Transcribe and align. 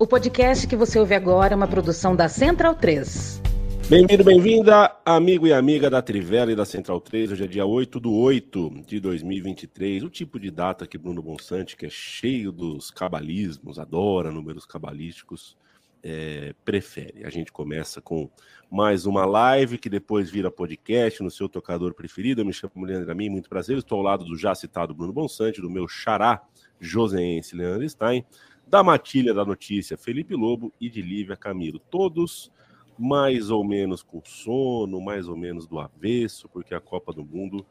O 0.00 0.06
podcast 0.06 0.64
que 0.68 0.76
você 0.76 0.96
ouve 0.96 1.12
agora 1.12 1.54
é 1.54 1.56
uma 1.56 1.66
produção 1.66 2.14
da 2.14 2.28
Central 2.28 2.72
3. 2.76 3.42
Bem-vindo, 3.88 4.22
bem-vinda, 4.22 4.96
amigo 5.04 5.44
e 5.44 5.52
amiga 5.52 5.90
da 5.90 6.00
Trivela 6.00 6.52
e 6.52 6.54
da 6.54 6.64
Central 6.64 7.00
3. 7.00 7.32
Hoje 7.32 7.42
é 7.42 7.48
dia 7.48 7.66
8 7.66 7.98
do 7.98 8.14
8 8.14 8.84
de 8.86 9.00
2023. 9.00 10.04
O 10.04 10.08
tipo 10.08 10.38
de 10.38 10.52
data 10.52 10.86
que 10.86 10.96
Bruno 10.96 11.20
Bonsante, 11.20 11.76
que 11.76 11.86
é 11.86 11.90
cheio 11.90 12.52
dos 12.52 12.92
cabalismos, 12.92 13.76
adora 13.80 14.30
números 14.30 14.64
cabalísticos, 14.64 15.56
é, 16.00 16.54
prefere. 16.64 17.24
A 17.24 17.30
gente 17.30 17.50
começa 17.50 18.00
com 18.00 18.30
mais 18.70 19.04
uma 19.04 19.26
live 19.26 19.78
que 19.78 19.88
depois 19.88 20.30
vira 20.30 20.48
podcast 20.48 21.24
no 21.24 21.30
seu 21.30 21.48
tocador 21.48 21.92
preferido. 21.92 22.40
Eu 22.40 22.46
me 22.46 22.52
chamo 22.52 22.84
Leandro 22.84 23.10
Amin, 23.10 23.30
muito 23.30 23.48
prazer. 23.48 23.76
Estou 23.76 23.98
ao 23.98 24.04
lado 24.04 24.24
do 24.24 24.38
já 24.38 24.54
citado 24.54 24.94
Bruno 24.94 25.12
Bonsante, 25.12 25.60
do 25.60 25.68
meu 25.68 25.88
xará 25.88 26.40
joseense 26.80 27.56
Leandro 27.56 27.88
Stein, 27.88 28.24
da 28.68 28.82
Matilha 28.82 29.32
da 29.32 29.44
Notícia 29.44 29.96
Felipe 29.96 30.34
Lobo 30.34 30.72
e 30.80 30.90
de 30.90 31.00
Lívia 31.00 31.36
Camilo. 31.36 31.78
Todos 31.78 32.52
mais 32.98 33.50
ou 33.50 33.64
menos 33.64 34.02
com 34.02 34.20
sono, 34.24 35.00
mais 35.00 35.28
ou 35.28 35.36
menos 35.36 35.66
do 35.66 35.78
avesso, 35.78 36.48
porque 36.48 36.74
a 36.74 36.80
Copa 36.80 37.12
do 37.12 37.24
Mundo 37.24 37.64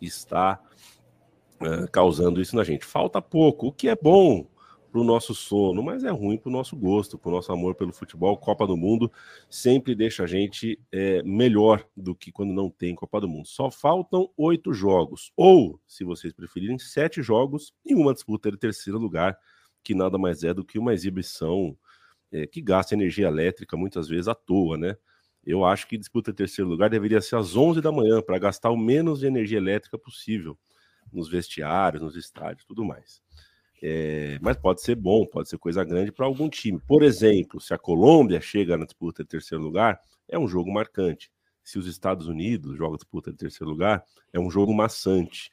está 0.00 0.60
uh, 1.60 1.90
causando 1.90 2.40
isso 2.40 2.54
na 2.54 2.62
gente. 2.62 2.84
Falta 2.84 3.20
pouco, 3.20 3.66
o 3.66 3.72
que 3.72 3.88
é 3.88 3.96
bom 3.96 4.46
para 4.90 5.00
o 5.00 5.04
nosso 5.04 5.34
sono, 5.34 5.82
mas 5.82 6.02
é 6.02 6.10
ruim 6.10 6.38
para 6.38 6.48
o 6.48 6.52
nosso 6.52 6.74
gosto, 6.76 7.18
para 7.18 7.28
o 7.28 7.32
nosso 7.32 7.52
amor 7.52 7.74
pelo 7.74 7.92
futebol. 7.92 8.36
Copa 8.38 8.66
do 8.66 8.76
Mundo 8.76 9.10
sempre 9.50 9.94
deixa 9.94 10.22
a 10.22 10.26
gente 10.26 10.80
é, 10.90 11.22
melhor 11.24 11.84
do 11.96 12.14
que 12.14 12.32
quando 12.32 12.54
não 12.54 12.70
tem 12.70 12.94
Copa 12.94 13.20
do 13.20 13.28
Mundo. 13.28 13.46
Só 13.46 13.70
faltam 13.70 14.30
oito 14.36 14.72
jogos, 14.72 15.32
ou, 15.36 15.78
se 15.86 16.04
vocês 16.04 16.32
preferirem, 16.32 16.78
sete 16.78 17.20
jogos 17.20 17.74
e 17.84 17.94
uma 17.94 18.14
disputa 18.14 18.50
de 18.50 18.56
terceiro 18.56 18.98
lugar, 18.98 19.36
que 19.88 19.94
nada 19.94 20.18
mais 20.18 20.44
é 20.44 20.52
do 20.52 20.62
que 20.62 20.78
uma 20.78 20.92
exibição 20.92 21.74
é, 22.30 22.46
que 22.46 22.60
gasta 22.60 22.94
energia 22.94 23.26
elétrica 23.26 23.74
muitas 23.74 24.06
vezes 24.06 24.28
à 24.28 24.34
toa, 24.34 24.76
né? 24.76 24.94
Eu 25.42 25.64
acho 25.64 25.88
que 25.88 25.96
disputa 25.96 26.30
terceiro 26.30 26.68
lugar 26.68 26.90
deveria 26.90 27.22
ser 27.22 27.36
às 27.36 27.56
11 27.56 27.80
da 27.80 27.90
manhã 27.90 28.20
para 28.20 28.38
gastar 28.38 28.68
o 28.68 28.76
menos 28.76 29.20
de 29.20 29.26
energia 29.26 29.56
elétrica 29.56 29.96
possível 29.96 30.58
nos 31.10 31.26
vestiários, 31.30 32.02
nos 32.02 32.16
estádios, 32.16 32.66
tudo 32.66 32.84
mais. 32.84 33.22
É, 33.82 34.38
mas 34.42 34.58
pode 34.58 34.82
ser 34.82 34.94
bom, 34.94 35.24
pode 35.24 35.48
ser 35.48 35.56
coisa 35.56 35.82
grande 35.82 36.12
para 36.12 36.26
algum 36.26 36.50
time. 36.50 36.78
Por 36.86 37.02
exemplo, 37.02 37.58
se 37.58 37.72
a 37.72 37.78
Colômbia 37.78 38.42
chega 38.42 38.76
na 38.76 38.84
disputa 38.84 39.22
de 39.22 39.28
terceiro 39.30 39.64
lugar, 39.64 39.98
é 40.28 40.38
um 40.38 40.46
jogo 40.46 40.70
marcante. 40.70 41.32
Se 41.64 41.78
os 41.78 41.86
Estados 41.86 42.26
Unidos 42.26 42.76
jogam 42.76 42.96
disputa 42.96 43.30
de 43.30 43.38
terceiro 43.38 43.70
lugar, 43.70 44.04
é 44.34 44.38
um 44.38 44.50
jogo 44.50 44.74
maçante. 44.74 45.50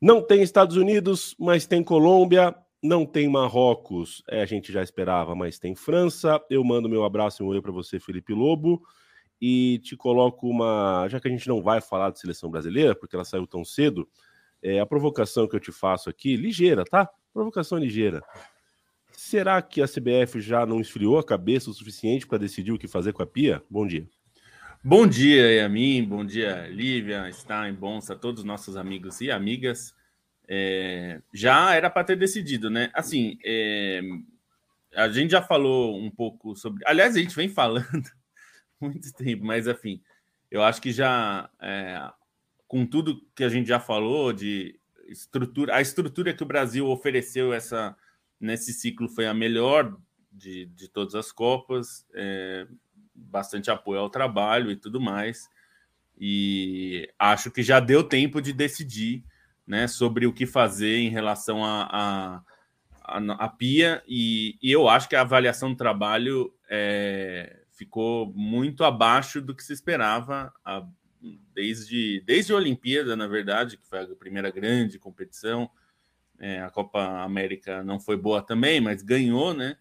Não 0.00 0.24
tem 0.24 0.40
Estados 0.40 0.76
Unidos, 0.76 1.34
mas 1.36 1.66
tem 1.66 1.82
Colômbia. 1.82 2.54
Não 2.82 3.04
tem 3.04 3.28
Marrocos, 3.28 4.22
é, 4.26 4.40
a 4.40 4.46
gente 4.46 4.72
já 4.72 4.82
esperava, 4.82 5.34
mas 5.34 5.58
tem 5.58 5.74
França. 5.74 6.40
Eu 6.48 6.64
mando 6.64 6.88
meu 6.88 7.04
abraço 7.04 7.42
e 7.42 7.46
um 7.46 7.48
oi 7.48 7.60
para 7.60 7.70
você, 7.70 8.00
Felipe 8.00 8.32
Lobo. 8.32 8.82
E 9.38 9.78
te 9.80 9.96
coloco 9.96 10.48
uma. 10.48 11.06
Já 11.08 11.20
que 11.20 11.28
a 11.28 11.30
gente 11.30 11.46
não 11.46 11.62
vai 11.62 11.80
falar 11.80 12.10
de 12.10 12.20
seleção 12.20 12.50
brasileira, 12.50 12.94
porque 12.94 13.14
ela 13.14 13.24
saiu 13.24 13.46
tão 13.46 13.64
cedo, 13.64 14.08
é, 14.62 14.80
a 14.80 14.86
provocação 14.86 15.46
que 15.46 15.56
eu 15.56 15.60
te 15.60 15.72
faço 15.72 16.08
aqui, 16.08 16.36
ligeira, 16.36 16.84
tá? 16.84 17.08
Provocação 17.32 17.78
ligeira. 17.78 18.22
Será 19.12 19.60
que 19.60 19.82
a 19.82 19.86
CBF 19.86 20.40
já 20.40 20.64
não 20.64 20.80
esfriou 20.80 21.18
a 21.18 21.24
cabeça 21.24 21.70
o 21.70 21.74
suficiente 21.74 22.26
para 22.26 22.38
decidir 22.38 22.72
o 22.72 22.78
que 22.78 22.88
fazer 22.88 23.12
com 23.12 23.22
a 23.22 23.26
Pia? 23.26 23.62
Bom 23.68 23.86
dia. 23.86 24.08
Bom 24.82 25.06
dia, 25.06 25.52
Yamin. 25.56 26.04
Bom 26.04 26.24
dia, 26.24 26.66
Lívia, 26.68 27.30
Stein, 27.30 27.74
Bonsa, 27.74 28.16
todos 28.16 28.40
os 28.40 28.46
nossos 28.46 28.76
amigos 28.76 29.20
e 29.20 29.30
amigas 29.30 29.94
é, 30.52 31.22
já 31.32 31.76
era 31.76 31.88
para 31.88 32.02
ter 32.02 32.16
decidido, 32.16 32.68
né? 32.68 32.90
Assim, 32.92 33.38
é, 33.44 34.00
a 34.96 35.08
gente 35.08 35.30
já 35.30 35.40
falou 35.40 35.96
um 35.96 36.10
pouco 36.10 36.56
sobre. 36.56 36.82
Aliás, 36.86 37.14
a 37.14 37.20
gente 37.20 37.36
vem 37.36 37.48
falando 37.48 37.86
muito 38.80 39.12
tempo, 39.12 39.44
mas 39.44 39.68
enfim, 39.68 40.02
eu 40.50 40.60
acho 40.64 40.82
que 40.82 40.90
já 40.90 41.48
é, 41.62 42.10
com 42.66 42.84
tudo 42.84 43.24
que 43.32 43.44
a 43.44 43.48
gente 43.48 43.68
já 43.68 43.78
falou 43.78 44.32
de 44.32 44.76
estrutura, 45.06 45.76
a 45.76 45.80
estrutura 45.80 46.34
que 46.34 46.42
o 46.42 46.46
Brasil 46.46 46.88
ofereceu 46.88 47.52
essa 47.52 47.96
nesse 48.40 48.72
ciclo 48.72 49.08
foi 49.08 49.28
a 49.28 49.34
melhor 49.34 49.96
de, 50.32 50.66
de 50.66 50.88
todas 50.88 51.14
as 51.14 51.30
copas, 51.30 52.04
é, 52.12 52.66
bastante 53.14 53.70
apoio 53.70 54.00
ao 54.00 54.10
trabalho 54.10 54.68
e 54.72 54.76
tudo 54.76 55.00
mais. 55.00 55.48
E 56.18 57.08
acho 57.16 57.52
que 57.52 57.62
já 57.62 57.78
deu 57.78 58.02
tempo 58.02 58.42
de 58.42 58.52
decidir 58.52 59.24
né, 59.70 59.86
sobre 59.86 60.26
o 60.26 60.32
que 60.32 60.46
fazer 60.46 60.96
em 60.96 61.10
relação 61.10 61.64
a, 61.64 61.88
a, 61.92 62.42
a, 63.04 63.44
a 63.44 63.48
Pia, 63.48 64.02
e, 64.04 64.58
e, 64.60 64.72
eu 64.72 64.88
acho 64.88 65.08
que 65.08 65.14
a 65.14 65.20
avaliação 65.20 65.70
do 65.70 65.76
trabalho 65.76 66.52
é, 66.68 67.62
ficou 67.70 68.32
muito 68.34 68.82
abaixo 68.82 69.40
do 69.40 69.54
que 69.54 69.62
se 69.62 69.72
esperava 69.72 70.52
a, 70.64 70.84
desde, 71.54 72.20
desde 72.26 72.52
a 72.52 72.56
Olimpíada, 72.56 73.14
na 73.14 73.28
verdade, 73.28 73.76
que 73.76 73.86
foi 73.86 74.00
a 74.00 74.08
primeira 74.08 74.50
grande 74.50 74.98
competição. 74.98 75.70
É, 76.40 76.60
a 76.62 76.70
Copa 76.70 77.22
América 77.22 77.84
não 77.84 78.00
foi 78.00 78.16
boa 78.16 78.42
também, 78.42 78.80
mas 78.80 79.04
ganhou, 79.04 79.54
né? 79.54 79.76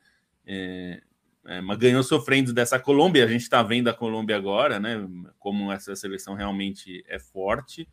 É, 0.45 1.01
é, 1.47 1.61
mas 1.61 1.79
ganhou 1.79 2.03
sofrendo 2.03 2.53
dessa 2.53 2.77
Colômbia. 2.77 3.25
A 3.25 3.27
gente 3.27 3.41
está 3.41 3.63
vendo 3.63 3.87
a 3.87 3.93
Colômbia 3.93 4.35
agora, 4.35 4.79
né? 4.79 5.03
Como 5.39 5.71
essa 5.71 5.95
seleção 5.95 6.35
realmente 6.35 7.03
é 7.07 7.17
forte. 7.17 7.89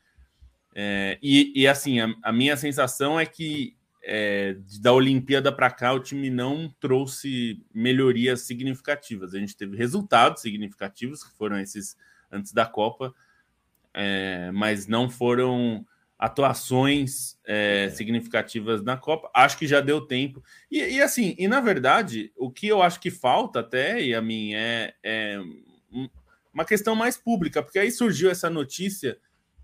É, 0.79 1.19
e, 1.23 1.63
e, 1.63 1.67
assim, 1.67 2.01
a, 2.01 2.15
a, 2.23 2.31
minha 2.31 2.55
sensação 2.55 3.19
é 3.19 3.25
que 3.25 3.75
é, 4.05 4.59
da 4.83 4.93
Olimpíada 4.93 5.51
para 5.51 5.71
cá 5.71 5.95
o 5.95 6.01
time 6.01 6.29
não 6.29 6.69
trouxe 6.79 7.65
melhorias 7.73 8.43
significativas. 8.43 9.35
A 9.35 9.39
gente 9.39 9.57
teve 9.57 9.75
resultados 9.75 10.43
significativos, 10.43 11.25
que 11.25 11.35
foram 11.35 11.59
esses 11.59 11.97
antes 12.31 12.53
da 12.53 12.67
Copa, 12.67 13.15
é, 13.95 14.51
mas 14.53 14.87
não 14.87 15.09
foram 15.09 15.83
atuações 16.19 17.39
é, 17.47 17.85
é, 17.87 17.91
significativas 17.91 18.83
na 18.83 18.99
Copa. 18.99 19.31
Acho 19.35 19.57
que 19.57 19.67
já 19.67 19.81
deu 19.81 20.03
tempo. 20.03 20.45
E, 20.71 20.79
e, 20.79 21.01
assim, 21.01 21.35
e 21.39 21.49
na 21.49 21.61
verdade, 21.63 22.31
o 22.37 22.51
que 22.51 22.69
eu 22.69 22.83
acho 22.83 23.01
que 23.01 23.11
falta 23.11 23.61
até, 23.61 24.03
e 24.03 24.15
a 24.15 24.21
mim, 24.21 24.53
é, 24.53 24.95
é 25.03 25.41
uma 26.53 26.67
questão 26.67 26.95
mais 26.95 27.17
pública, 27.17 27.63
porque 27.63 27.79
aí 27.79 27.91
surgiu 27.91 28.31
essa 28.31 28.51
notícia 28.51 29.17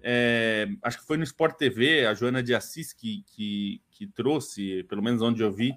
é, 0.02 0.68
acho 0.82 0.98
que 0.98 1.06
foi 1.06 1.16
no 1.16 1.24
Sport 1.24 1.56
TV, 1.56 2.06
a 2.06 2.14
Joana 2.14 2.42
de 2.42 2.54
Assis 2.54 2.92
que, 2.92 3.24
que, 3.34 3.80
que 3.90 4.06
trouxe, 4.06 4.82
pelo 4.84 5.02
menos 5.02 5.22
onde 5.22 5.42
eu 5.42 5.52
vi, 5.52 5.74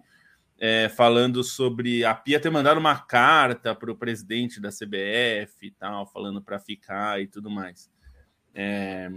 é, 0.58 0.90
falando 0.90 1.44
sobre 1.44 2.03
a 2.03 2.16
Pia 2.16 2.40
ter 2.40 2.50
mandado 2.50 2.80
uma 2.80 2.97
carta 2.97 3.75
para 3.75 3.91
o 3.91 3.96
presidente 3.96 4.59
da 4.59 4.69
CBF 4.69 5.68
e 5.68 5.72
tal, 5.72 6.08
falando 6.08 6.41
para 6.41 6.59
ficar 6.59 7.22
e 7.22 7.28
tudo 7.28 7.50
mais. 7.50 7.90
É, 8.53 9.12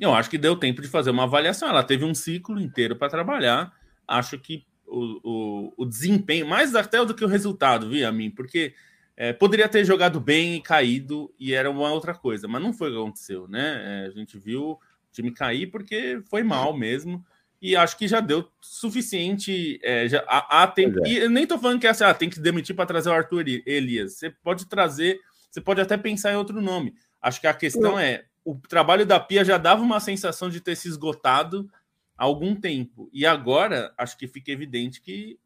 eu 0.00 0.14
acho 0.14 0.30
que 0.30 0.38
deu 0.38 0.54
tempo 0.54 0.80
de 0.82 0.88
fazer 0.88 1.10
uma 1.10 1.24
avaliação. 1.24 1.68
Ela 1.68 1.82
teve 1.82 2.04
um 2.04 2.14
ciclo 2.14 2.60
inteiro 2.60 2.94
para 2.94 3.08
trabalhar. 3.08 3.72
Acho 4.06 4.38
que 4.38 4.64
o, 4.86 5.20
o, 5.24 5.74
o, 5.78 5.86
desempenho, 5.86 6.46
mais 6.46 6.74
até 6.74 7.04
do 7.04 7.14
que 7.14 7.24
o 7.24 7.28
resultado, 7.28 7.88
viu, 7.88 8.06
a 8.06 8.12
mim, 8.12 8.30
porque 8.30 8.74
é, 9.20 9.34
poderia 9.34 9.68
ter 9.68 9.84
jogado 9.84 10.18
bem 10.18 10.56
e 10.56 10.62
caído, 10.62 11.30
e 11.38 11.52
era 11.52 11.70
uma 11.70 11.92
outra 11.92 12.14
coisa, 12.14 12.48
mas 12.48 12.62
não 12.62 12.72
foi 12.72 12.88
o 12.88 12.92
que 12.92 12.98
aconteceu, 13.00 13.46
né? 13.46 13.82
É, 13.84 14.06
a 14.06 14.10
gente 14.12 14.38
viu 14.38 14.70
o 14.70 14.78
time 15.12 15.30
cair 15.30 15.66
porque 15.70 16.22
foi 16.30 16.42
mal 16.42 16.74
mesmo, 16.74 17.22
e 17.60 17.76
acho 17.76 17.98
que 17.98 18.08
já 18.08 18.18
deu 18.20 18.50
suficiente. 18.62 19.78
É, 19.82 20.08
já, 20.08 20.24
há, 20.26 20.62
há 20.62 20.66
tempo, 20.66 21.04
é. 21.04 21.10
E 21.10 21.16
eu 21.18 21.28
nem 21.28 21.46
tô 21.46 21.58
falando 21.58 21.78
que 21.78 21.86
é 21.86 21.90
assim, 21.90 22.04
ah, 22.04 22.14
tem 22.14 22.30
que 22.30 22.40
demitir 22.40 22.74
para 22.74 22.86
trazer 22.86 23.10
o 23.10 23.12
Arthur 23.12 23.44
Elias. 23.66 24.14
Você 24.14 24.30
pode 24.30 24.66
trazer, 24.66 25.20
você 25.50 25.60
pode 25.60 25.82
até 25.82 25.98
pensar 25.98 26.32
em 26.32 26.36
outro 26.36 26.62
nome. 26.62 26.94
Acho 27.20 27.42
que 27.42 27.46
a 27.46 27.52
questão 27.52 27.98
é: 27.98 28.24
o 28.42 28.54
trabalho 28.54 29.04
da 29.04 29.20
Pia 29.20 29.44
já 29.44 29.58
dava 29.58 29.82
uma 29.82 30.00
sensação 30.00 30.48
de 30.48 30.62
ter 30.62 30.76
se 30.76 30.88
esgotado 30.88 31.70
há 32.16 32.24
algum 32.24 32.54
tempo, 32.54 33.10
e 33.12 33.26
agora 33.26 33.92
acho 33.98 34.16
que 34.16 34.26
fica 34.26 34.50
evidente 34.50 35.02
que 35.02 35.38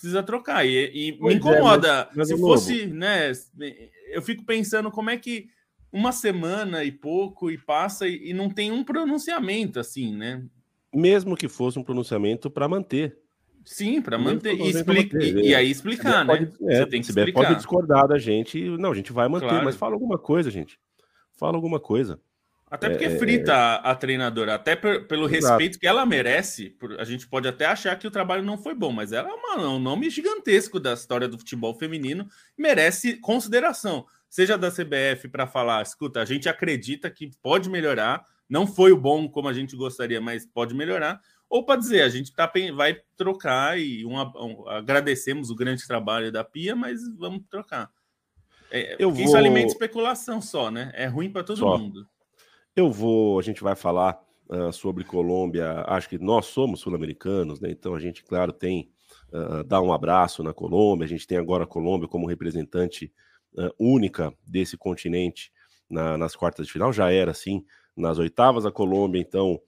precisa 0.00 0.22
trocar. 0.22 0.66
E, 0.66 0.90
e 0.92 1.20
me 1.20 1.34
incomoda. 1.34 1.88
É, 1.88 2.16
mas, 2.16 2.16
mas 2.16 2.28
Se 2.28 2.38
fosse, 2.38 2.86
né? 2.86 3.32
Eu 4.10 4.22
fico 4.22 4.44
pensando 4.44 4.90
como 4.90 5.10
é 5.10 5.16
que 5.18 5.48
uma 5.92 6.10
semana 6.12 6.82
e 6.82 6.90
pouco 6.90 7.50
e 7.50 7.58
passa 7.58 8.08
e, 8.08 8.30
e 8.30 8.34
não 8.34 8.48
tem 8.48 8.72
um 8.72 8.82
pronunciamento 8.82 9.78
assim, 9.78 10.16
né? 10.16 10.42
Mesmo 10.92 11.36
que 11.36 11.48
fosse 11.48 11.78
um 11.78 11.84
pronunciamento 11.84 12.50
para 12.50 12.66
manter. 12.66 13.18
Sim, 13.64 14.00
para 14.00 14.18
manter. 14.18 14.54
E, 14.58 14.70
explica, 14.70 15.18
manter. 15.18 15.36
E, 15.36 15.48
e, 15.48 15.54
aí 15.54 15.70
explicar, 15.70 16.24
né? 16.24 16.36
Pode, 16.36 16.52
é, 16.68 16.76
Você 16.76 16.86
tem 16.86 17.00
que 17.02 17.08
explicar. 17.08 17.42
pode 17.42 17.54
discordar 17.56 18.08
da 18.08 18.18
gente. 18.18 18.58
Não, 18.78 18.90
a 18.90 18.94
gente 18.94 19.12
vai 19.12 19.28
manter, 19.28 19.48
claro. 19.48 19.64
mas 19.64 19.76
fala 19.76 19.94
alguma 19.94 20.18
coisa, 20.18 20.50
gente. 20.50 20.78
Fala 21.36 21.56
alguma 21.56 21.78
coisa. 21.78 22.18
Até 22.70 22.88
porque 22.88 23.06
é, 23.06 23.18
frita 23.18 23.52
a, 23.52 23.90
a, 23.90 23.94
treinadora, 23.96 24.54
até 24.54 24.76
per, 24.76 25.08
pelo 25.08 25.26
exato. 25.26 25.54
respeito 25.54 25.78
que 25.78 25.88
ela 25.88 26.06
merece. 26.06 26.70
Por, 26.70 27.00
a 27.00 27.04
gente 27.04 27.26
pode 27.26 27.48
até 27.48 27.66
achar 27.66 27.98
que 27.98 28.06
o 28.06 28.10
trabalho 28.12 28.44
não 28.44 28.56
foi 28.56 28.74
bom, 28.76 28.92
mas 28.92 29.10
ela 29.10 29.28
é 29.28 29.32
uma, 29.32 29.68
um 29.70 29.80
nome 29.80 30.08
gigantesco 30.08 30.78
da 30.78 30.92
história 30.92 31.26
do 31.26 31.36
futebol 31.36 31.74
feminino, 31.74 32.28
merece 32.56 33.16
consideração. 33.16 34.06
Seja 34.28 34.56
da 34.56 34.70
CBF 34.70 35.26
para 35.28 35.48
falar, 35.48 35.82
escuta, 35.82 36.22
a 36.22 36.24
gente 36.24 36.48
acredita 36.48 37.10
que 37.10 37.32
pode 37.42 37.68
melhorar, 37.68 38.24
não 38.48 38.68
foi 38.68 38.92
o 38.92 38.96
bom 38.96 39.28
como 39.28 39.48
a 39.48 39.52
gente 39.52 39.74
gostaria, 39.74 40.20
mas 40.20 40.46
pode 40.46 40.72
melhorar. 40.72 41.20
ou 41.48 41.64
para 41.64 41.80
dizer, 41.80 42.02
a 42.02 42.08
gente 42.08 42.32
tá, 42.32 42.48
vai 42.76 43.00
trocar 43.16 43.80
e 43.80 44.06
um, 44.06 44.14
um, 44.16 44.68
agradecemos 44.68 45.50
o 45.50 45.56
grande 45.56 45.84
trabalho 45.84 46.30
da 46.30 46.44
Pia, 46.44 46.76
mas 46.76 47.00
vamos 47.16 47.42
trocar. 47.50 47.90
É, 48.70 48.94
eu 48.96 49.10
vou... 49.10 49.24
Isso 49.24 49.36
alimenta 49.36 49.72
especulação 49.72 50.40
só, 50.40 50.70
né? 50.70 50.92
É 50.94 51.06
ruim 51.06 51.32
para 51.32 51.42
todo 51.42 51.58
só. 51.58 51.76
mundo. 51.76 52.06
Eu 52.80 52.90
vou, 52.90 53.38
a 53.38 53.42
gente 53.42 53.62
vai 53.62 53.76
falar 53.76 54.18
uh, 54.48 54.72
sobre 54.72 55.04
Colômbia. 55.04 55.84
Acho 55.86 56.08
que 56.08 56.18
nós 56.18 56.46
somos 56.46 56.80
sul-americanos, 56.80 57.60
né? 57.60 57.70
Então 57.70 57.94
a 57.94 58.00
gente, 58.00 58.24
claro, 58.24 58.54
tem 58.54 58.90
uh, 59.34 59.62
dar 59.64 59.82
um 59.82 59.92
abraço 59.92 60.42
na 60.42 60.54
Colômbia. 60.54 61.04
A 61.04 61.08
gente 61.08 61.26
tem 61.26 61.36
agora 61.36 61.64
a 61.64 61.66
Colômbia 61.66 62.08
como 62.08 62.26
representante 62.26 63.12
uh, 63.52 63.70
única 63.78 64.32
desse 64.46 64.78
continente 64.78 65.52
na, 65.90 66.16
nas 66.16 66.34
quartas 66.34 66.66
de 66.66 66.72
final. 66.72 66.90
Já 66.90 67.12
era 67.12 67.32
assim 67.32 67.62
nas 67.94 68.18
oitavas. 68.18 68.64
A 68.64 68.72
Colômbia, 68.72 69.20
então, 69.20 69.60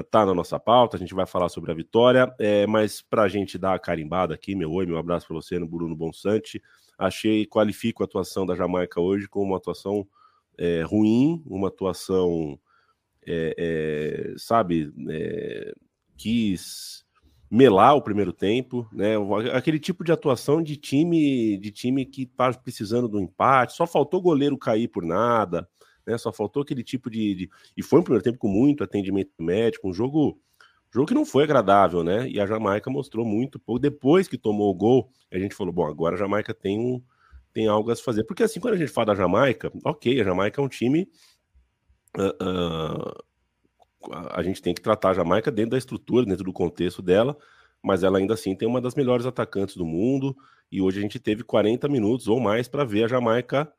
está 0.00 0.26
na 0.26 0.34
nossa 0.34 0.58
pauta. 0.58 0.96
A 0.96 1.00
gente 1.00 1.14
vai 1.14 1.26
falar 1.26 1.48
sobre 1.48 1.70
a 1.70 1.74
vitória. 1.74 2.34
É, 2.40 2.66
mas 2.66 3.00
para 3.00 3.22
a 3.22 3.28
gente 3.28 3.56
dar 3.56 3.74
a 3.74 3.78
carimbada 3.78 4.34
aqui, 4.34 4.56
meu 4.56 4.72
oi, 4.72 4.86
meu 4.86 4.98
abraço 4.98 5.28
para 5.28 5.36
você 5.36 5.56
no 5.56 5.68
Bruno 5.68 5.94
Bonsante. 5.94 6.60
Achei, 6.98 7.46
qualifico 7.46 8.02
a 8.02 8.06
atuação 8.06 8.44
da 8.44 8.56
Jamaica 8.56 9.00
hoje 9.00 9.28
como 9.28 9.52
uma 9.52 9.58
atuação 9.58 10.04
é, 10.58 10.82
ruim, 10.82 11.42
uma 11.46 11.68
atuação, 11.68 12.58
é, 13.26 13.54
é, 13.58 14.34
sabe, 14.36 14.92
é, 15.08 15.72
quis 16.16 17.04
melar 17.50 17.94
o 17.94 18.02
primeiro 18.02 18.32
tempo, 18.32 18.88
né? 18.92 19.14
Aquele 19.52 19.78
tipo 19.78 20.02
de 20.02 20.10
atuação 20.10 20.62
de 20.62 20.76
time, 20.76 21.56
de 21.58 21.70
time 21.70 22.04
que 22.04 22.22
está 22.22 22.52
precisando 22.52 23.08
do 23.08 23.20
empate, 23.20 23.74
só 23.74 23.86
faltou 23.86 24.20
o 24.20 24.22
goleiro 24.22 24.58
cair 24.58 24.88
por 24.88 25.04
nada, 25.04 25.68
né? 26.06 26.18
Só 26.18 26.32
faltou 26.32 26.62
aquele 26.62 26.82
tipo 26.82 27.08
de, 27.08 27.34
de, 27.34 27.50
e 27.76 27.82
foi 27.82 28.00
um 28.00 28.02
primeiro 28.02 28.24
tempo 28.24 28.38
com 28.38 28.48
muito 28.48 28.82
atendimento 28.82 29.30
médico, 29.38 29.88
um 29.88 29.94
jogo 29.94 30.38
jogo 30.92 31.08
que 31.08 31.14
não 31.14 31.26
foi 31.26 31.42
agradável, 31.42 32.04
né? 32.04 32.28
E 32.28 32.40
a 32.40 32.46
Jamaica 32.46 32.88
mostrou 32.88 33.24
muito 33.26 33.58
pouco 33.58 33.80
depois 33.80 34.28
que 34.28 34.38
tomou 34.38 34.70
o 34.70 34.74
gol, 34.74 35.10
a 35.32 35.38
gente 35.38 35.54
falou, 35.54 35.72
bom, 35.72 35.86
agora 35.86 36.14
a 36.14 36.18
Jamaica 36.18 36.54
tem 36.54 36.78
um 36.78 37.02
tem 37.54 37.68
algo 37.68 37.90
a 37.90 37.96
se 37.96 38.02
fazer. 38.02 38.24
Porque 38.24 38.42
assim, 38.42 38.58
quando 38.58 38.74
a 38.74 38.76
gente 38.76 38.90
fala 38.90 39.06
da 39.06 39.14
Jamaica, 39.14 39.72
ok, 39.84 40.20
a 40.20 40.24
Jamaica 40.24 40.60
é 40.60 40.64
um 40.64 40.68
time. 40.68 41.08
Uh, 42.18 42.44
uh, 42.44 43.24
a 44.30 44.42
gente 44.42 44.60
tem 44.60 44.74
que 44.74 44.82
tratar 44.82 45.10
a 45.10 45.14
Jamaica 45.14 45.50
dentro 45.50 45.70
da 45.70 45.78
estrutura, 45.78 46.26
dentro 46.26 46.44
do 46.44 46.52
contexto 46.52 47.00
dela, 47.00 47.36
mas 47.82 48.02
ela 48.02 48.18
ainda 48.18 48.34
assim 48.34 48.54
tem 48.54 48.68
uma 48.68 48.80
das 48.80 48.94
melhores 48.94 49.24
atacantes 49.24 49.76
do 49.76 49.86
mundo. 49.86 50.36
E 50.70 50.82
hoje 50.82 50.98
a 50.98 51.02
gente 51.02 51.18
teve 51.18 51.44
40 51.44 51.88
minutos 51.88 52.28
ou 52.28 52.40
mais 52.40 52.68
para 52.68 52.84
ver 52.84 53.04
a 53.04 53.08
Jamaica 53.08 53.72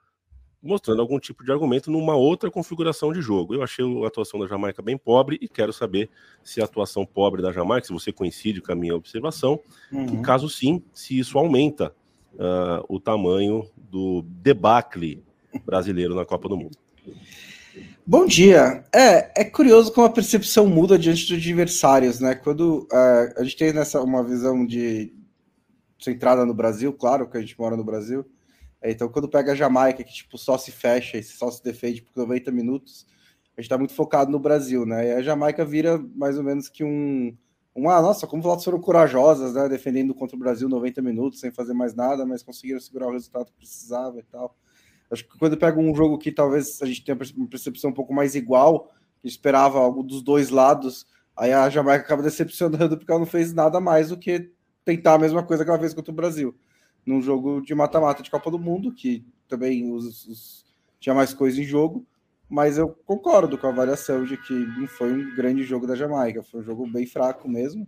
mostrando 0.65 0.99
algum 0.99 1.19
tipo 1.19 1.43
de 1.43 1.51
argumento 1.51 1.91
numa 1.91 2.15
outra 2.15 2.49
configuração 2.49 3.13
de 3.13 3.21
jogo. 3.21 3.53
Eu 3.53 3.61
achei 3.61 3.85
a 4.03 4.07
atuação 4.07 4.39
da 4.39 4.47
Jamaica 4.47 4.81
bem 4.81 4.97
pobre 4.97 5.37
e 5.39 5.47
quero 5.47 5.71
saber 5.71 6.09
se 6.43 6.59
a 6.59 6.65
atuação 6.65 7.05
pobre 7.05 7.41
da 7.41 7.51
Jamaica, 7.51 7.85
se 7.85 7.93
você 7.93 8.11
coincide 8.11 8.61
com 8.61 8.71
a 8.71 8.75
minha 8.75 8.95
observação, 8.95 9.59
uhum. 9.91 10.19
e 10.19 10.21
caso 10.23 10.49
sim, 10.49 10.81
se 10.91 11.19
isso 11.19 11.37
aumenta 11.37 11.93
uh, 12.35 12.85
o 12.87 12.99
tamanho 12.99 13.67
do 13.77 14.23
debacle 14.23 15.23
brasileiro 15.65 16.15
na 16.15 16.25
Copa 16.25 16.49
do 16.49 16.57
Mundo. 16.57 16.77
Bom 18.05 18.25
dia. 18.25 18.85
É, 18.93 19.41
é 19.41 19.45
curioso 19.45 19.91
como 19.91 20.05
a 20.05 20.11
percepção 20.11 20.67
muda 20.67 20.97
diante 20.97 21.27
dos 21.27 21.37
adversários, 21.37 22.19
né? 22.19 22.35
Quando 22.35 22.87
uh, 22.91 23.33
a 23.39 23.43
gente 23.43 23.57
tem 23.57 23.73
nessa 23.73 24.01
uma 24.01 24.23
visão 24.23 24.65
de 24.65 25.13
centrada 25.99 26.45
no 26.45 26.53
Brasil, 26.53 26.93
claro 26.93 27.27
que 27.29 27.37
a 27.37 27.41
gente 27.41 27.57
mora 27.59 27.75
no 27.75 27.83
Brasil. 27.83 28.25
É, 28.81 28.91
então, 28.91 29.09
quando 29.09 29.27
pega 29.27 29.53
a 29.53 29.55
Jamaica, 29.55 30.03
que 30.03 30.13
tipo 30.13 30.37
só 30.37 30.57
se 30.57 30.71
fecha 30.71 31.17
e 31.17 31.23
só 31.23 31.49
se 31.49 31.63
defende 31.63 32.03
por 32.03 32.15
90 32.15 32.51
minutos, 32.51 33.07
a 33.57 33.61
gente 33.61 33.65
está 33.65 33.77
muito 33.77 33.93
focado 33.93 34.31
no 34.31 34.39
Brasil, 34.39 34.85
né? 34.85 35.07
E 35.07 35.11
a 35.13 35.21
Jamaica 35.21 35.65
vira 35.65 35.97
mais 36.15 36.37
ou 36.37 36.43
menos 36.43 36.69
que 36.69 36.83
um, 36.83 37.35
uma, 37.75 38.01
nossa, 38.01 38.25
como 38.25 38.41
elas 38.47 38.63
foram 38.63 38.79
corajosas, 38.79 39.53
né? 39.53 39.67
Defendendo 39.67 40.15
contra 40.15 40.35
o 40.35 40.39
Brasil 40.39 40.69
90 40.69 41.01
minutos 41.01 41.41
sem 41.41 41.51
fazer 41.51 41.73
mais 41.73 41.93
nada, 41.93 42.25
mas 42.25 42.41
conseguiram 42.41 42.79
segurar 42.79 43.07
o 43.07 43.11
resultado 43.11 43.47
que 43.47 43.57
precisava 43.57 44.17
e 44.17 44.23
tal. 44.23 44.55
Acho 45.11 45.27
que 45.27 45.37
quando 45.37 45.57
pega 45.57 45.77
um 45.77 45.93
jogo 45.93 46.17
que 46.17 46.31
talvez 46.31 46.81
a 46.81 46.85
gente 46.85 47.03
tenha 47.03 47.17
uma 47.35 47.47
percepção 47.47 47.89
um 47.89 47.93
pouco 47.93 48.13
mais 48.13 48.33
igual, 48.33 48.89
que 49.21 49.27
esperava 49.27 49.77
algo 49.77 50.01
dos 50.01 50.23
dois 50.23 50.49
lados, 50.49 51.05
aí 51.35 51.51
a 51.51 51.69
Jamaica 51.69 52.05
acaba 52.05 52.23
decepcionando 52.23 52.97
porque 52.97 53.11
ela 53.11 53.19
não 53.19 53.27
fez 53.27 53.53
nada 53.53 53.81
mais 53.81 54.07
do 54.07 54.17
que 54.17 54.51
tentar 54.85 55.15
a 55.15 55.19
mesma 55.19 55.43
coisa 55.43 55.65
que 55.65 55.69
ela 55.69 55.79
fez 55.79 55.93
contra 55.93 56.13
o 56.13 56.15
Brasil. 56.15 56.55
Num 57.05 57.21
jogo 57.21 57.61
de 57.61 57.75
mata-mata 57.75 58.23
de 58.23 58.31
Copa 58.31 58.49
do 58.49 58.57
Mundo, 58.57 58.93
que 58.93 59.25
também 59.49 59.91
os, 59.91 60.25
os, 60.25 60.65
tinha 60.99 61.13
mais 61.13 61.33
coisa 61.33 61.61
em 61.61 61.65
jogo, 61.65 62.05
mas 62.49 62.77
eu 62.77 62.89
concordo 62.89 63.57
com 63.57 63.67
a 63.67 63.69
avaliação 63.71 64.23
de 64.23 64.37
que 64.37 64.53
não 64.53 64.87
foi 64.87 65.11
um 65.13 65.35
grande 65.35 65.63
jogo 65.63 65.87
da 65.87 65.95
Jamaica, 65.95 66.43
foi 66.43 66.61
um 66.61 66.63
jogo 66.63 66.87
bem 66.87 67.05
fraco 67.05 67.49
mesmo. 67.49 67.87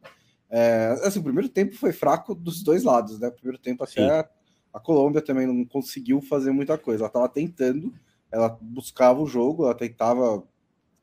É, 0.49 0.95
assim, 1.03 1.19
o 1.19 1.23
primeiro 1.23 1.49
tempo 1.49 1.75
foi 1.75 1.91
fraco 1.91 2.33
dos 2.33 2.63
dois 2.63 2.83
lados, 2.83 3.19
né? 3.19 3.27
O 3.27 3.33
primeiro 3.33 3.57
tempo 3.57 3.83
até 3.83 4.23
Sim. 4.23 4.29
A 4.73 4.79
Colômbia 4.79 5.21
também 5.21 5.47
não 5.47 5.65
conseguiu 5.65 6.21
fazer 6.21 6.51
muita 6.51 6.77
coisa. 6.77 7.01
Ela 7.01 7.07
estava 7.07 7.29
tentando, 7.29 7.93
ela 8.31 8.57
buscava 8.61 9.19
o 9.19 9.25
jogo, 9.25 9.65
ela 9.65 9.73
tentava 9.73 10.43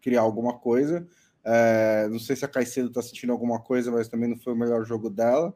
criar 0.01 0.21
alguma 0.21 0.59
coisa. 0.59 1.07
É, 1.43 2.07
não 2.09 2.19
sei 2.19 2.37
se 2.37 2.45
a 2.45 2.49
Caicedo 2.49 2.89
está 2.89 3.03
sentindo 3.03 3.33
alguma 3.33 3.61
coisa, 3.61 3.91
mas 3.91 4.09
também 4.09 4.29
não 4.29 4.37
foi 4.37 4.53
o 4.53 4.57
melhor 4.57 4.85
jogo 4.85 5.11
dela. 5.11 5.55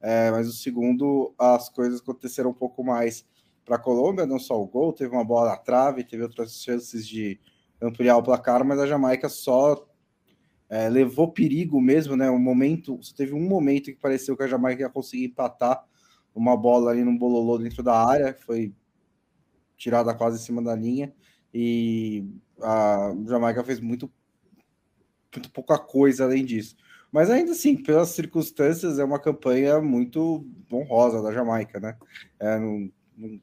É, 0.00 0.30
mas 0.30 0.48
o 0.48 0.52
segundo, 0.52 1.34
as 1.38 1.68
coisas 1.68 2.00
aconteceram 2.00 2.50
um 2.50 2.54
pouco 2.54 2.82
mais 2.82 3.24
para 3.70 3.76
a 3.76 3.80
Colômbia, 3.80 4.26
não 4.26 4.40
só 4.40 4.60
o 4.60 4.66
gol, 4.66 4.92
teve 4.92 5.14
uma 5.14 5.24
bola 5.24 5.50
na 5.50 5.56
trave, 5.56 6.02
teve 6.02 6.24
outras 6.24 6.60
chances 6.60 7.06
de 7.06 7.38
ampliar 7.80 8.16
o 8.16 8.22
placar, 8.22 8.64
mas 8.64 8.80
a 8.80 8.86
Jamaica 8.86 9.28
só 9.28 9.86
é, 10.68 10.88
levou 10.88 11.30
perigo 11.30 11.80
mesmo, 11.80 12.16
né? 12.16 12.28
Um 12.28 12.38
momento, 12.40 12.98
teve 13.16 13.32
um 13.32 13.48
momento 13.48 13.84
que 13.84 13.94
pareceu 13.94 14.36
que 14.36 14.42
a 14.42 14.48
Jamaica 14.48 14.82
ia 14.82 14.90
conseguir 14.90 15.26
empatar 15.26 15.84
uma 16.34 16.56
bola 16.56 16.90
ali 16.90 17.04
num 17.04 17.16
bololô 17.16 17.58
dentro 17.58 17.80
da 17.80 17.94
área, 17.94 18.36
foi 18.44 18.74
tirada 19.76 20.12
quase 20.14 20.42
em 20.42 20.44
cima 20.44 20.60
da 20.60 20.74
linha, 20.74 21.14
e 21.54 22.26
a 22.60 23.14
Jamaica 23.28 23.62
fez 23.62 23.78
muito, 23.78 24.10
muito 25.32 25.48
pouca 25.52 25.78
coisa 25.78 26.24
além 26.24 26.44
disso. 26.44 26.74
Mas 27.12 27.30
ainda 27.30 27.52
assim, 27.52 27.80
pelas 27.80 28.08
circunstâncias, 28.08 28.98
é 28.98 29.04
uma 29.04 29.20
campanha 29.20 29.80
muito 29.80 30.44
honrosa 30.72 31.22
da 31.22 31.32
Jamaica, 31.32 31.78
né? 31.78 31.96
É, 32.40 32.58
não, 32.58 32.90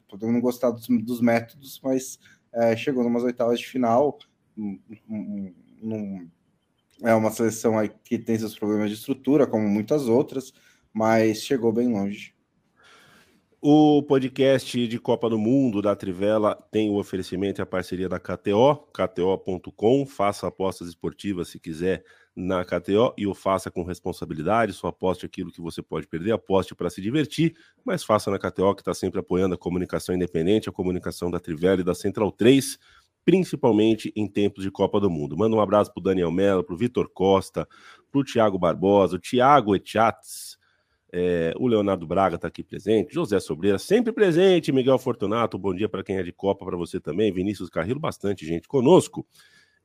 podemos 0.07 0.33
não 0.33 0.41
gostar 0.41 0.71
dos, 0.71 0.87
dos 0.87 1.21
métodos, 1.21 1.79
mas 1.83 2.19
é, 2.53 2.75
chegou 2.75 3.03
numas 3.03 3.23
oitavas 3.23 3.59
de 3.59 3.67
final. 3.67 4.17
é 7.03 7.13
uma 7.13 7.31
seleção 7.31 7.77
aí 7.77 7.91
que 8.03 8.17
tem 8.17 8.37
seus 8.37 8.57
problemas 8.57 8.89
de 8.89 8.95
estrutura, 8.95 9.47
como 9.47 9.67
muitas 9.67 10.07
outras, 10.07 10.53
mas 10.93 11.43
chegou 11.43 11.71
bem 11.71 11.91
longe. 11.91 12.35
O 13.59 14.03
podcast 14.03 14.87
de 14.87 14.99
Copa 14.99 15.29
do 15.29 15.37
Mundo 15.37 15.81
da 15.81 15.95
Trivela 15.95 16.55
tem 16.71 16.89
o 16.89 16.99
oferecimento 16.99 17.59
e 17.59 17.63
a 17.63 17.65
parceria 17.65 18.07
da 18.07 18.19
KTO, 18.19 18.87
kto.com. 18.93 20.05
Faça 20.05 20.47
apostas 20.47 20.87
esportivas 20.87 21.49
se 21.49 21.59
quiser 21.59 22.03
na 22.37 22.63
KTO 22.63 23.13
e 23.17 23.25
o 23.25 23.33
faça 23.33 23.71
com 23.71 23.83
responsabilidade. 23.83 24.71
Só 24.73 24.87
aposte 24.87 25.25
aquilo 25.25 25.51
que 25.51 25.59
você 25.59 25.81
pode 25.81 26.07
perder, 26.07 26.31
aposte 26.31 26.75
para 26.75 26.89
se 26.89 27.01
divertir, 27.01 27.55
mas 27.83 28.03
faça 28.03 28.29
na 28.29 28.37
KTO, 28.37 28.75
que 28.75 28.81
está 28.81 28.93
sempre 28.93 29.19
apoiando 29.19 29.55
a 29.55 29.57
comunicação 29.57 30.13
independente, 30.13 30.69
a 30.69 30.71
comunicação 30.71 31.31
da 31.31 31.39
Trivela 31.39 31.81
e 31.81 31.83
da 31.83 31.95
Central 31.95 32.31
3, 32.31 32.77
principalmente 33.25 34.13
em 34.15 34.27
tempos 34.27 34.63
de 34.63 34.69
Copa 34.69 34.99
do 34.99 35.09
Mundo. 35.09 35.35
Manda 35.35 35.55
um 35.55 35.59
abraço 35.59 35.91
para 35.91 35.99
o 35.99 36.03
Daniel 36.03 36.31
Mello, 36.31 36.63
para 36.63 36.75
o 36.75 36.77
Vitor 36.77 37.09
Costa, 37.09 37.67
para 38.11 38.21
o 38.21 38.23
Thiago 38.23 38.59
Barbosa, 38.59 39.15
o 39.15 39.19
Thiago 39.19 39.75
Etiates 39.75 40.57
é, 41.11 41.53
o 41.57 41.67
Leonardo 41.67 42.05
Braga 42.05 42.35
está 42.35 42.47
aqui 42.47 42.63
presente, 42.63 43.13
José 43.13 43.39
Sobreira 43.39 43.79
sempre 43.79 44.11
presente, 44.11 44.71
Miguel 44.71 44.99
Fortunato, 44.99 45.57
bom 45.57 45.73
dia 45.73 45.87
para 45.87 46.03
quem 46.03 46.17
é 46.17 46.23
de 46.23 46.33
Copa, 46.33 46.65
para 46.65 46.75
você 46.75 46.99
também, 46.99 47.31
Vinícius 47.31 47.69
Carrilo, 47.69 47.99
bastante 47.99 48.45
gente 48.45 48.67
conosco. 48.67 49.25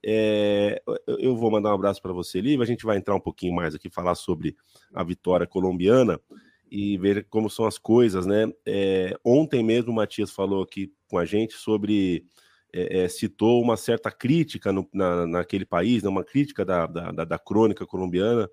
É, 0.05 0.83
eu 1.07 1.37
vou 1.37 1.51
mandar 1.51 1.71
um 1.71 1.75
abraço 1.75 2.03
para 2.03 2.13
você, 2.13 2.41
Lívia. 2.41 2.65
A 2.65 2.67
gente 2.67 2.85
vai 2.85 2.97
entrar 2.97 3.15
um 3.15 3.21
pouquinho 3.21 3.55
mais 3.55 3.75
aqui, 3.75 3.89
falar 3.89 4.15
sobre 4.15 4.57
a 4.93 5.05
vitória 5.05 5.47
colombiana 5.47 6.21
e 6.71 6.97
ver 6.97 7.27
como 7.29 7.51
são 7.51 7.67
as 7.67 7.79
coisas, 7.79 8.27
né? 8.27 8.51
É, 8.67 9.15
ontem 9.25 9.63
mesmo 9.63 9.93
o 9.93 9.95
Matias 9.95 10.31
falou 10.31 10.63
aqui 10.63 10.93
com 11.09 11.19
a 11.19 11.25
gente 11.25 11.55
sobre. 11.55 12.25
É, 12.73 13.05
é 13.05 13.09
citou 13.09 13.63
uma 13.63 13.77
certa 13.77 14.11
crítica 14.11 14.73
no, 14.73 14.89
na, 14.95 15.27
naquele 15.27 15.67
país, 15.67 16.03
né, 16.03 16.09
uma 16.09 16.25
crítica 16.25 16.65
da, 16.65 16.87
da, 16.87 17.11
da, 17.11 17.39
crônica 17.39 17.85
colombiana 17.85 18.49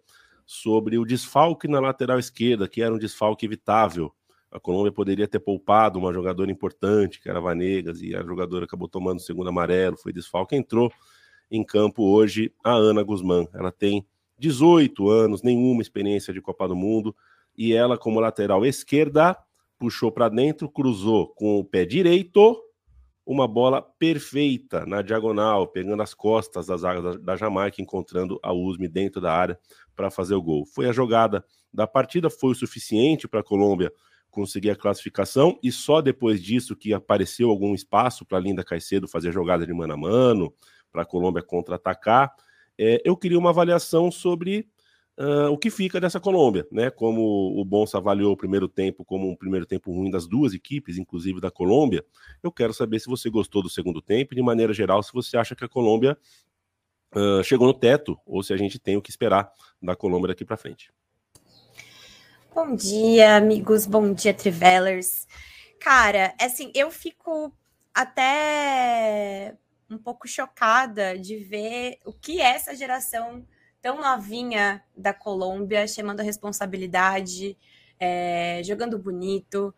sobre 0.46 0.98
o 0.98 1.06
desfalque 1.06 1.70
na 1.70 1.80
lateral 1.80 2.20
esquerda, 2.20 2.68
que 2.68 2.82
era 2.82 2.94
um 2.94 2.98
desfalque 2.98 3.46
evitável. 3.46 4.14
A 4.52 4.60
Colômbia 4.60 4.92
poderia 4.92 5.28
ter 5.28 5.40
poupado 5.40 5.98
uma 5.98 6.12
jogadora 6.12 6.52
importante, 6.52 7.22
que 7.22 7.30
era 7.30 7.40
Vanegas, 7.40 8.02
e 8.02 8.14
a 8.14 8.22
jogadora 8.22 8.66
acabou 8.66 8.90
tomando 8.90 9.20
o 9.20 9.22
segundo 9.22 9.48
amarelo, 9.48 9.96
foi 9.96 10.12
desfalque. 10.12 10.56
Entrou 10.56 10.92
em 11.50 11.64
campo 11.64 12.04
hoje 12.04 12.54
a 12.64 12.72
Ana 12.72 13.04
Guzmán. 13.04 13.48
Ela 13.54 13.72
tem 13.72 14.06
18 14.38 15.10
anos, 15.10 15.44
nenhuma 15.44 15.82
experiência 15.82 16.34
de 16.34 16.42
Copa 16.42 16.68
do 16.68 16.76
Mundo, 16.76 17.16
e 17.58 17.74
ela, 17.74 17.98
como 17.98 18.20
lateral 18.20 18.66
esquerda, 18.66 19.38
puxou 19.78 20.12
para 20.12 20.30
dentro, 20.30 20.70
cruzou 20.70 21.28
com 21.28 21.60
o 21.60 21.64
pé 21.64 21.86
direito, 21.86 22.58
uma 23.26 23.48
bola 23.48 23.82
perfeita 23.82 24.86
na 24.86 25.02
diagonal, 25.02 25.68
pegando 25.68 26.02
as 26.02 26.14
costas 26.14 26.68
das 26.68 26.84
águas 26.84 27.20
da 27.22 27.36
Jamaica, 27.36 27.82
encontrando 27.82 28.40
a 28.42 28.52
Usme 28.52 28.88
dentro 28.88 29.22
da 29.22 29.32
área 29.32 29.60
para 29.96 30.10
fazer 30.10 30.34
o 30.34 30.42
gol. 30.42 30.66
Foi 30.66 30.88
a 30.88 30.92
jogada 30.92 31.46
da 31.72 31.86
partida, 31.86 32.30
foi 32.30 32.52
o 32.52 32.56
suficiente 32.56 33.28
para 33.28 33.42
a 33.42 33.44
Colômbia 33.44 33.92
conseguir 34.32 34.72
a 34.72 34.76
classificação 34.76 35.60
e 35.62 35.72
só 35.72 36.02
depois 36.02 36.42
disso 36.42 36.76
que 36.76 36.94
apareceu 36.94 37.50
algum 37.50 37.74
espaço 37.74 38.26
para 38.26 38.40
Linda 38.40 38.64
Caicedo 38.64 39.08
fazer 39.08 39.32
jogada 39.32 39.66
de 39.66 39.74
mano 39.74 39.94
a 39.94 39.98
mano, 39.98 40.54
para 40.92 41.04
a 41.04 41.06
Colômbia 41.06 41.42
contra-atacar. 41.42 42.34
É, 42.78 43.02
eu 43.04 43.16
queria 43.16 43.38
uma 43.38 43.50
avaliação 43.50 44.12
sobre 44.12 44.68
uh, 45.20 45.52
o 45.52 45.58
que 45.58 45.70
fica 45.70 46.00
dessa 46.00 46.20
Colômbia, 46.20 46.66
né? 46.72 46.90
Como 46.90 47.60
o 47.60 47.66
Bonsa 47.66 47.98
avaliou 47.98 48.32
o 48.32 48.38
primeiro 48.38 48.68
tempo 48.68 49.04
como 49.04 49.30
um 49.30 49.36
primeiro 49.36 49.66
tempo 49.66 49.92
ruim 49.92 50.10
das 50.10 50.26
duas 50.26 50.54
equipes, 50.54 50.98
inclusive 50.98 51.42
da 51.42 51.52
Colômbia. 51.52 52.06
Eu 52.42 52.52
quero 52.52 52.74
saber 52.74 53.00
se 53.00 53.08
você 53.08 53.30
gostou 53.30 53.62
do 53.62 53.70
segundo 53.70 54.02
tempo 54.02 54.34
e, 54.34 54.36
de 54.36 54.42
maneira 54.42 54.74
geral, 54.74 55.04
se 55.04 55.12
você 55.12 55.38
acha 55.38 55.56
que 55.56 55.66
a 55.66 55.70
Colômbia 55.70 56.18
uh, 57.16 57.44
chegou 57.44 57.68
no 57.68 57.74
teto 57.74 58.18
ou 58.26 58.42
se 58.42 58.54
a 58.54 58.58
gente 58.58 58.80
tem 58.80 58.96
o 58.96 59.02
que 59.02 59.10
esperar 59.10 59.52
da 59.82 59.96
Colômbia 59.96 60.30
daqui 60.30 60.46
para 60.46 60.58
frente. 60.58 60.92
Bom 62.56 62.76
dia, 62.76 63.36
amigos. 63.36 63.86
Bom 63.86 64.14
dia, 64.14 64.34
Trivellers. 64.34 65.28
Cara, 65.80 66.34
assim, 66.42 66.72
eu 66.74 66.90
fico 66.92 67.54
até 67.94 69.56
um 69.90 69.98
pouco 69.98 70.28
chocada 70.28 71.18
de 71.18 71.38
ver 71.38 72.00
o 72.06 72.14
que 72.14 72.40
é 72.40 72.56
essa 72.56 72.76
geração 72.76 73.46
tão 73.82 74.00
novinha 74.00 74.84
da 74.96 75.14
Colômbia 75.14 75.88
chamando 75.88 76.20
a 76.20 76.24
responsabilidade, 76.24 77.58
é, 78.00 78.62
jogando 78.64 78.98
bonito. 78.98 79.74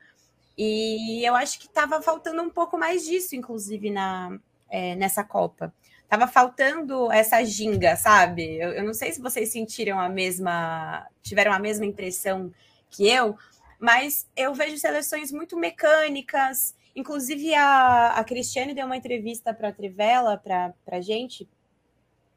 E 0.57 1.25
eu 1.25 1.35
acho 1.35 1.59
que 1.59 1.67
estava 1.67 2.01
faltando 2.01 2.41
um 2.41 2.49
pouco 2.49 2.77
mais 2.77 3.05
disso, 3.05 3.35
inclusive, 3.35 3.89
na, 3.89 4.37
é, 4.69 4.95
nessa 4.95 5.23
Copa. 5.23 5.73
Tava 6.07 6.27
faltando 6.27 7.11
essa 7.11 7.43
ginga, 7.43 7.95
sabe? 7.95 8.57
Eu, 8.57 8.71
eu, 8.71 8.83
não 8.83 8.93
sei 8.93 9.13
se 9.13 9.21
vocês 9.21 9.49
sentiram 9.49 9.99
a 9.99 10.09
mesma, 10.09 11.07
tiveram 11.21 11.53
a 11.53 11.59
mesma 11.59 11.85
impressão 11.85 12.53
que 12.89 13.07
eu, 13.07 13.37
mas 13.79 14.27
eu 14.35 14.53
vejo 14.53 14.77
seleções 14.77 15.31
muito 15.31 15.57
mecânicas. 15.57 16.75
Inclusive, 16.95 17.53
a, 17.55 18.09
a 18.09 18.23
Cristiane 18.23 18.73
deu 18.73 18.85
uma 18.85 18.97
entrevista 18.97 19.53
para 19.53 19.69
a 19.69 19.73
Trivela, 19.73 20.37
para 20.37 20.73
a 20.87 21.01
gente, 21.01 21.47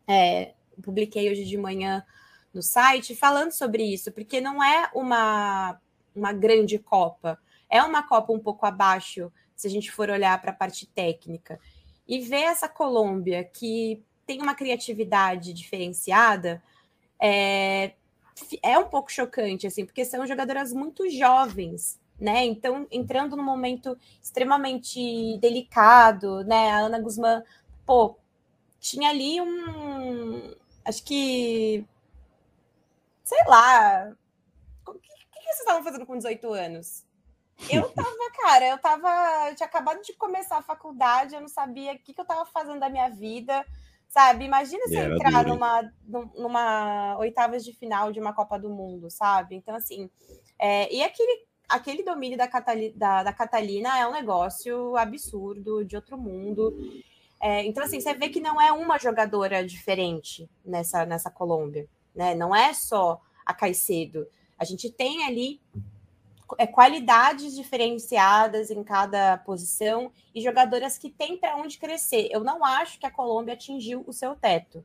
é, 0.06 0.52
publiquei 0.82 1.30
hoje 1.30 1.44
de 1.44 1.56
manhã 1.56 2.04
no 2.52 2.62
site, 2.62 3.16
falando 3.16 3.50
sobre 3.50 3.82
isso, 3.82 4.12
porque 4.12 4.40
não 4.40 4.62
é 4.62 4.90
uma, 4.94 5.80
uma 6.14 6.32
grande 6.32 6.78
Copa, 6.78 7.38
é 7.68 7.82
uma 7.82 8.06
Copa 8.06 8.32
um 8.32 8.38
pouco 8.38 8.64
abaixo, 8.64 9.32
se 9.56 9.66
a 9.66 9.70
gente 9.70 9.90
for 9.90 10.08
olhar 10.08 10.40
para 10.40 10.52
a 10.52 10.54
parte 10.54 10.86
técnica. 10.86 11.58
E 12.06 12.20
ver 12.20 12.42
essa 12.42 12.68
Colômbia, 12.68 13.42
que 13.44 14.02
tem 14.26 14.40
uma 14.40 14.54
criatividade 14.54 15.52
diferenciada, 15.52 16.62
é, 17.20 17.92
é 18.62 18.78
um 18.78 18.88
pouco 18.88 19.10
chocante, 19.10 19.66
assim, 19.66 19.84
porque 19.84 20.04
são 20.04 20.26
jogadoras 20.26 20.72
muito 20.72 21.08
jovens, 21.10 21.98
né? 22.18 22.44
Então, 22.44 22.86
entrando 22.90 23.36
num 23.36 23.44
momento 23.44 23.96
extremamente 24.22 25.38
delicado, 25.38 26.44
né? 26.44 26.70
A 26.70 26.78
Ana 26.78 27.00
Guzmán, 27.00 27.42
pô, 27.84 28.16
tinha 28.80 29.10
ali 29.10 29.40
um. 29.40 30.54
Acho 30.84 31.04
que. 31.04 31.84
Sei 33.22 33.44
lá. 33.46 34.12
O 34.86 34.92
que, 34.92 35.00
que 35.00 35.42
vocês 35.42 35.58
estavam 35.60 35.82
fazendo 35.82 36.06
com 36.06 36.16
18 36.16 36.52
anos? 36.52 37.04
Eu 37.70 37.88
tava, 37.94 38.30
cara, 38.42 38.66
eu 38.68 38.78
tava. 38.78 39.48
Eu 39.48 39.54
tinha 39.54 39.66
acabado 39.66 40.02
de 40.02 40.12
começar 40.14 40.58
a 40.58 40.62
faculdade, 40.62 41.34
eu 41.34 41.40
não 41.40 41.48
sabia 41.48 41.92
o 41.94 41.98
que, 41.98 42.14
que 42.14 42.20
eu 42.20 42.26
tava 42.26 42.44
fazendo 42.46 42.80
da 42.80 42.88
minha 42.88 43.08
vida 43.08 43.64
Sabe? 44.14 44.44
Imagina 44.44 44.86
você 44.86 44.96
entrar 44.96 45.44
numa, 45.44 45.92
numa 46.36 47.16
oitavas 47.18 47.64
de 47.64 47.72
final 47.72 48.12
de 48.12 48.20
uma 48.20 48.32
Copa 48.32 48.56
do 48.56 48.70
Mundo, 48.70 49.10
sabe? 49.10 49.56
Então, 49.56 49.74
assim, 49.74 50.08
é, 50.56 50.88
e 50.94 51.02
aquele, 51.02 51.44
aquele 51.74 52.02
domínio 52.02 52.38
da, 52.38 52.46
Catali, 52.46 52.90
da, 52.92 53.22
da 53.22 53.32
Catalina 53.32 53.98
é 53.98 54.06
um 54.06 54.12
negócio 54.12 54.96
absurdo, 54.96 55.84
de 55.84 55.96
outro 55.96 56.16
mundo. 56.16 56.76
É, 57.40 57.64
então, 57.64 57.84
assim, 57.84 58.00
você 58.00 58.14
vê 58.14 58.28
que 58.28 58.40
não 58.40 58.60
é 58.60 58.72
uma 58.72 58.98
jogadora 58.98 59.66
diferente 59.66 60.48
nessa, 60.64 61.04
nessa 61.04 61.30
Colômbia, 61.30 61.86
né? 62.14 62.34
Não 62.34 62.54
é 62.54 62.72
só 62.72 63.20
a 63.44 63.52
Caicedo. 63.52 64.26
A 64.58 64.64
gente 64.64 64.88
tem 64.90 65.24
ali 65.24 65.60
é, 66.58 66.66
qualidades 66.66 67.54
diferenciadas 67.54 68.70
em 68.70 68.82
cada 68.82 69.36
posição 69.38 70.10
e 70.34 70.40
jogadoras 70.40 70.96
que 70.96 71.10
têm 71.10 71.36
para 71.36 71.56
onde 71.56 71.78
crescer. 71.78 72.28
Eu 72.30 72.42
não 72.42 72.64
acho 72.64 72.98
que 72.98 73.06
a 73.06 73.10
Colômbia 73.10 73.54
atingiu 73.54 74.04
o 74.06 74.12
seu 74.12 74.34
teto. 74.34 74.84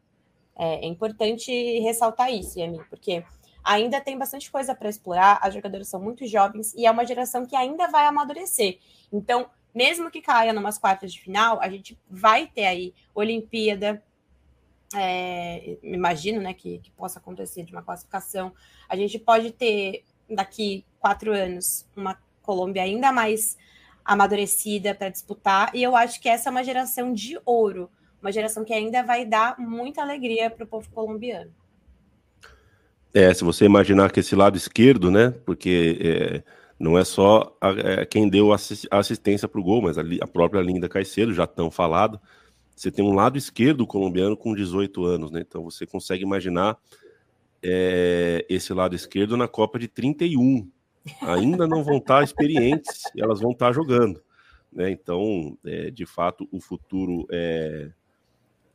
É, 0.57 0.85
é 0.85 0.87
importante 0.87 1.51
ressaltar 1.79 2.33
isso, 2.33 2.59
Yami, 2.59 2.83
porque 2.89 3.23
ainda 3.63 4.01
tem 4.01 4.17
bastante 4.17 4.49
coisa 4.51 4.73
para 4.73 4.89
explorar, 4.89 5.39
as 5.41 5.53
jogadoras 5.53 5.87
são 5.87 6.01
muito 6.01 6.25
jovens 6.27 6.73
e 6.73 6.85
é 6.85 6.91
uma 6.91 7.05
geração 7.05 7.45
que 7.45 7.55
ainda 7.55 7.87
vai 7.87 8.05
amadurecer. 8.05 8.79
Então, 9.11 9.49
mesmo 9.73 10.09
que 10.09 10.21
caia 10.21 10.53
numas 10.53 10.77
quartas 10.77 11.13
de 11.13 11.21
final, 11.21 11.61
a 11.61 11.69
gente 11.69 11.97
vai 12.09 12.47
ter 12.47 12.65
aí 12.65 12.93
Olimpíada, 13.13 14.03
é, 14.95 15.77
imagino 15.83 16.41
né, 16.41 16.53
que, 16.53 16.79
que 16.79 16.91
possa 16.91 17.19
acontecer 17.19 17.63
de 17.63 17.71
uma 17.71 17.83
classificação. 17.83 18.51
A 18.87 18.95
gente 18.95 19.19
pode 19.19 19.51
ter 19.51 20.03
daqui 20.29 20.85
quatro 20.99 21.33
anos 21.33 21.87
uma 21.95 22.17
Colômbia 22.41 22.81
ainda 22.81 23.11
mais 23.11 23.55
amadurecida 24.03 24.95
para 24.95 25.09
disputar. 25.09 25.69
E 25.75 25.83
eu 25.83 25.95
acho 25.95 26.19
que 26.19 26.27
essa 26.27 26.49
é 26.49 26.51
uma 26.51 26.63
geração 26.63 27.13
de 27.13 27.39
ouro, 27.45 27.91
uma 28.19 28.31
geração 28.31 28.65
que 28.65 28.73
ainda 28.73 29.03
vai 29.03 29.23
dar 29.23 29.59
muita 29.59 30.01
alegria 30.01 30.49
para 30.49 30.63
o 30.63 30.67
povo 30.67 30.89
colombiano. 30.89 31.53
É, 33.13 33.33
se 33.33 33.43
você 33.43 33.65
imaginar 33.65 34.11
que 34.11 34.19
esse 34.19 34.35
lado 34.35 34.55
esquerdo, 34.55 35.09
né? 35.09 35.31
Porque 35.45 35.97
é, 36.01 36.43
não 36.79 36.97
é 36.97 37.03
só 37.03 37.55
a, 37.59 37.69
é, 37.71 38.05
quem 38.05 38.29
deu 38.29 38.51
assistência 38.53 39.47
para 39.47 39.59
o 39.59 39.63
gol, 39.63 39.81
mas 39.81 39.97
a, 39.97 40.03
a, 40.21 40.27
própria 40.27 40.61
Linda 40.61 40.87
Caicedo, 40.87 41.33
já 41.33 41.47
tão 41.47 41.71
falado. 41.71 42.19
Você 42.75 42.91
tem 42.91 43.03
um 43.03 43.13
lado 43.13 43.37
esquerdo 43.37 43.85
colombiano 43.85 44.37
com 44.37 44.55
18 44.55 45.03
anos, 45.03 45.31
né? 45.31 45.41
Então 45.41 45.63
você 45.63 45.85
consegue 45.85 46.23
imaginar 46.23 46.77
é, 47.63 48.45
esse 48.47 48.73
lado 48.73 48.95
esquerdo 48.95 49.35
na 49.35 49.47
Copa 49.47 49.79
de 49.79 49.87
31. 49.87 50.69
Ainda 51.21 51.67
não 51.67 51.83
vão 51.83 51.97
estar 51.97 52.23
experientes, 52.23 53.03
elas 53.17 53.39
vão 53.39 53.51
estar 53.51 53.73
jogando. 53.73 54.21
Né? 54.71 54.91
Então, 54.91 55.57
é, 55.65 55.89
de 55.89 56.05
fato, 56.05 56.47
o 56.51 56.61
futuro 56.61 57.25
é 57.31 57.89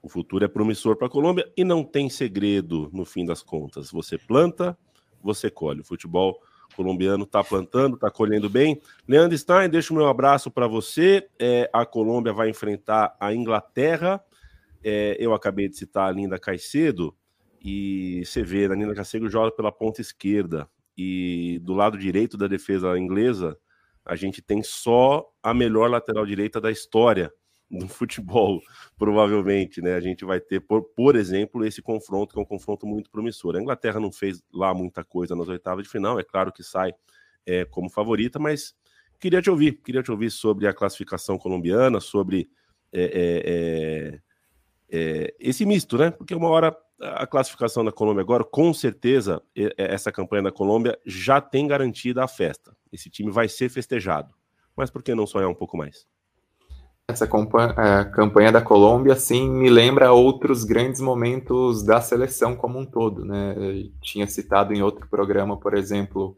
o 0.05 0.09
futuro 0.11 0.45
é 0.45 0.49
promissor 0.49 0.97
para 0.97 1.07
a 1.07 1.11
Colômbia 1.11 1.51
e 1.57 1.65
não 1.65 1.83
tem 1.83 2.11
segredo 2.11 2.91
no 2.93 3.07
fim 3.07 3.25
das 3.25 3.43
contas. 3.43 3.91
Você 3.91 4.19
planta, 4.19 4.77
você 5.23 5.51
colhe. 5.51 5.81
O 5.81 5.85
futebol 5.85 6.39
colombiano 6.77 7.25
está 7.25 7.43
plantando, 7.43 7.95
está 7.95 8.11
colhendo 8.11 8.51
bem. 8.51 8.79
Leandro 9.09 9.39
Stein, 9.39 9.71
deixa 9.71 9.95
o 9.95 9.97
meu 9.97 10.07
abraço 10.07 10.51
para 10.51 10.67
você. 10.67 11.27
É, 11.39 11.71
a 11.73 11.87
Colômbia 11.87 12.35
vai 12.35 12.51
enfrentar 12.51 13.17
a 13.19 13.33
Inglaterra. 13.33 14.23
É, 14.85 15.17
eu 15.19 15.33
acabei 15.33 15.71
de 15.71 15.79
citar 15.79 16.11
a 16.11 16.13
Linda 16.13 16.39
Caicedo. 16.39 17.17
E 17.59 18.23
você 18.27 18.43
vê, 18.43 18.67
a 18.67 18.77
Nina 18.77 18.95
Cacego 18.95 19.27
joga 19.31 19.53
pela 19.53 19.73
ponta 19.73 20.03
esquerda. 20.03 20.69
E 20.99 21.59
do 21.63 21.73
lado 21.73 21.97
direito 21.97 22.37
da 22.37 22.47
defesa 22.47 22.99
inglesa, 22.99 23.57
a 24.05 24.15
gente 24.17 24.43
tem 24.43 24.63
só 24.63 25.27
a 25.43 25.55
melhor 25.55 25.89
lateral 25.89 26.27
direita 26.27 26.61
da 26.61 26.71
história 26.71 27.33
do 27.79 27.89
futebol, 27.89 28.63
provavelmente, 28.97 29.81
né? 29.83 29.95
A 29.95 30.01
gente 30.01 30.25
vai 30.25 30.41
ter, 30.41 30.61
por, 30.61 30.83
por 30.83 31.17
exemplo, 31.17 31.65
esse 31.65 31.83
confronto, 31.83 32.33
que 32.33 32.39
é 32.39 32.43
um 32.43 32.47
confronto 32.47 32.87
muito 32.87 33.11
promissor. 33.11 33.57
A 33.57 33.61
Inglaterra 33.61 34.01
não 34.01 34.13
fez 34.13 34.43
lá 34.53 34.73
muita 34.73 35.05
coisa 35.05 35.35
nas 35.35 35.49
oitavas 35.49 35.85
de 35.85 35.91
final, 35.91 36.19
é 36.19 36.25
claro 36.25 36.53
que 36.53 36.63
sai 36.63 36.93
é, 37.47 37.65
como 37.65 37.91
favorita, 37.91 38.39
mas 38.39 38.75
queria 39.21 39.43
te 39.43 39.51
ouvir, 39.51 39.81
queria 39.83 40.03
te 40.03 40.11
ouvir 40.11 40.31
sobre 40.31 40.67
a 40.67 40.73
classificação 40.73 41.39
colombiana, 41.39 42.01
sobre 42.01 42.49
é, 42.93 43.03
é, 43.03 43.43
é, 43.47 44.21
é 44.91 45.35
esse 45.39 45.67
misto, 45.67 45.99
né? 45.99 46.11
Porque 46.11 46.35
uma 46.35 46.49
hora 46.49 46.77
a 47.01 47.27
classificação 47.27 47.85
da 47.85 47.93
Colômbia 47.93 48.23
agora, 48.23 48.45
com 48.45 48.73
certeza, 48.73 49.43
essa 49.77 50.13
campanha 50.13 50.45
da 50.45 50.53
Colômbia 50.53 50.99
já 51.05 51.41
tem 51.41 51.67
garantida 51.67 52.23
a 52.23 52.29
festa. 52.29 52.75
Esse 52.93 53.11
time 53.11 53.31
vai 53.31 53.49
ser 53.49 53.69
festejado. 53.69 54.33
Mas 54.77 54.91
por 54.91 55.03
que 55.03 55.15
não 55.15 55.27
sonhar 55.27 55.49
um 55.49 55.55
pouco 55.55 55.77
mais? 55.77 56.07
Essa 57.07 57.27
é, 57.27 58.05
campanha 58.07 58.51
da 58.51 58.63
Colômbia, 58.63 59.15
sim, 59.15 59.47
me 59.51 59.69
lembra 59.69 60.13
outros 60.13 60.65
grandes 60.65 61.03
momentos 61.03 61.85
da 61.85 62.01
seleção 62.01 62.57
como 62.57 62.79
um 62.79 62.87
todo, 62.87 63.27
né? 63.27 63.55
Tinha 64.01 64.27
citado 64.27 64.73
em 64.73 64.83
outro 64.83 65.07
programa, 65.07 65.55
por 65.55 65.77
exemplo, 65.77 66.35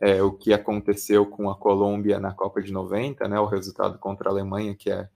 é, 0.00 0.20
o 0.20 0.32
que 0.32 0.52
aconteceu 0.52 1.24
com 1.26 1.48
a 1.48 1.54
Colômbia 1.54 2.18
na 2.18 2.34
Copa 2.34 2.60
de 2.60 2.72
90, 2.72 3.28
né? 3.28 3.38
O 3.38 3.46
resultado 3.46 3.98
contra 4.00 4.28
a 4.28 4.32
Alemanha, 4.32 4.74
que 4.74 4.90
é 4.90 5.08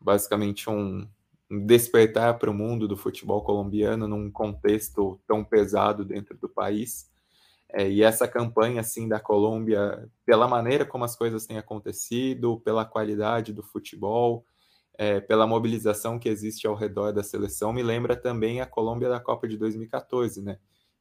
basicamente 0.00 0.70
um, 0.70 1.04
despertar 1.50 2.38
para 2.38 2.50
o 2.50 2.54
mundo 2.54 2.86
do 2.86 2.96
futebol 2.96 3.42
colombiano 3.42 4.06
num 4.06 4.30
contexto 4.30 5.20
tão 5.26 5.42
pesado 5.42 6.04
dentro 6.04 6.36
do 6.38 6.48
país. 6.48 7.10
É, 7.74 7.88
e 7.88 8.02
essa 8.02 8.28
campanha 8.28 8.80
assim 8.80 9.08
da 9.08 9.18
Colômbia, 9.18 10.08
pela 10.26 10.46
maneira 10.46 10.84
como 10.84 11.04
as 11.04 11.16
coisas 11.16 11.46
têm 11.46 11.56
acontecido, 11.56 12.60
pela 12.60 12.84
qualidade 12.84 13.52
do 13.52 13.62
futebol, 13.62 14.44
é, 14.98 15.20
pela 15.20 15.46
mobilização 15.46 16.18
que 16.18 16.28
existe 16.28 16.66
ao 16.66 16.74
redor 16.74 17.12
da 17.12 17.22
seleção, 17.22 17.72
me 17.72 17.82
lembra 17.82 18.14
também 18.14 18.60
a 18.60 18.66
Colômbia 18.66 19.08
da 19.08 19.18
Copa 19.18 19.48
de 19.48 19.56
2014, 19.56 20.42
né? 20.42 20.58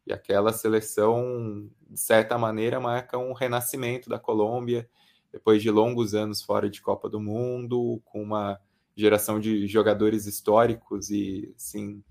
E 0.08 0.14
aquela 0.14 0.54
seleção, 0.54 1.70
de 1.90 2.00
certa 2.00 2.38
maneira, 2.38 2.80
marca 2.80 3.18
um 3.18 3.34
renascimento 3.34 4.10
da 4.10 4.18
Colômbia, 4.18 4.90
depois 5.32 5.62
de 5.62 5.70
longos 5.70 6.16
anos 6.16 6.42
fora 6.42 6.70
de 6.70 6.82
Copa 6.82 7.10
do 7.10 7.20
Mundo, 7.20 8.02
com 8.06 8.24
uma 8.24 8.60
geração 8.96 9.40
de 9.40 9.68
jogadores 9.68 10.26
históricos 10.26 11.10
e, 11.10 11.54
assim, 11.56 12.04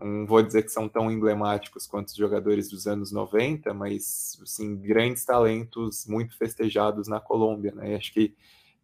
não 0.00 0.26
vou 0.26 0.42
dizer 0.42 0.62
que 0.62 0.70
são 0.70 0.88
tão 0.88 1.10
emblemáticos 1.10 1.86
quanto 1.86 2.08
os 2.08 2.14
jogadores 2.14 2.68
dos 2.70 2.86
anos 2.86 3.12
90, 3.12 3.72
mas, 3.74 4.38
assim, 4.42 4.76
grandes 4.76 5.24
talentos 5.24 6.06
muito 6.06 6.36
festejados 6.36 7.08
na 7.08 7.20
Colômbia, 7.20 7.72
né? 7.72 7.92
E 7.92 7.94
acho 7.94 8.12
que 8.12 8.34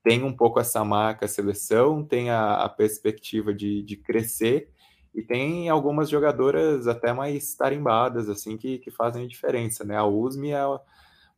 tem 0.02 0.22
um 0.22 0.32
pouco 0.32 0.60
essa 0.60 0.84
marca 0.84 1.26
a 1.26 1.28
seleção, 1.28 2.04
tem 2.04 2.30
a, 2.30 2.56
a 2.64 2.68
perspectiva 2.68 3.52
de, 3.52 3.82
de 3.82 3.96
crescer 3.96 4.70
e 5.14 5.22
tem 5.22 5.68
algumas 5.68 6.08
jogadoras 6.08 6.86
até 6.86 7.12
mais 7.12 7.54
tarimbadas, 7.54 8.28
assim, 8.28 8.56
que, 8.56 8.78
que 8.78 8.90
fazem 8.90 9.24
a 9.24 9.28
diferença, 9.28 9.84
né? 9.84 9.96
A 9.96 10.04
Usmi 10.04 10.52
é 10.52 10.62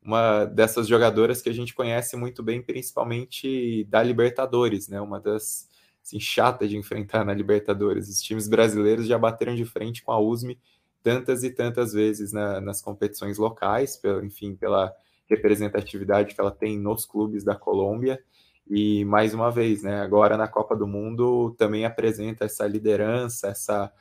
uma 0.02 0.44
dessas 0.46 0.88
jogadoras 0.88 1.40
que 1.40 1.48
a 1.48 1.54
gente 1.54 1.74
conhece 1.74 2.16
muito 2.16 2.42
bem, 2.42 2.62
principalmente 2.62 3.84
da 3.84 4.02
Libertadores, 4.02 4.88
né? 4.88 5.00
Uma 5.00 5.20
das 5.20 5.68
assim, 6.02 6.18
chata 6.20 6.66
de 6.66 6.76
enfrentar 6.76 7.24
na 7.24 7.34
Libertadores. 7.34 8.08
Os 8.08 8.20
times 8.20 8.48
brasileiros 8.48 9.06
já 9.06 9.18
bateram 9.18 9.54
de 9.54 9.64
frente 9.64 10.02
com 10.02 10.12
a 10.12 10.20
USME 10.20 10.58
tantas 11.02 11.42
e 11.42 11.50
tantas 11.50 11.92
vezes 11.92 12.32
na, 12.32 12.60
nas 12.60 12.82
competições 12.82 13.38
locais, 13.38 14.00
enfim, 14.22 14.54
pela 14.54 14.92
representatividade 15.28 16.34
que 16.34 16.40
ela 16.40 16.50
tem 16.50 16.78
nos 16.78 17.06
clubes 17.06 17.44
da 17.44 17.54
Colômbia. 17.54 18.22
E 18.68 19.04
mais 19.04 19.34
uma 19.34 19.50
vez, 19.50 19.82
né, 19.82 20.00
agora 20.00 20.36
na 20.36 20.46
Copa 20.46 20.76
do 20.76 20.86
Mundo 20.86 21.54
também 21.58 21.84
apresenta 21.84 22.44
essa 22.44 22.66
liderança, 22.66 23.48
essa, 23.48 23.92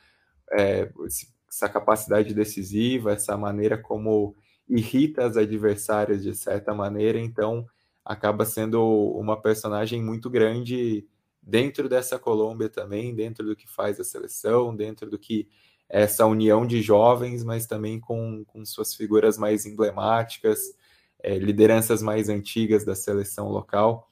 é, 0.52 0.90
essa 1.48 1.68
capacidade 1.68 2.34
decisiva, 2.34 3.12
essa 3.12 3.36
maneira 3.36 3.76
como 3.76 4.36
irrita 4.68 5.24
as 5.24 5.36
adversárias 5.36 6.22
de 6.22 6.34
certa 6.34 6.72
maneira, 6.72 7.18
então 7.18 7.66
acaba 8.04 8.44
sendo 8.44 8.80
uma 9.16 9.40
personagem 9.40 10.02
muito 10.02 10.30
grande 10.30 11.04
dentro 11.42 11.88
dessa 11.88 12.18
Colômbia 12.18 12.68
também, 12.68 13.14
dentro 13.14 13.44
do 13.44 13.56
que 13.56 13.68
faz 13.68 13.98
a 13.98 14.04
seleção, 14.04 14.74
dentro 14.74 15.08
do 15.08 15.18
que 15.18 15.48
é 15.88 16.02
essa 16.02 16.24
união 16.24 16.66
de 16.66 16.80
jovens, 16.80 17.42
mas 17.42 17.66
também 17.66 17.98
com, 17.98 18.44
com 18.44 18.64
suas 18.64 18.94
figuras 18.94 19.36
mais 19.36 19.66
emblemáticas, 19.66 20.60
é, 21.18 21.36
lideranças 21.36 22.00
mais 22.00 22.28
antigas 22.28 22.84
da 22.84 22.94
seleção 22.94 23.48
local. 23.48 24.10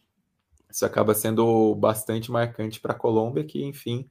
Isso 0.70 0.85
acaba 0.85 1.14
sendo 1.14 1.75
bastante 1.76 2.30
marcante 2.30 2.80
para 2.80 2.92
a 2.92 2.97
Colômbia, 2.97 3.44
que, 3.44 3.64
enfim, 3.64 4.11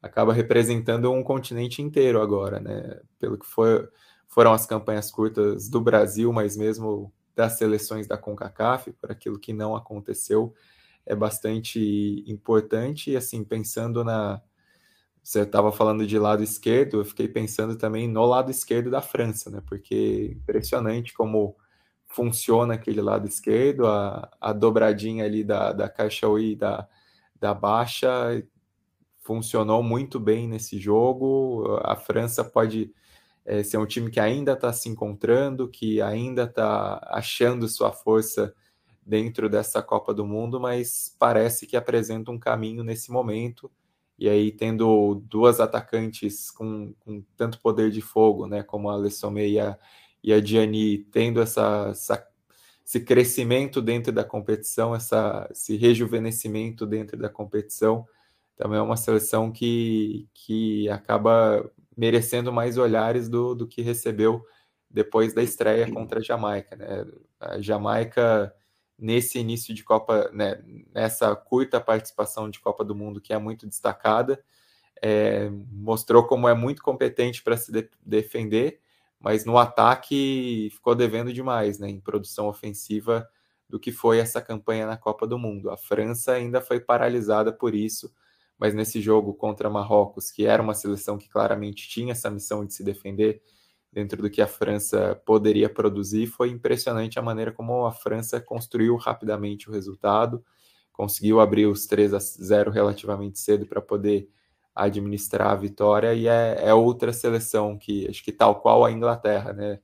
acaba 0.00 0.32
representando 0.32 1.12
um 1.12 1.22
continente 1.22 1.82
inteiro 1.82 2.22
agora, 2.22 2.60
né? 2.60 3.00
Pelo 3.18 3.36
que 3.36 3.46
foi, 3.46 3.86
foram 4.26 4.52
as 4.52 4.64
campanhas 4.64 5.10
curtas 5.10 5.68
do 5.68 5.80
Brasil, 5.80 6.32
mas 6.32 6.56
mesmo 6.56 7.12
das 7.34 7.58
seleções 7.58 8.06
da 8.06 8.16
CONCACAF, 8.16 8.92
por 8.92 9.10
aquilo 9.10 9.38
que 9.38 9.52
não 9.52 9.76
aconteceu 9.76 10.54
é 11.08 11.16
bastante 11.16 12.22
importante. 12.26 13.10
E 13.10 13.16
assim, 13.16 13.42
pensando 13.42 14.04
na. 14.04 14.40
Você 15.22 15.40
estava 15.40 15.72
falando 15.72 16.06
de 16.06 16.18
lado 16.18 16.42
esquerdo, 16.42 17.00
eu 17.00 17.04
fiquei 17.04 17.28
pensando 17.28 17.76
também 17.76 18.08
no 18.08 18.24
lado 18.24 18.50
esquerdo 18.50 18.90
da 18.90 19.02
França, 19.02 19.50
né? 19.50 19.62
Porque 19.66 20.36
impressionante 20.36 21.12
como 21.12 21.56
funciona 22.06 22.74
aquele 22.74 23.02
lado 23.02 23.26
esquerdo, 23.26 23.86
a, 23.86 24.30
a 24.40 24.52
dobradinha 24.52 25.24
ali 25.24 25.44
da, 25.44 25.72
da 25.72 25.88
caixa 25.88 26.26
e 26.40 26.56
da, 26.56 26.88
da 27.38 27.52
baixa 27.52 28.42
funcionou 29.18 29.82
muito 29.82 30.18
bem 30.18 30.48
nesse 30.48 30.78
jogo. 30.78 31.78
A 31.82 31.94
França 31.96 32.42
pode 32.42 32.90
é, 33.44 33.62
ser 33.62 33.76
um 33.76 33.86
time 33.86 34.10
que 34.10 34.20
ainda 34.20 34.52
está 34.52 34.72
se 34.72 34.88
encontrando, 34.88 35.68
que 35.68 36.00
ainda 36.00 36.44
está 36.44 37.06
achando 37.10 37.68
sua 37.68 37.92
força 37.92 38.54
dentro 39.08 39.48
dessa 39.48 39.82
Copa 39.82 40.12
do 40.12 40.26
Mundo, 40.26 40.60
mas 40.60 41.16
parece 41.18 41.66
que 41.66 41.78
apresenta 41.78 42.30
um 42.30 42.38
caminho 42.38 42.84
nesse 42.84 43.10
momento. 43.10 43.70
E 44.18 44.28
aí, 44.28 44.52
tendo 44.52 45.22
duas 45.24 45.60
atacantes 45.60 46.50
com, 46.50 46.92
com 47.00 47.22
tanto 47.34 47.58
poder 47.60 47.90
de 47.90 48.02
fogo, 48.02 48.46
né, 48.46 48.62
como 48.62 48.90
a 48.90 48.96
Lessomé 48.96 49.48
e 49.48 49.58
a, 49.58 49.78
e 50.22 50.30
a 50.30 50.44
Gianni, 50.44 50.98
tendo 51.10 51.40
essa, 51.40 51.88
essa, 51.90 52.28
esse 52.84 53.00
crescimento 53.00 53.80
dentro 53.80 54.12
da 54.12 54.24
competição, 54.24 54.94
essa, 54.94 55.48
esse 55.50 55.76
rejuvenescimento 55.76 56.84
dentro 56.84 57.16
da 57.16 57.30
competição, 57.30 58.06
também 58.56 58.78
é 58.78 58.82
uma 58.82 58.96
seleção 58.96 59.50
que, 59.50 60.28
que 60.34 60.88
acaba 60.90 61.64
merecendo 61.96 62.52
mais 62.52 62.76
olhares 62.76 63.28
do, 63.28 63.54
do 63.54 63.66
que 63.66 63.80
recebeu 63.80 64.44
depois 64.90 65.32
da 65.32 65.42
estreia 65.42 65.90
contra 65.90 66.18
a 66.18 66.22
Jamaica. 66.22 66.76
Né? 66.76 67.06
A 67.40 67.60
Jamaica 67.60 68.52
nesse 68.98 69.38
início 69.38 69.72
de 69.72 69.84
Copa, 69.84 70.30
né, 70.32 70.60
nessa 70.92 71.34
curta 71.36 71.80
participação 71.80 72.50
de 72.50 72.58
Copa 72.58 72.84
do 72.84 72.94
Mundo, 72.94 73.20
que 73.20 73.32
é 73.32 73.38
muito 73.38 73.66
destacada, 73.66 74.42
é, 75.00 75.48
mostrou 75.70 76.26
como 76.26 76.48
é 76.48 76.54
muito 76.54 76.82
competente 76.82 77.42
para 77.42 77.56
se 77.56 77.70
de 77.70 77.88
defender, 78.04 78.80
mas 79.20 79.44
no 79.44 79.56
ataque 79.56 80.68
ficou 80.72 80.94
devendo 80.94 81.32
demais, 81.32 81.78
né, 81.78 81.88
em 81.88 82.00
produção 82.00 82.48
ofensiva 82.48 83.28
do 83.68 83.78
que 83.78 83.92
foi 83.92 84.18
essa 84.18 84.40
campanha 84.40 84.86
na 84.86 84.96
Copa 84.96 85.26
do 85.26 85.38
Mundo. 85.38 85.70
A 85.70 85.76
França 85.76 86.32
ainda 86.32 86.60
foi 86.60 86.80
paralisada 86.80 87.52
por 87.52 87.74
isso, 87.74 88.12
mas 88.58 88.74
nesse 88.74 89.00
jogo 89.00 89.34
contra 89.34 89.70
Marrocos, 89.70 90.30
que 90.30 90.46
era 90.46 90.62
uma 90.62 90.74
seleção 90.74 91.18
que 91.18 91.28
claramente 91.28 91.88
tinha 91.88 92.12
essa 92.12 92.30
missão 92.30 92.64
de 92.64 92.74
se 92.74 92.82
defender, 92.82 93.42
dentro 93.92 94.20
do 94.22 94.30
que 94.30 94.42
a 94.42 94.46
França 94.46 95.20
poderia 95.24 95.68
produzir. 95.68 96.26
Foi 96.26 96.50
impressionante 96.50 97.18
a 97.18 97.22
maneira 97.22 97.52
como 97.52 97.86
a 97.86 97.92
França 97.92 98.40
construiu 98.40 98.96
rapidamente 98.96 99.68
o 99.68 99.72
resultado, 99.72 100.44
conseguiu 100.92 101.40
abrir 101.40 101.66
os 101.66 101.86
3 101.86 102.14
a 102.14 102.18
0 102.18 102.70
relativamente 102.70 103.38
cedo 103.38 103.66
para 103.66 103.80
poder 103.80 104.28
administrar 104.74 105.50
a 105.50 105.56
vitória 105.56 106.14
e 106.14 106.28
é, 106.28 106.68
é, 106.68 106.74
outra 106.74 107.12
seleção 107.12 107.76
que 107.76 108.06
acho 108.08 108.22
que 108.22 108.30
tal 108.32 108.60
qual 108.60 108.84
a 108.84 108.92
Inglaterra, 108.92 109.52
né? 109.52 109.80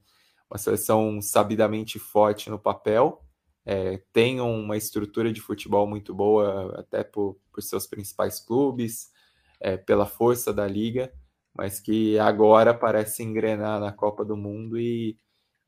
Uma 0.48 0.58
seleção 0.58 1.20
sabidamente 1.20 1.98
forte 1.98 2.48
no 2.48 2.58
papel, 2.58 3.24
é, 3.66 4.02
tem 4.12 4.40
uma 4.40 4.76
estrutura 4.76 5.32
de 5.32 5.40
futebol 5.40 5.86
muito 5.86 6.14
boa, 6.14 6.78
até 6.78 7.02
por, 7.02 7.38
por 7.50 7.62
seus 7.62 7.86
principais 7.86 8.38
clubes, 8.38 9.10
é, 9.58 9.76
pela 9.76 10.06
força 10.06 10.52
da 10.52 10.66
liga, 10.66 11.12
mas 11.54 11.78
que 11.80 12.18
agora 12.18 12.74
parece 12.74 13.22
engrenar 13.22 13.78
na 13.80 13.92
Copa 13.92 14.24
do 14.24 14.36
Mundo 14.36 14.78
e, 14.78 15.16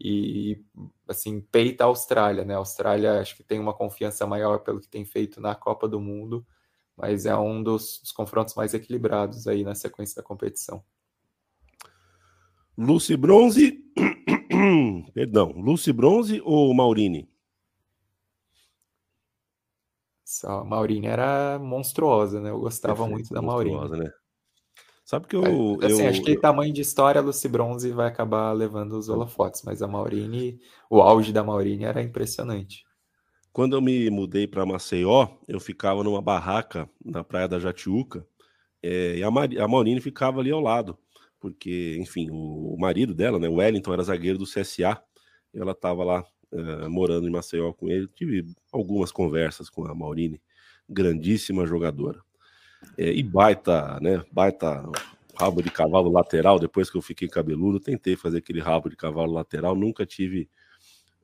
e 0.01 0.61
assim 1.09 1.40
peita 1.40 1.85
a 1.85 1.87
Austrália, 1.87 2.44
né? 2.44 2.55
A 2.55 2.59
Austrália 2.59 3.20
acho 3.20 3.37
que 3.37 3.44
tem 3.44 3.61
uma 3.61 3.72
confiança 3.72 4.27
maior 4.27 4.59
pelo 4.59 4.81
que 4.81 4.88
tem 4.88 5.05
feito 5.05 5.40
na 5.40 5.55
Copa 5.55 5.88
do 5.88 6.01
Mundo, 6.01 6.44
mas 6.96 7.25
é 7.25 7.37
um 7.37 7.62
dos, 7.62 8.01
dos 8.01 8.11
confrontos 8.11 8.55
mais 8.55 8.75
equilibrados 8.75 9.46
aí 9.46 9.62
na 9.62 9.75
sequência 9.75 10.16
da 10.16 10.27
competição. 10.27 10.83
Lucy 12.77 13.16
Bronze, 13.16 13.81
perdão, 15.14 15.53
Lucy 15.53 15.92
Bronze 15.92 16.42
ou 16.44 16.75
Maurini? 16.75 17.31
Só, 20.25 20.61
a 20.61 20.64
Maurini 20.64 21.07
era 21.07 21.59
monstruosa, 21.59 22.40
né? 22.40 22.51
Eu 22.51 22.59
gostava 22.59 22.96
Perfeito, 22.96 23.14
muito 23.14 23.33
da 23.33 23.40
Maurini. 23.40 23.88
Né? 23.90 24.11
Sabe 25.07 25.29
que 25.29 25.37
eu. 25.37 25.79
assim, 25.85 26.03
eu, 26.03 26.09
acho 26.09 26.21
que 26.21 26.33
eu... 26.33 26.40
tamanho 26.40 26.73
de 26.73 26.81
história, 26.81 27.21
a 27.21 27.25
Lucy 27.25 27.49
Bronze 27.49 27.92
vai 27.92 28.09
acabar 28.09 28.51
levando 28.51 28.99
os 28.99 29.09
holofotes, 29.09 29.62
mas 29.64 29.81
a 29.81 29.87
Maurine, 29.87 30.61
o 30.90 31.01
auge 31.01 31.33
da 31.33 31.45
Maurine 31.45 31.85
era 31.85 32.03
impressionante. 32.03 32.85
Quando 33.53 33.77
eu 33.77 33.81
me 33.81 34.11
mudei 34.11 34.49
para 34.49 34.66
Maceió, 34.66 35.29
eu 35.47 35.61
ficava 35.61 36.03
numa 36.03 36.21
barraca 36.21 36.90
na 37.05 37.23
praia 37.23 37.47
da 37.47 37.61
Jatiuca, 37.61 38.27
é, 38.83 39.19
e 39.19 39.23
a, 39.23 39.31
Mar... 39.31 39.49
a 39.57 39.69
Maurine 39.69 40.01
ficava 40.01 40.40
ali 40.40 40.51
ao 40.51 40.61
lado, 40.61 40.99
porque, 41.38 41.97
enfim, 42.01 42.29
o, 42.29 42.75
o 42.75 42.77
marido 42.77 43.14
dela, 43.14 43.38
né, 43.38 43.49
o 43.49 43.55
Wellington, 43.55 43.92
era 43.92 44.03
zagueiro 44.03 44.38
do 44.38 44.45
CSA, 44.45 45.01
e 45.55 45.59
ela 45.61 45.71
estava 45.71 46.03
lá 46.03 46.25
é, 46.53 46.88
morando 46.88 47.29
em 47.29 47.31
Maceió 47.31 47.73
com 47.73 47.88
ele. 47.88 48.09
Tive 48.09 48.45
algumas 48.73 49.12
conversas 49.12 49.71
com 49.71 49.87
a 49.87 49.95
Maurine, 49.95 50.42
grandíssima 50.88 51.64
jogadora. 51.64 52.21
É, 52.96 53.12
e 53.12 53.22
baita, 53.22 53.99
né? 54.01 54.22
Baita 54.33 54.83
rabo 55.38 55.62
de 55.62 55.70
cavalo 55.70 56.11
lateral. 56.11 56.59
Depois 56.59 56.90
que 56.90 56.96
eu 56.96 57.03
fiquei 57.03 57.29
cabeludo, 57.29 57.79
tentei 57.79 58.16
fazer 58.16 58.38
aquele 58.38 58.61
rabo 58.61 58.88
de 58.88 58.96
cavalo 58.96 59.33
lateral, 59.33 59.77
nunca 59.77 60.07
tive, 60.07 60.49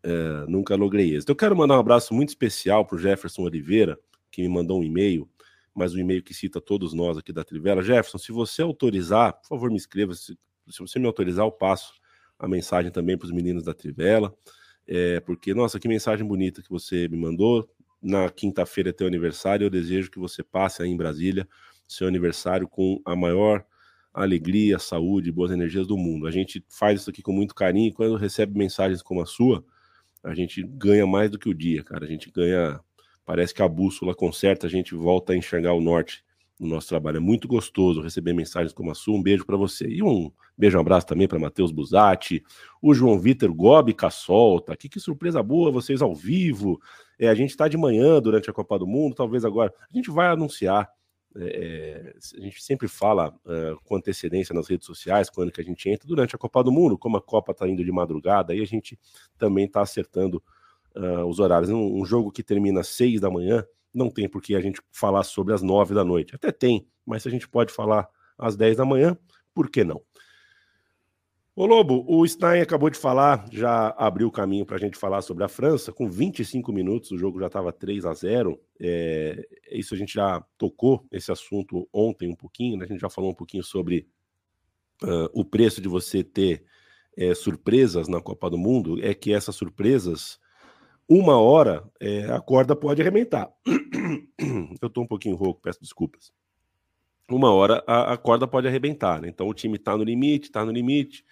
é, 0.03 0.45
nunca 0.47 0.77
logrei 0.77 1.15
êxito. 1.15 1.33
Eu 1.33 1.37
quero 1.37 1.57
mandar 1.57 1.77
um 1.77 1.81
abraço 1.81 2.15
muito 2.15 2.29
especial 2.29 2.85
para 2.85 2.97
o 2.97 2.99
Jefferson 2.99 3.43
Oliveira, 3.43 3.99
que 4.31 4.43
me 4.43 4.49
mandou 4.49 4.81
um 4.81 4.85
e-mail, 4.85 5.29
mas 5.75 5.95
um 5.95 5.99
e-mail 5.99 6.23
que 6.23 6.35
cita 6.35 6.61
todos 6.61 6.93
nós 6.93 7.17
aqui 7.17 7.33
da 7.33 7.43
Trivela. 7.43 7.83
Jefferson, 7.83 8.19
se 8.19 8.33
você 8.33 8.63
autorizar, 8.63 9.33
por 9.35 9.49
favor, 9.49 9.71
me 9.71 9.77
escreva. 9.77 10.15
Se, 10.15 10.39
se 10.69 10.79
você 10.79 10.99
me 10.99 11.07
autorizar, 11.07 11.47
eu 11.47 11.53
passo 11.53 11.95
a 12.39 12.47
mensagem 12.47 12.91
também 12.91 13.17
para 13.17 13.27
os 13.27 13.33
meninos 13.33 13.65
da 13.65 13.73
Trivela. 13.73 14.35
É, 14.87 15.21
porque, 15.21 15.55
nossa, 15.55 15.79
que 15.79 15.89
mensagem 15.89 16.27
bonita 16.27 16.61
que 16.61 16.69
você 16.69 17.09
me 17.09 17.17
mandou 17.17 17.69
na 18.03 18.29
quinta-feira 18.29 18.91
é 18.91 18.93
teu 18.93 19.07
aniversário. 19.07 19.65
Eu 19.65 19.71
desejo 19.71 20.11
que 20.11 20.19
você 20.19 20.43
passe 20.43 20.83
aí 20.83 20.89
em 20.89 20.97
Brasília 20.97 21.47
seu 21.87 22.09
aniversário 22.09 22.67
com 22.67 23.01
a 23.05 23.15
maior 23.15 23.65
alegria, 24.13 24.79
saúde, 24.79 25.33
boas 25.33 25.51
energias 25.51 25.87
do 25.87 25.97
mundo. 25.97 26.27
A 26.27 26.31
gente 26.31 26.65
faz 26.69 27.01
isso 27.01 27.11
aqui 27.11 27.23
com 27.23 27.33
muito 27.33 27.55
carinho 27.55 27.89
e 27.89 27.93
quando 27.93 28.17
recebe 28.17 28.59
mensagens 28.59 29.03
como 29.03 29.23
a 29.23 29.27
sua, 29.27 29.65
a 30.23 30.35
gente 30.35 30.63
ganha 30.63 31.07
mais 31.07 31.31
do 31.31 31.39
que 31.39 31.49
o 31.49 31.55
dia, 31.55 31.83
cara. 31.83 32.05
A 32.05 32.09
gente 32.09 32.31
ganha, 32.31 32.81
parece 33.25 33.55
que 33.55 33.63
a 33.63 33.69
bússola 33.69 34.15
conserta, 34.15 34.67
a 34.67 34.71
gente 34.71 34.95
volta 34.95 35.33
a 35.33 35.37
enxergar 35.37 35.73
o 35.73 35.81
norte 35.81 36.25
no 36.61 36.69
nosso 36.69 36.89
trabalho. 36.89 37.17
É 37.17 37.21
muito 37.21 37.49
gostoso 37.49 38.01
receber 38.01 38.33
mensagens 38.33 38.73
como 38.73 38.91
a 38.91 38.95
sua. 38.95 39.17
Um 39.17 39.23
beijo 39.23 39.45
para 39.45 39.57
você. 39.57 39.89
E 39.89 40.03
um 40.03 40.31
beijo, 40.57 40.77
um 40.77 40.81
abraço 40.81 41.07
também 41.07 41.27
para 41.27 41.39
Matheus 41.39 41.73
Buzatti, 41.73 42.43
o 42.81 42.95
João 42.95 43.19
Vitor 43.19 43.53
Gobi 43.53 43.95
Cassol, 43.95 44.61
tá 44.61 44.73
aqui. 44.73 44.89
Que 44.89 45.01
surpresa 45.01 45.43
boa 45.43 45.73
vocês 45.73 46.01
ao 46.01 46.15
vivo. 46.15 46.81
É, 47.19 47.29
a 47.29 47.35
gente 47.35 47.51
está 47.51 47.69
de 47.69 47.77
manhã 47.77 48.21
durante 48.21 48.51
a 48.51 48.53
Copa 48.53 48.79
do 48.79 48.87
Mundo, 48.87 49.15
talvez 49.15 49.45
agora. 49.45 49.73
A 49.93 49.97
gente 49.97 50.11
vai 50.11 50.29
anunciar. 50.29 50.89
É, 51.35 51.45
é 51.45 52.39
a 52.39 52.41
gente 52.41 52.63
sempre 52.63 52.89
fala 52.89 53.35
é, 53.47 53.75
com 53.85 53.97
antecedência 53.97 54.55
nas 54.55 54.69
redes 54.69 54.87
sociais, 54.87 55.31
quando 55.31 55.53
que 55.53 55.61
a 55.61 55.65
gente 55.65 55.89
entra 55.89 56.07
durante 56.07 56.35
a 56.35 56.39
Copa 56.39 56.63
do 56.63 56.73
Mundo, 56.73 56.99
como 56.99 57.17
a 57.17 57.23
Copa 57.23 57.53
está 57.53 57.69
indo 57.69 57.85
de 57.85 57.93
madrugada, 57.93 58.53
aí 58.53 58.61
a 58.61 58.67
gente 58.67 58.99
também 59.39 59.65
está 59.67 59.81
acertando 59.81 60.43
uh, 60.97 61.25
os 61.25 61.39
horários. 61.39 61.71
Um, 61.71 62.01
um 62.01 62.05
jogo 62.05 62.31
que 62.31 62.43
termina 62.43 62.81
às 62.81 62.89
seis 62.89 63.21
da 63.21 63.31
manhã, 63.31 63.65
não 63.95 64.11
tem 64.11 64.29
por 64.29 64.43
que 64.43 64.55
a 64.55 64.61
gente 64.61 64.81
falar 64.91 65.23
sobre 65.23 65.55
as 65.55 65.63
nove 65.63 65.95
da 65.95 66.05
noite. 66.05 66.35
Até 66.35 66.51
tem, 66.51 66.87
mas 67.05 67.23
se 67.23 67.29
a 67.29 67.31
gente 67.31 67.49
pode 67.49 67.73
falar 67.73 68.09
às 68.39 68.57
dez 68.57 68.77
da 68.77 68.85
manhã, 68.85 69.17
por 69.55 69.71
que 69.71 69.85
não? 69.85 70.01
Ô 71.55 71.67
Lobo, 71.67 72.03
o 72.09 72.27
Stein 72.27 72.63
acabou 72.63 72.89
de 72.89 72.97
falar, 72.97 73.45
já 73.53 73.89
abriu 73.99 74.29
o 74.29 74.33
caminho 74.33 74.65
para 74.65 74.77
a 74.77 74.79
gente 74.79 74.97
falar 74.97 75.21
sobre 75.21 75.45
a 75.45 75.49
França. 75.49 75.93
Com 75.93 76.09
25 76.09 76.73
minutos, 76.73 77.11
o 77.11 77.19
jogo 77.19 77.39
já 77.39 77.47
estava 77.49 77.71
3 77.71 78.07
a 78.07 78.15
0 78.15 78.59
é, 78.81 79.47
Isso 79.71 79.95
a 79.95 79.99
gente 79.99 80.15
já 80.15 80.43
tocou 80.57 81.07
esse 81.13 81.31
assunto 81.31 81.87
ontem 81.93 82.27
um 82.27 82.35
pouquinho, 82.35 82.79
né? 82.79 82.87
a 82.87 82.89
gente 82.89 83.01
já 83.01 83.11
falou 83.11 83.31
um 83.31 83.35
pouquinho 83.35 83.63
sobre 83.63 84.09
uh, 85.03 85.29
o 85.35 85.45
preço 85.45 85.83
de 85.83 85.89
você 85.89 86.25
ter 86.25 86.65
é, 87.19 87.35
surpresas 87.35 88.09
na 88.09 88.23
Copa 88.23 88.49
do 88.49 88.57
Mundo. 88.57 89.05
É 89.05 89.13
que 89.13 89.35
essas 89.35 89.55
surpresas 89.55 90.41
uma 91.07 91.39
hora 91.39 91.85
é, 92.01 92.33
a 92.33 92.41
corda 92.41 92.75
pode 92.75 93.03
arrebentar. 93.03 93.53
Eu 94.81 94.89
estou 94.89 95.05
um 95.05 95.07
pouquinho 95.07 95.37
rouco, 95.37 95.61
peço 95.61 95.83
desculpas. 95.83 96.33
Uma 97.35 97.53
hora 97.53 97.83
a, 97.87 98.13
a 98.13 98.17
corda 98.17 98.47
pode 98.47 98.67
arrebentar, 98.69 99.21
né? 99.21 99.29
Então 99.29 99.49
o 99.49 99.55
time 99.55 99.77
está 99.77 99.97
no 99.97 100.05
limite, 100.05 100.49
está 100.49 100.65
no 100.65 100.73
limite. 100.73 101.25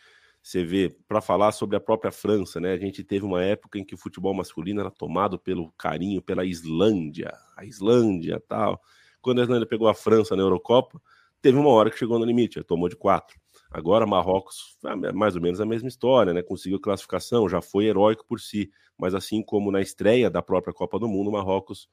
Você 0.42 0.64
vê, 0.64 0.88
para 1.06 1.20
falar 1.20 1.52
sobre 1.52 1.76
a 1.76 1.80
própria 1.80 2.10
França, 2.10 2.58
né? 2.58 2.72
A 2.72 2.78
gente 2.78 3.04
teve 3.04 3.24
uma 3.24 3.42
época 3.42 3.78
em 3.78 3.84
que 3.84 3.94
o 3.94 3.98
futebol 3.98 4.32
masculino 4.32 4.80
era 4.80 4.90
tomado 4.90 5.38
pelo 5.38 5.70
carinho 5.72 6.22
pela 6.22 6.44
Islândia, 6.44 7.32
a 7.56 7.64
Islândia 7.64 8.42
tal. 8.48 8.80
Quando 9.20 9.40
a 9.40 9.42
Islândia 9.42 9.66
pegou 9.66 9.86
a 9.86 9.94
França 9.94 10.34
na 10.34 10.42
Eurocopa, 10.42 11.00
teve 11.42 11.58
uma 11.58 11.68
hora 11.68 11.90
que 11.90 11.98
chegou 11.98 12.18
no 12.18 12.24
limite, 12.24 12.62
tomou 12.64 12.88
de 12.88 12.96
quatro. 12.96 13.38
Agora, 13.70 14.06
Marrocos, 14.06 14.78
mais 15.14 15.36
ou 15.36 15.42
menos 15.42 15.60
a 15.60 15.66
mesma 15.66 15.88
história, 15.88 16.32
né? 16.32 16.42
Conseguiu 16.42 16.80
classificação, 16.80 17.48
já 17.48 17.60
foi 17.60 17.84
heróico 17.84 18.24
por 18.26 18.40
si, 18.40 18.70
mas 18.98 19.14
assim 19.14 19.42
como 19.42 19.70
na 19.70 19.80
estreia 19.80 20.30
da 20.30 20.42
própria 20.42 20.72
Copa 20.72 20.98
do 20.98 21.06
Mundo, 21.06 21.30
Marrocos 21.30 21.88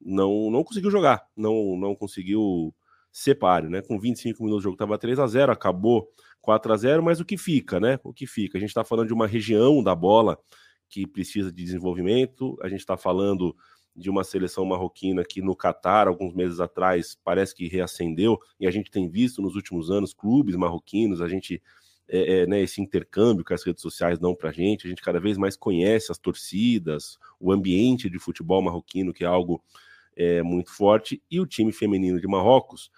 não, 0.00 0.50
não 0.50 0.64
conseguiu 0.64 0.90
jogar, 0.90 1.24
não, 1.36 1.76
não 1.76 1.94
conseguiu 1.94 2.74
ser 3.12 3.34
páreo, 3.34 3.68
né? 3.68 3.82
Com 3.82 4.00
25 4.00 4.42
minutos 4.42 4.62
o 4.62 4.64
jogo 4.64 4.74
estava 4.74 4.98
3 4.98 5.18
a 5.18 5.26
0 5.26 5.52
acabou 5.52 6.08
4 6.40 6.72
a 6.72 6.76
0 6.76 7.02
mas 7.02 7.20
o 7.20 7.24
que 7.24 7.36
fica, 7.36 7.78
né? 7.78 8.00
O 8.02 8.12
que 8.12 8.26
fica? 8.26 8.56
A 8.56 8.60
gente 8.60 8.70
está 8.70 8.82
falando 8.82 9.08
de 9.08 9.14
uma 9.14 9.26
região 9.26 9.82
da 9.82 9.94
bola 9.94 10.38
que 10.88 11.06
precisa 11.06 11.52
de 11.52 11.62
desenvolvimento, 11.62 12.58
a 12.62 12.68
gente 12.68 12.80
está 12.80 12.96
falando 12.96 13.54
de 13.94 14.08
uma 14.08 14.24
seleção 14.24 14.64
marroquina 14.64 15.24
que 15.24 15.42
no 15.42 15.54
Catar, 15.54 16.08
alguns 16.08 16.34
meses 16.34 16.60
atrás, 16.60 17.16
parece 17.22 17.54
que 17.54 17.68
reacendeu, 17.68 18.38
e 18.58 18.66
a 18.66 18.70
gente 18.70 18.90
tem 18.90 19.08
visto 19.08 19.42
nos 19.42 19.54
últimos 19.54 19.90
anos 19.90 20.14
clubes 20.14 20.56
marroquinos, 20.56 21.20
a 21.20 21.28
gente, 21.28 21.62
é, 22.08 22.40
é, 22.40 22.46
né, 22.46 22.60
esse 22.62 22.80
intercâmbio 22.80 23.44
que 23.44 23.52
as 23.52 23.62
redes 23.62 23.82
sociais 23.82 24.18
dão 24.18 24.34
para 24.34 24.50
a 24.50 24.52
gente, 24.52 24.86
a 24.86 24.90
gente 24.90 25.02
cada 25.02 25.20
vez 25.20 25.36
mais 25.36 25.56
conhece 25.56 26.10
as 26.10 26.18
torcidas, 26.18 27.18
o 27.38 27.52
ambiente 27.52 28.08
de 28.08 28.18
futebol 28.18 28.62
marroquino, 28.62 29.12
que 29.12 29.24
é 29.24 29.26
algo 29.26 29.62
é, 30.16 30.42
muito 30.42 30.70
forte, 30.70 31.22
e 31.30 31.40
o 31.40 31.46
time 31.46 31.72
feminino 31.72 32.20
de 32.20 32.26
Marrocos, 32.26 32.90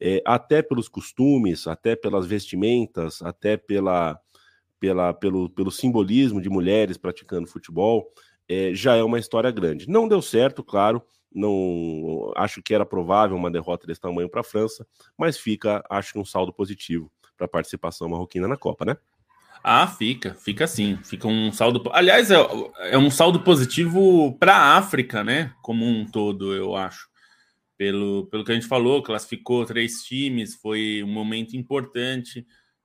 é, 0.00 0.22
até 0.24 0.62
pelos 0.62 0.88
costumes, 0.88 1.66
até 1.66 1.96
pelas 1.96 2.26
vestimentas, 2.26 3.22
até 3.22 3.56
pela, 3.56 4.18
pela, 4.78 5.12
pelo, 5.12 5.50
pelo 5.50 5.70
simbolismo 5.70 6.40
de 6.40 6.48
mulheres 6.48 6.96
praticando 6.96 7.48
futebol, 7.48 8.12
é, 8.48 8.72
já 8.74 8.96
é 8.96 9.02
uma 9.02 9.18
história 9.18 9.50
grande. 9.50 9.88
Não 9.88 10.08
deu 10.08 10.22
certo, 10.22 10.62
claro, 10.62 11.02
não 11.34 12.32
acho 12.36 12.62
que 12.62 12.74
era 12.74 12.86
provável 12.86 13.36
uma 13.36 13.50
derrota 13.50 13.86
desse 13.86 14.00
tamanho 14.00 14.28
para 14.28 14.40
a 14.40 14.44
França, 14.44 14.86
mas 15.16 15.38
fica, 15.38 15.84
acho 15.90 16.12
que 16.12 16.18
um 16.18 16.24
saldo 16.24 16.52
positivo 16.52 17.10
para 17.36 17.46
a 17.46 17.50
participação 17.50 18.08
marroquina 18.08 18.48
na 18.48 18.56
Copa, 18.56 18.84
né? 18.84 18.96
Ah, 19.62 19.86
fica, 19.86 20.34
fica 20.34 20.66
sim, 20.66 20.98
fica 21.04 21.26
um 21.26 21.52
saldo. 21.52 21.82
Aliás, 21.92 22.30
é, 22.30 22.36
é 22.90 22.98
um 22.98 23.10
saldo 23.10 23.40
positivo 23.40 24.36
para 24.38 24.54
a 24.54 24.76
África, 24.76 25.24
né? 25.24 25.52
Como 25.62 25.84
um 25.84 26.06
todo, 26.06 26.54
eu 26.54 26.76
acho. 26.76 27.08
Pelo, 27.78 28.26
pelo 28.26 28.44
que 28.44 28.50
a 28.52 28.54
gente 28.54 28.66
falou, 28.66 29.02
classificou 29.02 29.64
três 29.64 30.02
times, 30.02 30.56
foi 30.56 31.02
um 31.02 31.08
momento 31.08 31.56
importante. 31.56 32.44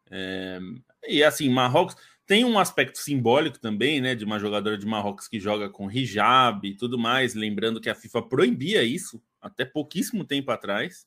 É, 0.10 0.60
e 1.08 1.24
assim, 1.24 1.50
Marrocos 1.50 1.96
tem 2.26 2.46
um 2.46 2.58
aspecto 2.58 3.00
simbólico 3.00 3.60
também, 3.60 4.00
né, 4.00 4.16
de 4.16 4.24
uma 4.24 4.40
jogadora 4.40 4.78
de 4.78 4.86
Marrocos 4.86 5.28
que 5.28 5.40
joga 5.40 5.68
com 5.68 5.92
hijab 5.92 6.66
e 6.68 6.78
tudo 6.78 6.98
mais, 6.98 7.34
lembrando 7.34 7.82
que 7.82 7.90
a 7.90 7.96
FIFA 7.96 8.22
proibia 8.22 8.84
isso 8.84 9.22
até 9.42 9.66
pouquíssimo 9.66 10.24
tempo 10.24 10.52
atrás. 10.52 11.06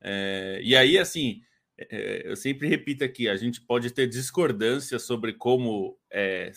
É, 0.00 0.60
e 0.62 0.76
aí, 0.76 0.96
assim, 0.96 1.42
é, 1.76 2.22
eu 2.24 2.36
sempre 2.36 2.68
repito 2.68 3.04
aqui, 3.04 3.28
a 3.28 3.36
gente 3.36 3.60
pode 3.60 3.90
ter 3.90 4.06
discordância 4.06 4.98
sobre 4.98 5.32
como 5.32 5.98
é, 6.10 6.50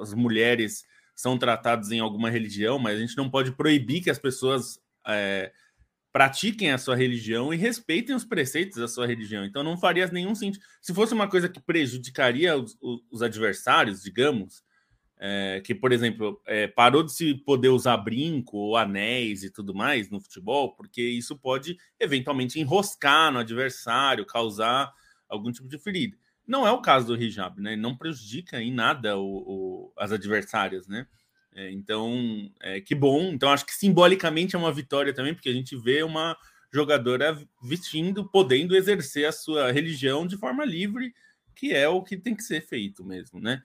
as 0.00 0.14
mulheres 0.14 0.84
são 1.14 1.36
tratadas 1.36 1.90
em 1.90 2.00
alguma 2.00 2.30
religião, 2.30 2.78
mas 2.78 2.96
a 2.96 3.00
gente 3.00 3.16
não 3.16 3.28
pode 3.28 3.52
proibir 3.52 4.02
que 4.02 4.10
as 4.10 4.18
pessoas 4.18 4.80
é, 5.06 5.52
pratiquem 6.12 6.70
a 6.70 6.78
sua 6.78 6.94
religião 6.94 7.52
e 7.54 7.56
respeitem 7.56 8.14
os 8.14 8.24
preceitos 8.24 8.78
da 8.78 8.86
sua 8.86 9.06
religião. 9.06 9.44
Então 9.44 9.62
não 9.62 9.78
faria 9.78 10.06
nenhum 10.08 10.34
sentido. 10.34 10.62
Se 10.80 10.92
fosse 10.92 11.14
uma 11.14 11.28
coisa 11.28 11.48
que 11.48 11.60
prejudicaria 11.60 12.56
os, 12.56 12.76
os 13.10 13.22
adversários, 13.22 14.02
digamos, 14.02 14.62
é, 15.18 15.62
que, 15.64 15.74
por 15.74 15.92
exemplo, 15.92 16.40
é, 16.46 16.66
parou 16.66 17.02
de 17.02 17.12
se 17.12 17.34
poder 17.34 17.68
usar 17.68 17.96
brinco 17.96 18.56
ou 18.58 18.76
anéis 18.76 19.42
e 19.44 19.50
tudo 19.50 19.72
mais 19.72 20.10
no 20.10 20.20
futebol, 20.20 20.74
porque 20.74 21.00
isso 21.00 21.38
pode 21.38 21.76
eventualmente 21.98 22.60
enroscar 22.60 23.32
no 23.32 23.38
adversário, 23.38 24.26
causar 24.26 24.92
algum 25.28 25.50
tipo 25.50 25.68
de 25.68 25.78
ferida. 25.78 26.16
Não 26.44 26.66
é 26.66 26.72
o 26.72 26.82
caso 26.82 27.06
do 27.06 27.16
hijab, 27.16 27.60
né? 27.60 27.76
Não 27.76 27.96
prejudica 27.96 28.60
em 28.60 28.72
nada 28.72 29.16
o, 29.16 29.22
o 29.24 29.92
as 29.96 30.10
adversárias, 30.10 30.88
né? 30.88 31.06
É, 31.54 31.70
então, 31.70 32.50
é, 32.60 32.80
que 32.80 32.94
bom. 32.94 33.32
Então, 33.32 33.50
acho 33.50 33.66
que 33.66 33.74
simbolicamente 33.74 34.56
é 34.56 34.58
uma 34.58 34.72
vitória 34.72 35.12
também, 35.12 35.34
porque 35.34 35.48
a 35.48 35.52
gente 35.52 35.76
vê 35.76 36.02
uma 36.02 36.36
jogadora 36.72 37.38
vestindo, 37.62 38.28
podendo 38.30 38.74
exercer 38.74 39.26
a 39.26 39.32
sua 39.32 39.70
religião 39.70 40.26
de 40.26 40.38
forma 40.38 40.64
livre, 40.64 41.12
que 41.54 41.72
é 41.72 41.86
o 41.88 42.02
que 42.02 42.16
tem 42.16 42.34
que 42.34 42.42
ser 42.42 42.62
feito 42.62 43.04
mesmo, 43.04 43.38
né? 43.38 43.62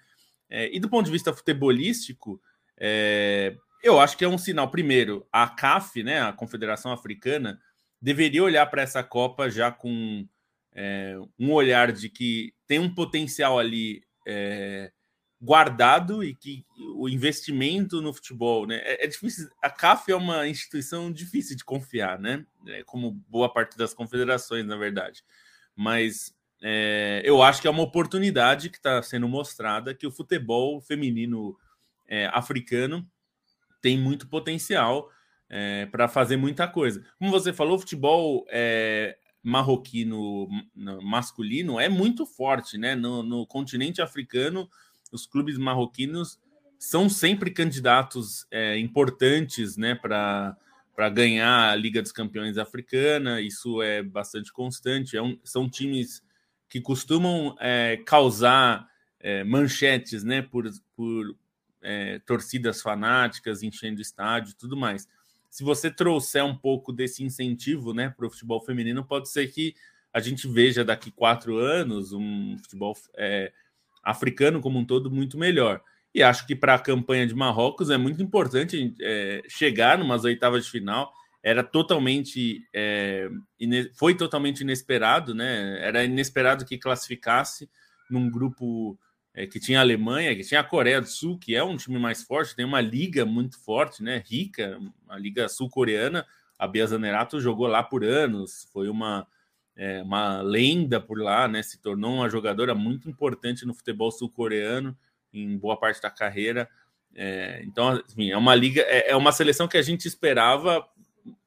É, 0.49 0.73
e 0.75 0.79
do 0.79 0.89
ponto 0.89 1.05
de 1.05 1.11
vista 1.11 1.33
futebolístico, 1.33 2.41
é, 2.77 3.55
eu 3.83 3.99
acho 3.99 4.17
que 4.17 4.25
é 4.25 4.27
um 4.27 4.37
sinal. 4.37 4.69
Primeiro, 4.69 5.25
a 5.31 5.47
CAF, 5.47 6.03
né, 6.03 6.21
a 6.21 6.33
Confederação 6.33 6.91
Africana, 6.91 7.59
deveria 8.01 8.43
olhar 8.43 8.65
para 8.67 8.81
essa 8.81 9.03
Copa 9.03 9.49
já 9.49 9.71
com 9.71 10.27
é, 10.73 11.15
um 11.39 11.51
olhar 11.51 11.91
de 11.91 12.09
que 12.09 12.53
tem 12.67 12.79
um 12.79 12.93
potencial 12.93 13.57
ali 13.57 14.03
é, 14.27 14.91
guardado 15.39 16.23
e 16.23 16.33
que 16.33 16.65
o 16.95 17.07
investimento 17.07 18.01
no 18.01 18.11
futebol, 18.11 18.65
né? 18.65 18.77
É, 18.83 19.05
é, 19.05 19.07
difícil. 19.07 19.49
A 19.61 19.69
CAF 19.69 20.11
é 20.11 20.15
uma 20.15 20.47
instituição 20.47 21.11
difícil 21.11 21.55
de 21.55 21.63
confiar, 21.63 22.19
né? 22.19 22.45
É 22.67 22.83
como 22.83 23.11
boa 23.29 23.51
parte 23.51 23.77
das 23.77 23.93
confederações, 23.93 24.65
na 24.65 24.75
verdade. 24.75 25.23
Mas 25.75 26.35
é, 26.61 27.21
eu 27.23 27.41
acho 27.43 27.61
que 27.61 27.67
é 27.67 27.71
uma 27.71 27.83
oportunidade 27.83 28.69
que 28.69 28.77
está 28.77 29.01
sendo 29.03 29.27
mostrada 29.27 29.93
que 29.93 30.07
o 30.07 30.11
futebol 30.11 30.81
feminino 30.81 31.55
é, 32.07 32.25
africano 32.33 33.07
tem 33.79 33.97
muito 33.97 34.27
potencial 34.27 35.09
é, 35.49 35.85
para 35.85 36.07
fazer 36.07 36.35
muita 36.35 36.67
coisa. 36.67 37.05
Como 37.19 37.31
você 37.31 37.53
falou, 37.53 37.75
o 37.75 37.79
futebol 37.79 38.43
é, 38.49 39.17
marroquino 39.43 40.49
masculino 41.03 41.79
é 41.79 41.87
muito 41.87 42.25
forte, 42.25 42.75
né? 42.75 42.95
No, 42.95 43.21
no 43.21 43.45
continente 43.45 44.01
africano 44.01 44.67
os 45.11 45.25
clubes 45.25 45.57
marroquinos 45.57 46.39
são 46.79 47.09
sempre 47.09 47.51
candidatos 47.51 48.45
é, 48.51 48.77
importantes 48.77 49.77
né, 49.77 49.95
para 49.95 50.55
ganhar 51.11 51.71
a 51.71 51.75
Liga 51.75 52.01
dos 52.01 52.11
Campeões 52.11 52.57
Africana, 52.57 53.41
isso 53.41 53.81
é 53.81 54.03
bastante 54.03 54.51
constante. 54.51 55.17
É 55.17 55.21
um, 55.21 55.39
são 55.43 55.69
times 55.69 56.21
que 56.69 56.79
costumam 56.81 57.55
é, 57.59 57.97
causar 58.05 58.87
é, 59.19 59.43
manchetes 59.43 60.23
né, 60.23 60.41
por, 60.41 60.69
por 60.95 61.35
é, 61.81 62.19
torcidas 62.19 62.81
fanáticas 62.81 63.63
enchendo 63.63 64.01
estádio 64.01 64.55
tudo 64.57 64.77
mais. 64.77 65.07
Se 65.49 65.63
você 65.63 65.89
trouxer 65.89 66.43
um 66.43 66.55
pouco 66.55 66.91
desse 66.91 67.23
incentivo 67.23 67.93
né, 67.93 68.09
para 68.09 68.27
o 68.27 68.29
futebol 68.29 68.61
feminino, 68.63 69.03
pode 69.03 69.29
ser 69.29 69.47
que 69.47 69.73
a 70.13 70.19
gente 70.19 70.47
veja 70.47 70.83
daqui 70.83 71.11
quatro 71.11 71.57
anos 71.57 72.11
um 72.11 72.57
futebol 72.59 72.95
é, 73.15 73.51
africano 74.07 74.61
como 74.61 74.79
um 74.79 74.85
todo 74.85 75.11
muito 75.11 75.37
melhor. 75.37 75.81
E 76.15 76.23
acho 76.23 76.47
que 76.47 76.55
para 76.55 76.75
a 76.75 76.79
campanha 76.79 77.27
de 77.27 77.35
Marrocos 77.35 77.89
é 77.89 77.97
muito 77.97 78.23
importante 78.23 78.95
é, 79.01 79.43
chegar 79.49 79.97
numas 79.97 80.23
oitavas 80.23 80.65
de 80.65 80.71
final. 80.71 81.11
Era 81.43 81.61
totalmente 81.61 82.63
é, 82.73 83.29
foi 83.95 84.15
totalmente 84.15 84.61
inesperado, 84.61 85.35
né? 85.35 85.79
Era 85.85 86.05
inesperado 86.05 86.65
que 86.65 86.77
classificasse 86.77 87.69
num 88.09 88.29
grupo 88.29 88.97
é, 89.33 89.45
que 89.45 89.59
tinha 89.59 89.79
a 89.79 89.81
Alemanha, 89.81 90.35
que 90.35 90.43
tinha 90.43 90.61
a 90.61 90.63
Coreia 90.63 91.01
do 91.01 91.07
Sul, 91.07 91.37
que 91.37 91.53
é 91.53 91.63
um 91.63 91.75
time 91.75 91.99
mais 91.99 92.23
forte, 92.23 92.55
tem 92.55 92.65
uma 92.65 92.81
liga 92.81 93.25
muito 93.25 93.59
forte, 93.63 94.01
né? 94.01 94.23
Rica, 94.25 94.79
a 95.09 95.17
liga 95.17 95.49
sul-coreana. 95.49 96.25
A 96.57 96.67
Bia 96.67 96.87
Zanerato 96.87 97.39
jogou 97.39 97.67
lá 97.67 97.83
por 97.83 98.03
anos, 98.03 98.67
foi 98.73 98.89
uma, 98.89 99.27
é, 99.77 100.01
uma 100.01 100.41
lenda 100.41 100.99
por 100.99 101.21
lá, 101.21 101.47
né? 101.47 101.61
Se 101.61 101.79
tornou 101.79 102.15
uma 102.15 102.29
jogadora 102.29 102.73
muito 102.73 103.07
importante 103.07 103.65
no 103.65 103.75
futebol 103.75 104.11
sul-coreano 104.11 104.97
em 105.31 105.55
boa 105.55 105.77
parte 105.77 106.01
da 106.01 106.09
carreira. 106.09 106.67
É, 107.13 107.61
então, 107.63 107.89
assim, 107.89 108.31
é 108.31 108.37
uma 108.37 108.55
liga, 108.55 108.81
é, 108.81 109.11
é, 109.11 109.15
uma 109.15 109.31
seleção 109.31 109.67
que 109.67 109.77
a 109.77 109.81
gente 109.81 110.07
esperava 110.07 110.85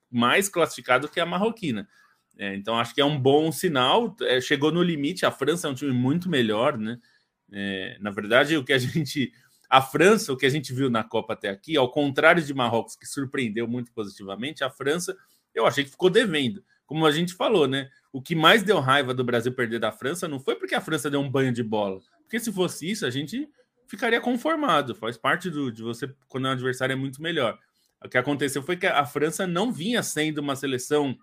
mais 0.08 0.48
classificado 0.48 1.08
que 1.08 1.18
a 1.18 1.26
marroquina. 1.26 1.88
É, 2.38 2.54
então, 2.54 2.78
acho 2.78 2.94
que 2.94 3.00
é 3.00 3.04
um 3.04 3.18
bom 3.18 3.50
sinal. 3.50 4.16
É, 4.22 4.40
chegou 4.40 4.70
no 4.70 4.82
limite. 4.82 5.26
A 5.26 5.32
França 5.32 5.66
é 5.66 5.70
um 5.70 5.74
time 5.74 5.92
muito 5.92 6.30
melhor, 6.30 6.78
né? 6.78 6.98
É, 7.52 7.98
na 8.00 8.12
verdade, 8.12 8.56
o 8.56 8.64
que 8.64 8.72
a 8.72 8.78
gente. 8.78 9.32
A 9.68 9.82
França, 9.82 10.32
o 10.32 10.36
que 10.36 10.46
a 10.46 10.50
gente 10.50 10.72
viu 10.72 10.90
na 10.90 11.04
Copa 11.04 11.32
até 11.32 11.48
aqui, 11.48 11.76
ao 11.76 11.90
contrário 11.90 12.42
de 12.42 12.52
Marrocos, 12.52 12.96
que 12.96 13.06
surpreendeu 13.06 13.68
muito 13.68 13.92
positivamente, 13.92 14.64
a 14.64 14.70
França, 14.70 15.16
eu 15.54 15.64
achei 15.64 15.84
que 15.84 15.90
ficou 15.90 16.10
devendo. 16.10 16.64
Como 16.90 17.06
a 17.06 17.12
gente 17.12 17.34
falou, 17.34 17.68
né? 17.68 17.88
O 18.12 18.20
que 18.20 18.34
mais 18.34 18.64
deu 18.64 18.80
raiva 18.80 19.14
do 19.14 19.22
Brasil 19.22 19.52
perder 19.52 19.78
da 19.78 19.92
França 19.92 20.26
não 20.26 20.40
foi 20.40 20.56
porque 20.56 20.74
a 20.74 20.80
França 20.80 21.08
deu 21.08 21.20
um 21.20 21.30
banho 21.30 21.52
de 21.52 21.62
bola. 21.62 22.00
Porque 22.24 22.40
se 22.40 22.52
fosse 22.52 22.90
isso, 22.90 23.06
a 23.06 23.10
gente 23.10 23.48
ficaria 23.86 24.20
conformado. 24.20 24.92
Faz 24.92 25.16
parte 25.16 25.48
do, 25.48 25.70
de 25.70 25.84
você 25.84 26.12
quando 26.26 26.46
o 26.46 26.48
adversário 26.48 26.92
é 26.92 26.96
muito 26.96 27.22
melhor. 27.22 27.56
O 28.04 28.08
que 28.08 28.18
aconteceu 28.18 28.60
foi 28.60 28.76
que 28.76 28.88
a 28.88 29.06
França 29.06 29.46
não 29.46 29.72
vinha 29.72 30.02
sendo 30.02 30.38
uma 30.38 30.56
seleção 30.56 31.16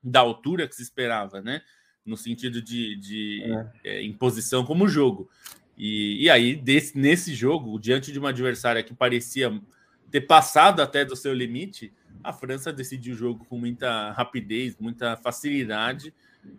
da 0.00 0.20
altura 0.20 0.68
que 0.68 0.76
se 0.76 0.82
esperava, 0.82 1.40
né? 1.42 1.60
No 2.06 2.16
sentido 2.16 2.62
de, 2.62 2.94
de 2.94 3.42
é. 3.82 3.96
É, 3.96 4.02
imposição 4.04 4.64
como 4.64 4.86
jogo. 4.86 5.28
E, 5.76 6.22
e 6.22 6.30
aí, 6.30 6.54
desse, 6.54 6.96
nesse 6.96 7.34
jogo, 7.34 7.80
diante 7.80 8.12
de 8.12 8.18
uma 8.20 8.28
adversária 8.28 8.84
que 8.84 8.94
parecia 8.94 9.60
ter 10.08 10.20
passado 10.20 10.80
até 10.80 11.04
do 11.04 11.16
seu 11.16 11.34
limite, 11.34 11.92
a 12.22 12.32
França 12.32 12.72
decidiu 12.72 13.14
o 13.14 13.16
jogo 13.16 13.44
com 13.44 13.58
muita 13.58 14.12
rapidez, 14.12 14.76
muita 14.78 15.16
facilidade, 15.16 16.12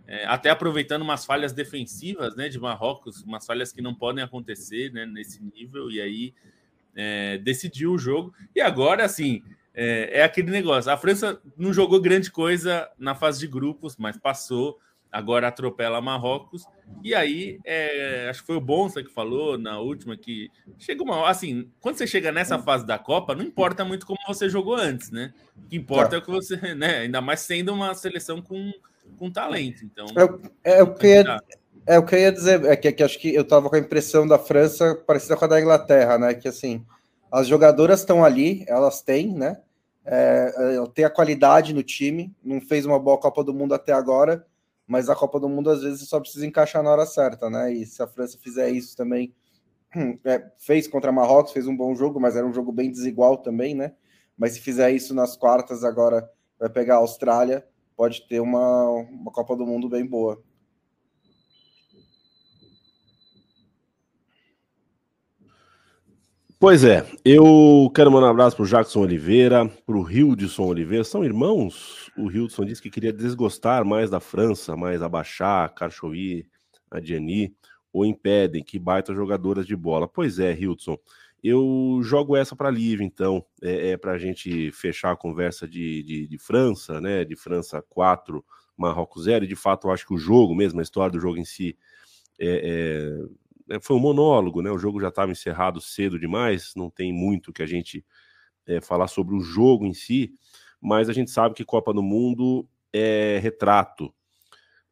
é, 0.07 0.25
até 0.25 0.49
aproveitando 0.49 1.01
umas 1.01 1.25
falhas 1.25 1.53
defensivas 1.53 2.35
né, 2.35 2.49
de 2.49 2.59
Marrocos, 2.59 3.23
umas 3.23 3.45
falhas 3.45 3.71
que 3.71 3.81
não 3.81 3.95
podem 3.95 4.23
acontecer 4.23 4.91
né, 4.91 5.05
nesse 5.05 5.43
nível, 5.43 5.89
e 5.89 6.01
aí 6.01 6.33
é, 6.95 7.37
decidiu 7.39 7.93
o 7.93 7.97
jogo. 7.97 8.33
E 8.55 8.61
agora, 8.61 9.05
assim, 9.05 9.43
é, 9.73 10.19
é, 10.19 10.23
aquele 10.23 10.51
negócio: 10.51 10.91
a 10.91 10.97
França 10.97 11.41
não 11.57 11.73
jogou 11.73 12.01
grande 12.01 12.29
coisa 12.29 12.89
na 12.97 13.15
fase 13.15 13.39
de 13.39 13.47
grupos, 13.47 13.95
mas 13.97 14.17
passou 14.17 14.79
agora 15.11 15.47
atropela 15.47 16.01
Marrocos. 16.01 16.65
E 17.03 17.13
aí, 17.13 17.59
é, 17.65 18.27
acho 18.29 18.41
que 18.41 18.47
foi 18.47 18.55
o 18.55 18.61
Bonsa 18.61 19.03
que 19.03 19.11
falou 19.11 19.57
na 19.57 19.79
última 19.79 20.15
que 20.15 20.49
chega 20.77 21.03
uma. 21.03 21.29
Assim, 21.29 21.69
quando 21.79 21.97
você 21.97 22.07
chega 22.07 22.31
nessa 22.31 22.57
fase 22.59 22.85
da 22.85 22.97
Copa, 22.97 23.35
não 23.35 23.43
importa 23.43 23.83
muito 23.83 24.05
como 24.05 24.19
você 24.27 24.47
jogou 24.47 24.75
antes, 24.75 25.11
né? 25.11 25.33
O 25.57 25.67
que 25.67 25.75
importa 25.75 26.15
é, 26.15 26.19
é 26.19 26.21
o 26.21 26.25
que 26.25 26.31
você, 26.31 26.55
né? 26.75 26.99
Ainda 26.99 27.19
mais 27.19 27.41
sendo 27.41 27.73
uma 27.73 27.93
seleção 27.93 28.41
com, 28.41 28.71
com 29.17 29.29
talento. 29.29 29.83
Então, 29.83 30.05
é, 30.63 30.79
é 30.79 30.83
o 30.83 30.93
que 30.93 31.07
ia, 31.07 31.39
é 31.85 31.99
o 31.99 32.05
que 32.05 32.15
eu 32.15 32.19
ia 32.19 32.31
dizer, 32.31 32.63
é 32.65 32.75
que, 32.75 32.91
que 32.91 33.03
acho 33.03 33.19
que 33.19 33.33
eu 33.33 33.43
tava 33.43 33.69
com 33.69 33.75
a 33.75 33.79
impressão 33.79 34.27
da 34.27 34.39
França 34.39 34.95
parecida 34.95 35.35
com 35.35 35.45
a 35.45 35.47
da 35.47 35.59
Inglaterra, 35.59 36.17
né? 36.17 36.33
Que 36.33 36.47
assim, 36.47 36.85
as 37.31 37.47
jogadoras 37.47 37.99
estão 37.99 38.23
ali, 38.23 38.63
elas 38.67 39.01
têm, 39.01 39.33
né? 39.33 39.57
É, 40.05 40.53
é 40.79 40.87
tem 40.93 41.05
a 41.05 41.09
qualidade 41.09 41.73
no 41.73 41.83
time, 41.83 42.33
não 42.43 42.59
fez 42.61 42.85
uma 42.85 42.99
boa 42.99 43.17
Copa 43.17 43.43
do 43.43 43.53
Mundo 43.53 43.73
até 43.73 43.93
agora 43.93 44.45
mas 44.91 45.09
a 45.09 45.15
Copa 45.15 45.39
do 45.39 45.47
Mundo 45.47 45.69
às 45.69 45.81
vezes 45.81 46.09
só 46.09 46.19
precisa 46.19 46.45
encaixar 46.45 46.83
na 46.83 46.91
hora 46.91 47.05
certa, 47.05 47.49
né? 47.49 47.71
E 47.73 47.85
se 47.85 48.03
a 48.03 48.07
França 48.07 48.37
fizer 48.37 48.69
isso 48.71 48.93
também, 48.93 49.33
é, 50.25 50.51
fez 50.59 50.85
contra 50.85 51.13
Marrocos, 51.13 51.53
fez 51.53 51.65
um 51.65 51.77
bom 51.77 51.95
jogo, 51.95 52.19
mas 52.19 52.35
era 52.35 52.45
um 52.45 52.53
jogo 52.53 52.73
bem 52.73 52.91
desigual 52.91 53.37
também, 53.37 53.73
né? 53.73 53.93
Mas 54.37 54.51
se 54.51 54.59
fizer 54.59 54.91
isso 54.91 55.13
nas 55.13 55.37
quartas, 55.37 55.85
agora 55.85 56.29
vai 56.59 56.69
pegar 56.69 56.95
a 56.95 56.97
Austrália, 56.97 57.65
pode 57.95 58.27
ter 58.27 58.41
uma, 58.41 58.89
uma 58.89 59.31
Copa 59.31 59.55
do 59.55 59.65
Mundo 59.65 59.87
bem 59.87 60.05
boa. 60.05 60.43
Pois 66.61 66.83
é, 66.83 67.03
eu 67.25 67.91
quero 67.95 68.11
mandar 68.11 68.27
um 68.27 68.29
abraço 68.29 68.55
para 68.55 68.61
o 68.61 68.67
Jackson 68.67 68.99
Oliveira, 68.99 69.67
para 69.83 69.97
o 69.97 70.07
Hildson 70.07 70.67
Oliveira. 70.67 71.03
São 71.03 71.25
irmãos? 71.25 72.11
O 72.15 72.29
Hildson 72.29 72.65
disse 72.65 72.79
que 72.79 72.91
queria 72.91 73.11
desgostar 73.11 73.83
mais 73.83 74.11
da 74.11 74.19
França, 74.19 74.77
mais 74.77 75.01
abaixar, 75.01 75.73
Carchoui, 75.73 76.45
a 76.91 76.99
Diani, 76.99 77.55
ou 77.91 78.05
impedem, 78.05 78.63
que 78.63 78.77
baita 78.77 79.11
jogadoras 79.11 79.65
de 79.65 79.75
bola. 79.75 80.07
Pois 80.07 80.37
é, 80.37 80.53
Hildson, 80.53 80.99
eu 81.43 81.99
jogo 82.03 82.37
essa 82.37 82.55
para 82.55 82.69
Live, 82.69 83.03
então, 83.03 83.43
é, 83.59 83.93
é 83.93 83.97
para 83.97 84.11
a 84.11 84.19
gente 84.19 84.71
fechar 84.71 85.13
a 85.13 85.17
conversa 85.17 85.67
de, 85.67 86.03
de, 86.03 86.27
de, 86.27 86.37
França, 86.37 87.01
né? 87.01 87.25
De 87.25 87.35
França 87.35 87.83
4, 87.89 88.45
Marrocos 88.77 89.23
0. 89.23 89.45
E 89.45 89.47
de 89.47 89.55
fato, 89.55 89.87
eu 89.87 89.91
acho 89.91 90.05
que 90.05 90.13
o 90.13 90.19
jogo 90.19 90.53
mesmo, 90.53 90.79
a 90.79 90.83
história 90.83 91.11
do 91.11 91.19
jogo 91.19 91.39
em 91.39 91.45
si, 91.45 91.75
é 92.39 92.61
é, 92.63 93.40
foi 93.79 93.95
um 93.95 93.99
monólogo, 93.99 94.61
né? 94.61 94.71
O 94.71 94.77
jogo 94.77 94.99
já 94.99 95.09
estava 95.09 95.31
encerrado 95.31 95.79
cedo 95.79 96.19
demais, 96.19 96.73
não 96.75 96.89
tem 96.89 97.13
muito 97.13 97.53
que 97.53 97.63
a 97.63 97.67
gente 97.67 98.05
é, 98.65 98.81
falar 98.81 99.07
sobre 99.07 99.35
o 99.35 99.41
jogo 99.41 99.85
em 99.85 99.93
si, 99.93 100.33
mas 100.79 101.09
a 101.09 101.13
gente 101.13 101.31
sabe 101.31 101.55
que 101.55 101.65
Copa 101.65 101.93
do 101.93 102.03
Mundo 102.03 102.67
é 102.93 103.39
retrato 103.41 104.13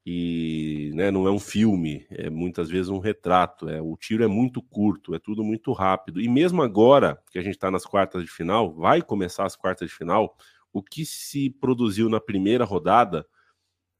e 0.06 0.92
né, 0.96 1.12
não 1.12 1.28
é 1.28 1.32
um 1.32 1.40
filme, 1.40 2.08
é 2.10 2.30
muitas 2.30 2.70
vezes 2.70 2.90
um 2.90 3.00
retrato. 3.00 3.70
É, 3.70 3.82
o 3.82 3.96
tiro 3.98 4.24
é 4.24 4.28
muito 4.28 4.62
curto, 4.62 5.14
é 5.14 5.20
tudo 5.20 5.44
muito 5.44 5.72
rápido. 5.72 6.20
E 6.22 6.28
mesmo 6.28 6.62
agora 6.62 7.22
que 7.32 7.38
a 7.38 7.42
gente 7.42 7.56
está 7.56 7.70
nas 7.70 7.86
quartas 7.86 8.24
de 8.24 8.32
final, 8.32 8.74
vai 8.74 9.02
começar 9.02 9.46
as 9.46 9.56
quartas 9.56 9.90
de 9.90 9.96
final, 9.96 10.36
o 10.74 10.82
que 10.82 11.06
se 11.06 11.50
produziu 11.50 12.10
na 12.10 12.20
primeira 12.20 12.66
rodada, 12.66 13.26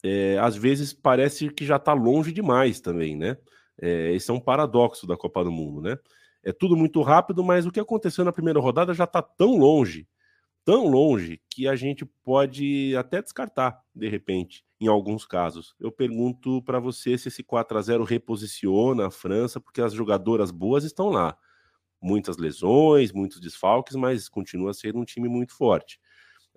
é, 0.04 0.38
às 0.40 0.56
vezes 0.56 0.94
parece 0.94 1.50
que 1.50 1.66
já 1.66 1.76
está 1.76 1.94
longe 1.94 2.32
demais 2.32 2.80
também, 2.80 3.16
né? 3.16 3.38
É, 3.82 4.14
esse 4.14 4.30
é 4.30 4.34
um 4.34 4.40
paradoxo 4.40 5.08
da 5.08 5.18
Copa 5.18 5.44
do 5.44 5.52
Mundo, 5.52 5.82
né? 5.82 5.98
É 6.44 6.52
tudo 6.54 6.76
muito 6.76 7.02
rápido, 7.02 7.44
mas 7.44 7.66
o 7.66 7.72
que 7.72 7.80
aconteceu 7.80 8.24
na 8.24 8.32
primeira 8.32 8.60
rodada 8.60 8.94
já 8.94 9.04
está 9.04 9.22
tão 9.22 9.58
longe, 9.58 10.08
tão 10.66 10.88
longe, 10.88 11.42
que 11.50 11.68
a 11.68 11.76
gente 11.76 12.06
pode 12.06 12.96
até 12.96 13.22
descartar, 13.22 13.82
de 13.94 14.08
repente, 14.08 14.64
em 14.80 14.88
alguns 14.88 15.26
casos. 15.26 15.76
Eu 15.80 15.92
pergunto 15.92 16.62
para 16.64 16.80
você 16.80 17.18
se 17.18 17.28
esse 17.28 17.44
4 17.44 17.78
a 17.78 17.82
0 17.82 18.04
reposiciona 18.04 19.08
a 19.08 19.12
França, 19.12 19.60
porque 19.60 19.82
as 19.82 19.94
jogadoras 19.94 20.52
boas 20.52 20.84
estão 20.84 21.10
lá. 21.10 21.38
Muitas 22.02 22.38
lesões, 22.38 23.12
muitos 23.12 23.40
desfalques, 23.42 23.96
mas 23.96 24.30
continua 24.30 24.74
sendo 24.74 25.00
um 25.00 25.06
time 25.06 25.28
muito 25.28 25.54
forte. 25.56 26.00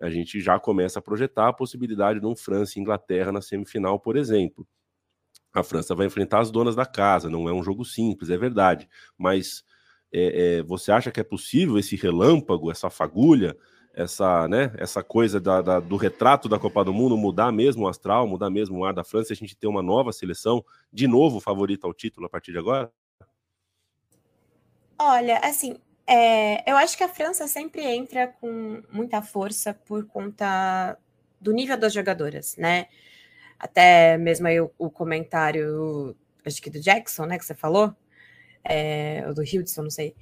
A 0.01 0.11
gente 0.11 0.41
já 0.41 0.59
começa 0.61 0.99
a 0.99 1.03
projetar 1.03 1.49
a 1.49 1.53
possibilidade 1.53 2.21
de 2.21 2.27
um 2.27 2.37
França 2.37 2.79
e 2.79 2.83
Inglaterra 2.83 3.33
na 3.33 3.41
semifinal, 3.41 3.99
por 3.99 4.17
exemplo. 4.17 4.67
A 5.53 5.63
França 5.63 5.95
vai 5.95 6.07
enfrentar 6.07 6.41
as 6.41 6.51
donas 6.51 6.75
da 6.75 6.87
casa, 6.87 7.29
não 7.29 7.49
é 7.49 7.53
um 7.53 7.63
jogo 7.63 7.85
simples, 7.85 8.31
é 8.31 8.37
verdade. 8.37 8.89
Mas 9.19 9.65
é, 10.13 10.59
é, 10.59 10.63
você 10.63 10.93
acha 10.93 11.11
que 11.11 11.21
é 11.21 11.25
possível 11.25 11.79
esse 11.79 11.97
relâmpago, 11.97 12.71
essa 12.71 12.91
fagulha, 12.91 13.57
essa, 13.95 14.49
né, 14.49 14.73
essa 14.79 15.03
coisa 15.03 15.39
da, 15.39 15.61
da, 15.61 15.81
do 15.81 15.97
retrato 15.97 16.49
da 16.49 16.59
Copa 16.59 16.85
do 16.85 16.93
Mundo 16.93 17.17
mudar 17.17 17.53
mesmo 17.53 17.85
o 17.85 17.89
astral, 17.89 18.27
mudar 18.27 18.51
mesmo 18.51 18.79
o 18.79 18.85
ar 18.85 18.95
da 18.95 19.05
França 19.05 19.33
e 19.33 19.35
a 19.35 19.37
gente 19.37 19.57
ter 19.57 19.67
uma 19.67 19.83
nova 19.83 20.13
seleção, 20.13 20.65
de 20.93 21.07
novo 21.07 21.41
favorita 21.41 21.87
ao 21.87 21.95
título 21.95 22.27
a 22.27 22.31
partir 22.31 22.53
de 22.53 22.59
agora? 22.59 22.91
Olha, 24.99 25.39
assim, 25.39 25.77
é, 26.07 26.71
eu 26.71 26.77
acho 26.77 26.97
que 26.97 27.05
a 27.05 27.09
França 27.09 27.47
sempre 27.47 27.85
entra 27.85 28.29
com 28.29 28.83
muita 28.91 29.21
força 29.21 29.75
por 29.75 30.07
conta 30.07 30.97
do 31.41 31.53
nível 31.53 31.77
das 31.77 31.93
jogadoras, 31.93 32.57
né? 32.57 32.87
Até 33.63 34.19
mesmo 34.19 34.49
aí 34.49 34.61
o, 34.61 34.73
o 34.77 34.91
comentário, 34.91 36.17
acho 36.45 36.61
que 36.61 36.69
do 36.69 36.81
Jackson, 36.81 37.27
né, 37.27 37.39
que 37.39 37.45
você 37.45 37.55
falou, 37.55 37.95
é, 38.65 39.23
ou 39.29 39.33
do 39.33 39.45
Hildson, 39.45 39.83
não 39.83 39.91
sei. 39.91 40.17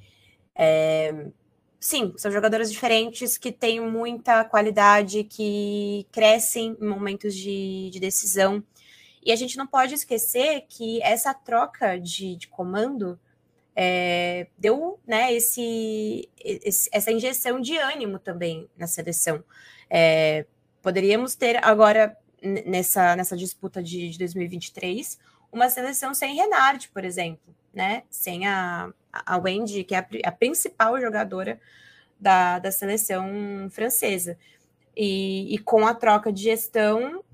É, 0.55 1.27
sim, 1.81 2.13
são 2.19 2.31
jogadoras 2.31 2.71
diferentes 2.71 3.39
que 3.39 3.51
têm 3.51 3.81
muita 3.81 4.45
qualidade, 4.45 5.25
que 5.25 6.07
crescem 6.13 6.77
em 6.79 6.87
momentos 6.87 7.35
de, 7.35 7.89
de 7.91 7.99
decisão. 7.99 8.63
E 9.25 9.33
a 9.33 9.37
gente 9.37 9.57
não 9.57 9.67
pode 9.67 9.95
esquecer 9.95 10.67
que 10.69 11.03
essa 11.03 11.33
troca 11.33 11.99
de, 11.99 12.37
de 12.37 12.47
comando 12.47 13.19
é, 13.75 14.49
deu 14.59 15.01
né, 15.07 15.33
esse, 15.33 16.29
esse, 16.39 16.91
essa 16.93 17.11
injeção 17.11 17.59
de 17.59 17.79
ânimo 17.79 18.19
também 18.19 18.69
na 18.77 18.87
seleção. 18.87 19.43
É, 19.89 20.45
poderíamos 20.83 21.35
ter 21.35 21.63
agora, 21.65 22.15
nessa, 22.43 23.17
nessa 23.17 23.37
disputa 23.37 23.83
de, 23.83 24.11
de 24.11 24.19
2023, 24.19 25.19
uma 25.53 25.69
seleção 25.69 26.15
sem 26.15 26.35
Renard, 26.35 26.89
por 26.91 27.05
exemplo, 27.05 27.55
né? 27.73 28.05
Sem 28.11 28.47
a, 28.47 28.93
a 29.13 29.37
Wendy, 29.39 29.85
que 29.85 29.95
é 29.95 29.99
a, 29.99 30.07
a 30.25 30.33
principal 30.33 31.01
jogadora 31.01 31.61
da, 32.19 32.59
da 32.59 32.71
seleção 32.71 33.69
francesa. 33.71 34.39
E, 34.97 35.55
e, 35.55 35.59
com 35.59 35.87
a 35.87 35.95
troca 35.95 36.33
de 36.33 36.43
gestão, 36.43 37.25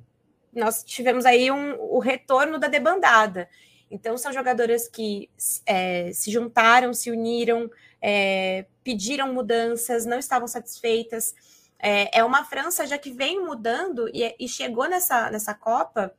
nós 0.53 0.85
tivemos 0.85 1.27
aí 1.27 1.51
um, 1.51 1.75
o 1.81 1.99
retorno 1.99 2.59
da 2.59 2.69
debandada. 2.69 3.49
Então, 3.91 4.17
são 4.19 4.33
jogadoras 4.33 4.89
que 4.89 5.29
é, 5.65 6.11
se 6.13 6.31
juntaram, 6.31 6.93
se 6.93 7.11
uniram, 7.11 7.71
é, 8.01 8.67
pediram 8.83 9.33
mudanças, 9.33 10.05
não 10.07 10.19
estavam 10.19 10.49
satisfeitas. 10.49 11.35
É, 11.79 12.19
é, 12.19 12.25
uma 12.25 12.45
França 12.45 12.87
já 12.87 12.97
que 12.97 13.11
vem 13.11 13.45
mudando 13.45 14.09
e, 14.09 14.35
e 14.39 14.49
chegou 14.49 14.89
nessa, 14.89 15.31
nessa 15.31 15.55
Copa 15.55 16.15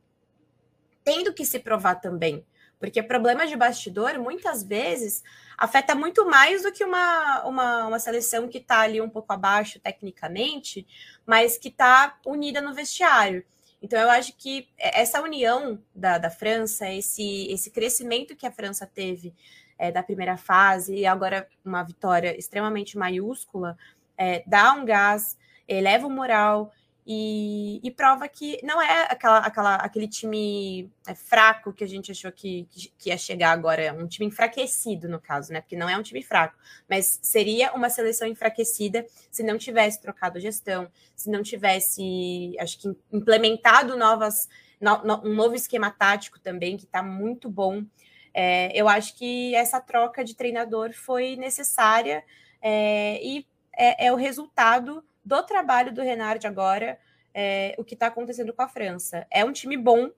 tendo 1.04 1.32
que 1.32 1.44
se 1.44 1.58
provar 1.58 1.96
também. 1.96 2.44
Porque 2.78 3.02
problema 3.02 3.46
de 3.46 3.56
bastidor, 3.56 4.18
muitas 4.18 4.62
vezes, 4.62 5.24
afeta 5.56 5.94
muito 5.94 6.24
mais 6.26 6.62
do 6.62 6.70
que 6.70 6.84
uma, 6.84 7.42
uma, 7.44 7.86
uma 7.86 7.98
seleção 7.98 8.46
que 8.46 8.58
está 8.58 8.80
ali 8.80 9.00
um 9.00 9.08
pouco 9.08 9.32
abaixo 9.32 9.80
tecnicamente, 9.80 10.86
mas 11.26 11.58
que 11.58 11.68
está 11.68 12.16
unida 12.24 12.60
no 12.60 12.72
vestiário. 12.72 13.44
Então, 13.82 13.98
eu 13.98 14.10
acho 14.10 14.36
que 14.36 14.68
essa 14.78 15.20
união 15.22 15.82
da, 15.94 16.18
da 16.18 16.30
França, 16.30 16.88
esse, 16.92 17.46
esse 17.50 17.70
crescimento 17.70 18.36
que 18.36 18.46
a 18.46 18.52
França 18.52 18.86
teve 18.86 19.34
é, 19.78 19.90
da 19.90 20.02
primeira 20.02 20.36
fase, 20.36 20.94
e 20.94 21.06
agora 21.06 21.48
uma 21.64 21.82
vitória 21.82 22.36
extremamente 22.36 22.98
maiúscula, 22.98 23.78
é, 24.16 24.42
dá 24.46 24.72
um 24.72 24.84
gás, 24.84 25.36
eleva 25.68 26.06
o 26.06 26.10
moral, 26.10 26.72
e, 27.10 27.80
e, 27.82 27.90
prova 27.90 28.28
que 28.28 28.60
não 28.62 28.82
é 28.82 29.06
aquela, 29.08 29.38
aquela, 29.38 29.74
aquele 29.76 30.06
time 30.06 30.92
é, 31.06 31.14
fraco 31.14 31.72
que 31.72 31.82
a 31.82 31.86
gente 31.86 32.12
achou 32.12 32.30
que, 32.30 32.68
que 32.98 33.08
ia 33.08 33.16
chegar 33.16 33.52
agora, 33.52 33.94
um 33.94 34.06
time 34.06 34.26
enfraquecido, 34.26 35.08
no 35.08 35.18
caso, 35.18 35.50
né? 35.50 35.62
Porque 35.62 35.74
não 35.74 35.88
é 35.88 35.96
um 35.96 36.02
time 36.02 36.22
fraco, 36.22 36.58
mas 36.86 37.18
seria 37.22 37.72
uma 37.72 37.88
seleção 37.88 38.28
enfraquecida 38.28 39.06
se 39.30 39.42
não 39.42 39.56
tivesse 39.56 40.02
trocado 40.02 40.38
gestão, 40.38 40.86
se 41.16 41.30
não 41.30 41.42
tivesse, 41.42 42.54
acho 42.60 42.78
que, 42.78 42.94
implementado 43.10 43.96
novas, 43.96 44.46
no, 44.78 45.02
no, 45.02 45.30
um 45.30 45.34
novo 45.34 45.54
esquema 45.54 45.90
tático 45.90 46.38
também, 46.38 46.76
que 46.76 46.84
está 46.84 47.02
muito 47.02 47.48
bom. 47.48 47.86
É, 48.34 48.70
eu 48.78 48.86
acho 48.86 49.16
que 49.16 49.54
essa 49.54 49.80
troca 49.80 50.22
de 50.22 50.36
treinador 50.36 50.92
foi 50.92 51.36
necessária 51.36 52.22
é, 52.60 53.18
e 53.24 53.46
é, 53.74 54.08
é 54.08 54.12
o 54.12 54.16
resultado 54.16 55.02
do 55.28 55.42
trabalho 55.42 55.92
do 55.92 56.00
Renard 56.00 56.46
agora, 56.46 56.98
é, 57.34 57.74
o 57.76 57.84
que 57.84 57.92
está 57.92 58.06
acontecendo 58.06 58.50
com 58.54 58.62
a 58.62 58.68
França. 58.68 59.26
É 59.30 59.44
um 59.44 59.52
time 59.52 59.76
bom, 59.76 60.10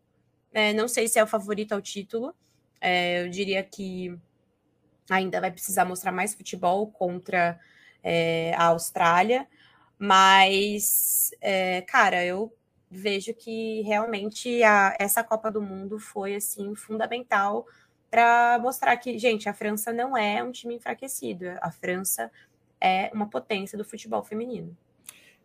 é, 0.55 0.73
não 0.73 0.87
sei 0.87 1.09
se 1.09 1.19
é 1.19 1.25
o 1.25 1.27
favorito 1.27 1.73
ao 1.73 1.83
título, 1.83 2.33
é, 2.81 3.25
eu 3.25 3.29
diria 3.29 3.61
que 3.65 4.17
ainda 5.11 5.41
vai 5.41 5.51
precisar 5.51 5.85
mostrar 5.85 6.13
mais 6.13 6.33
futebol 6.33 6.87
contra 6.93 7.59
é, 8.05 8.55
a 8.55 8.67
Austrália, 8.67 9.49
mas, 9.99 11.33
é, 11.41 11.83
cara, 11.83 12.25
eu 12.25 12.57
vejo 12.89 13.35
que 13.35 13.83
realmente 13.83 14.63
a, 14.63 14.97
essa 14.99 15.25
Copa 15.25 15.51
do 15.51 15.61
Mundo 15.61 15.99
foi 15.99 16.37
assim 16.37 16.77
fundamental 16.77 17.67
para 18.09 18.61
mostrar 18.61 18.97
que, 18.97 19.19
gente, 19.19 19.49
a 19.49 19.53
França 19.53 19.93
não 19.93 20.17
é 20.17 20.41
um 20.41 20.53
time 20.53 20.77
enfraquecido, 20.77 21.47
a 21.61 21.73
França 21.73 22.31
é 22.81 23.11
uma 23.13 23.29
potência 23.29 23.77
do 23.77 23.85
futebol 23.85 24.23
feminino. 24.23 24.77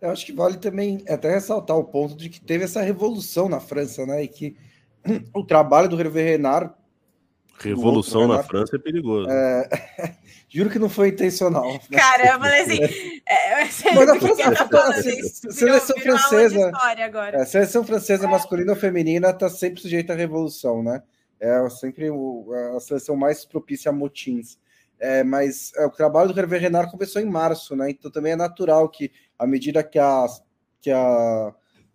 Eu 0.06 0.12
acho 0.12 0.26
que 0.26 0.32
vale 0.32 0.58
também 0.58 1.04
até 1.10 1.34
ressaltar 1.34 1.78
o 1.78 1.84
ponto 1.84 2.16
de 2.16 2.30
que 2.30 2.40
teve 2.40 2.64
essa 2.64 2.82
revolução 2.82 3.50
na 3.50 3.60
França, 3.60 4.06
né? 4.06 4.24
E 4.24 4.28
que 4.28 4.56
o 5.34 5.44
trabalho 5.44 5.90
do 5.90 6.00
Hervé 6.00 6.24
Renard. 6.24 6.72
Revolução 7.60 8.22
outro, 8.22 8.36
na 8.36 8.42
Renard, 8.42 8.50
França 8.50 8.76
é 8.76 8.80
perigoso. 8.80 9.30
É... 9.30 10.16
Juro 10.48 10.70
que 10.70 10.80
não 10.80 10.90
foi 10.90 11.10
intencional. 11.10 11.74
Né? 11.74 11.98
Cara, 11.98 12.34
eu 12.34 12.40
falei 12.40 12.62
assim. 12.62 12.80
É, 13.28 13.64
Mas 13.96 14.10
a 14.10 14.20
França, 14.20 14.66
tá 14.68 14.88
assim, 14.90 15.24
seleção 15.24 15.96
virou, 15.98 16.20
francesa. 16.20 16.72
Agora. 17.04 17.42
É, 17.42 17.46
seleção 17.46 17.84
francesa 17.84 18.28
masculina 18.28 18.74
ou 18.74 18.78
feminina 18.78 19.32
está 19.32 19.50
sempre 19.50 19.82
sujeita 19.82 20.14
à 20.14 20.16
revolução, 20.16 20.84
né? 20.84 21.02
É 21.40 21.68
sempre 21.72 22.12
o, 22.12 22.46
a 22.76 22.80
seleção 22.80 23.16
mais 23.16 23.44
propícia 23.44 23.90
a 23.90 23.92
motins. 23.92 24.60
É, 25.00 25.24
mas 25.24 25.72
é, 25.76 25.86
o 25.86 25.92
trabalho 25.92 26.34
do 26.34 26.40
Hervé 26.40 26.58
Renard 26.58 26.92
começou 26.92 27.22
em 27.22 27.26
março, 27.26 27.76
né? 27.76 27.90
Então 27.90 28.10
também 28.10 28.34
é 28.34 28.36
natural 28.36 28.88
que 28.90 29.12
à 29.38 29.46
medida 29.46 29.84
que 29.84 30.00
a, 30.00 30.26
que 30.82 30.92
a, 30.92 31.54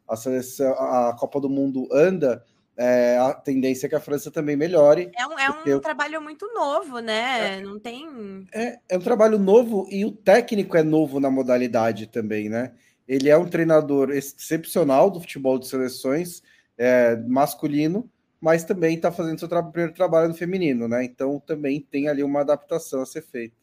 a, 0.08 0.16
seleção, 0.16 0.72
a 0.72 1.16
Copa 1.18 1.40
do 1.40 1.48
Mundo 1.48 1.88
anda, 1.92 2.44
é, 2.76 3.18
a 3.18 3.34
tendência 3.34 3.86
é 3.86 3.88
que 3.88 3.94
a 3.94 4.00
França 4.00 4.30
também 4.30 4.56
melhore. 4.56 5.10
É 5.16 5.26
um, 5.26 5.38
é 5.38 5.50
um 5.50 5.66
eu... 5.66 5.80
trabalho 5.80 6.20
muito 6.20 6.46
novo, 6.52 6.98
né? 6.98 7.58
É, 7.58 7.60
Não 7.60 7.78
tem. 7.78 8.46
É, 8.52 8.78
é 8.88 8.96
um 8.96 9.02
trabalho 9.02 9.38
novo 9.38 9.86
e 9.90 10.04
o 10.04 10.12
técnico 10.12 10.76
é 10.76 10.82
novo 10.82 11.20
na 11.20 11.30
modalidade 11.30 12.06
também, 12.06 12.48
né? 12.48 12.72
Ele 13.08 13.28
é 13.28 13.36
um 13.36 13.48
treinador 13.48 14.10
excepcional 14.10 15.10
do 15.10 15.20
futebol 15.20 15.58
de 15.58 15.66
seleções 15.66 16.42
é, 16.78 17.16
masculino, 17.16 18.08
mas 18.40 18.64
também 18.64 18.96
está 18.96 19.12
fazendo 19.12 19.38
seu 19.38 19.48
tra 19.48 19.62
primeiro 19.62 19.94
trabalho 19.94 20.28
no 20.28 20.34
feminino, 20.34 20.88
né? 20.88 21.04
Então 21.04 21.38
também 21.40 21.80
tem 21.80 22.08
ali 22.08 22.22
uma 22.22 22.40
adaptação 22.40 23.02
a 23.02 23.06
ser 23.06 23.22
feita. 23.22 23.60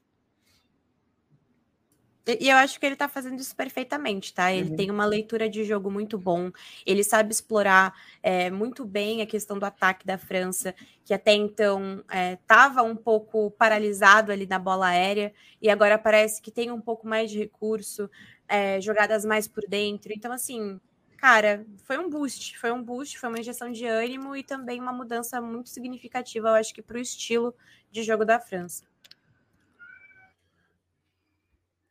E 2.40 2.50
eu 2.50 2.58
acho 2.58 2.78
que 2.78 2.86
ele 2.86 2.98
tá 2.98 3.08
fazendo 3.08 3.40
isso 3.40 3.56
perfeitamente, 3.56 4.34
tá? 4.34 4.52
Ele 4.52 4.72
uhum. 4.72 4.76
tem 4.76 4.92
uma 4.92 5.06
leitura 5.06 5.50
de 5.50 5.63
jogo 5.63 5.90
muito 5.90 6.18
bom, 6.18 6.52
ele 6.86 7.02
sabe 7.02 7.32
explorar 7.32 7.96
é, 8.22 8.52
muito 8.52 8.84
bem 8.84 9.22
a 9.22 9.26
questão 9.26 9.58
do 9.58 9.66
ataque 9.66 10.06
da 10.06 10.18
França, 10.18 10.76
que 11.06 11.13
até 11.13 11.32
então 11.34 12.04
estava 12.34 12.82
é, 12.82 12.84
um 12.84 12.98
pouco 12.98 13.50
paralisado 13.52 14.34
ali 14.34 14.46
na 14.46 14.60
bola 14.60 14.88
aérea, 14.88 15.34
e 15.62 15.70
agora 15.70 15.98
parece 15.98 16.42
que 16.42 16.52
tem 16.52 16.70
um 16.70 16.82
pouco 16.82 17.08
mais 17.08 17.32
de 17.32 17.38
recurso, 17.38 18.10
é, 18.46 18.82
jogadas 18.82 19.24
mais 19.24 19.48
por 19.48 19.63
dentro. 19.66 20.12
Então, 20.13 20.34
assim, 20.34 20.82
cara, 21.18 21.66
foi 21.84 21.98
um 21.98 22.10
boost, 22.10 22.58
foi 22.58 22.72
um 22.72 22.82
boost, 22.82 23.20
foi 23.20 23.30
uma 23.30 23.40
injeção 23.40 23.72
de 23.72 23.86
ânimo 23.86 24.36
e 24.36 24.44
também 24.44 24.80
uma 24.80 24.94
mudança 24.94 25.42
muito 25.42 25.70
significativa, 25.70 26.50
eu 26.50 26.54
acho 26.54 26.74
que 26.74 26.82
para 26.82 26.98
o 26.98 27.02
estilo 27.02 27.54
de 27.92 28.04
jogo 28.04 28.24
da 28.24 28.40
França. 28.40 28.84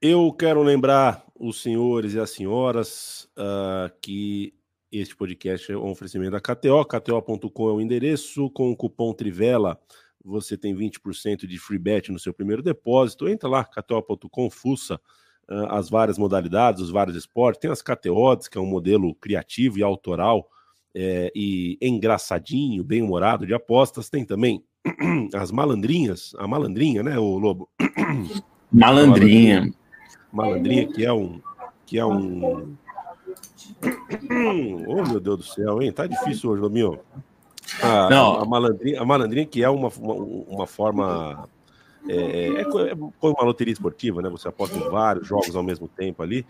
Eu 0.00 0.32
quero 0.32 0.62
lembrar 0.62 1.24
os 1.34 1.60
senhores 1.60 2.14
e 2.14 2.20
as 2.20 2.30
senhoras 2.30 3.28
uh, 3.36 3.90
que 4.00 4.54
este 4.92 5.16
podcast 5.16 5.72
é 5.72 5.76
um 5.76 5.90
oferecimento 5.90 6.30
da 6.30 6.40
KTO. 6.40 6.84
KTO.com 6.84 7.68
é 7.68 7.72
o 7.72 7.80
endereço. 7.80 8.50
Com 8.50 8.70
o 8.70 8.76
cupom 8.76 9.12
Trivela, 9.12 9.80
você 10.24 10.56
tem 10.56 10.74
20% 10.76 11.46
de 11.46 11.58
free 11.58 11.78
bet 11.78 12.12
no 12.12 12.18
seu 12.18 12.32
primeiro 12.32 12.62
depósito. 12.62 13.28
Entra 13.28 13.48
lá, 13.48 13.64
KTO.com, 13.64 14.50
fuça 14.50 15.00
uh, 15.50 15.66
as 15.70 15.88
várias 15.88 16.18
modalidades, 16.18 16.82
os 16.82 16.90
vários 16.90 17.16
esportes. 17.16 17.60
Tem 17.60 17.70
as 17.70 17.82
KTOs, 17.82 18.48
que 18.48 18.58
é 18.58 18.60
um 18.60 18.66
modelo 18.66 19.14
criativo 19.14 19.78
e 19.78 19.82
autoral 19.82 20.48
é, 20.94 21.30
e 21.34 21.78
engraçadinho, 21.82 22.82
bem-humorado 22.82 23.46
de 23.46 23.52
apostas. 23.52 24.08
Tem 24.08 24.24
também 24.24 24.64
as 25.34 25.50
malandrinhas, 25.50 26.34
a 26.38 26.48
malandrinha, 26.48 27.02
né, 27.02 27.18
o 27.18 27.38
Lobo? 27.38 27.68
Malandrinha. 28.72 29.72
Malandrinha, 30.32 30.88
que 30.88 31.04
é 31.04 31.12
um. 31.12 31.40
Que 31.86 31.98
é 31.98 32.04
um. 32.04 32.76
oh, 34.88 35.08
meu 35.08 35.20
Deus 35.20 35.38
do 35.38 35.44
céu, 35.44 35.82
hein? 35.82 35.92
Tá 35.92 36.06
difícil 36.06 36.50
hoje, 36.50 36.62
Lominho. 36.62 36.98
A, 37.82 38.08
Não. 38.10 38.40
A, 38.40 38.44
malandrinha, 38.44 39.00
a 39.00 39.04
malandrinha, 39.04 39.46
que 39.46 39.62
é 39.62 39.68
uma, 39.68 39.88
uma, 39.98 40.14
uma 40.14 40.66
forma. 40.66 41.48
É, 42.08 42.14
é, 42.14 42.60
é, 42.60 42.90
é 42.92 42.94
uma 42.94 43.44
loteria 43.44 43.72
esportiva, 43.72 44.22
né? 44.22 44.28
Você 44.28 44.48
aposta 44.48 44.76
em 44.76 44.88
vários 44.88 45.26
jogos 45.26 45.54
ao 45.54 45.62
mesmo 45.62 45.88
tempo 45.88 46.22
ali. 46.22 46.46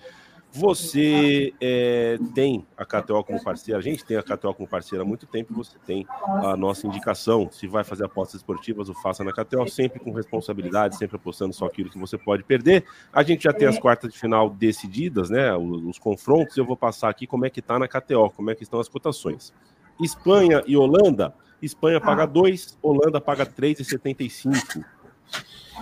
Você 0.53 1.53
é, 1.61 2.19
tem 2.35 2.67
a 2.79 2.85
KTO 2.87 3.23
como 3.25 3.43
parceira, 3.43 3.79
a 3.79 3.83
gente 3.83 4.03
tem 4.03 4.17
a 4.17 4.23
KTO 4.23 4.55
como 4.55 4.67
parceira 4.67 5.05
há 5.05 5.07
muito 5.07 5.27
tempo, 5.27 5.53
você 5.53 5.77
tem 5.87 6.07
a 6.25 6.57
nossa 6.57 6.87
indicação. 6.87 7.51
Se 7.53 7.67
vai 7.67 7.85
fazer 7.85 8.05
apostas 8.07 8.41
esportivas, 8.41 8.89
o 8.89 8.95
faça 8.95 9.23
na 9.23 9.33
KTO, 9.33 9.69
sempre 9.69 10.01
com 10.01 10.13
responsabilidade, 10.13 10.97
sempre 10.97 11.17
apostando 11.17 11.53
só 11.53 11.67
aquilo 11.67 11.91
que 11.91 11.99
você 11.99 12.17
pode 12.17 12.43
perder. 12.43 12.87
A 13.13 13.23
gente 13.23 13.45
já 13.45 13.53
tem 13.53 13.69
as 13.69 13.79
quartas 13.79 14.11
de 14.11 14.19
final 14.19 14.49
decididas, 14.49 15.29
né? 15.29 15.55
Os, 15.55 15.85
os 15.85 15.99
confrontos, 15.99 16.57
eu 16.57 16.65
vou 16.65 16.77
passar 16.77 17.11
aqui 17.11 17.27
como 17.27 17.45
é 17.45 17.51
que 17.51 17.61
tá 17.61 17.79
na 17.79 17.87
KTO, 17.87 18.31
como 18.31 18.51
é 18.51 18.55
que 18.55 18.63
estão 18.63 18.81
as 18.81 18.89
cotações. 18.89 19.53
Espanha 20.01 20.63
e 20.67 20.75
Holanda, 20.75 21.35
Espanha 21.61 22.01
paga 22.01 22.27
2, 22.27 22.79
Holanda 22.83 23.21
paga 23.21 23.45
3,75 23.45 24.85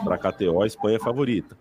para 0.03 0.14
a 0.16 0.18
KTO, 0.18 0.64
Espanha 0.64 0.97
é 0.97 1.01
favorita. 1.01 1.57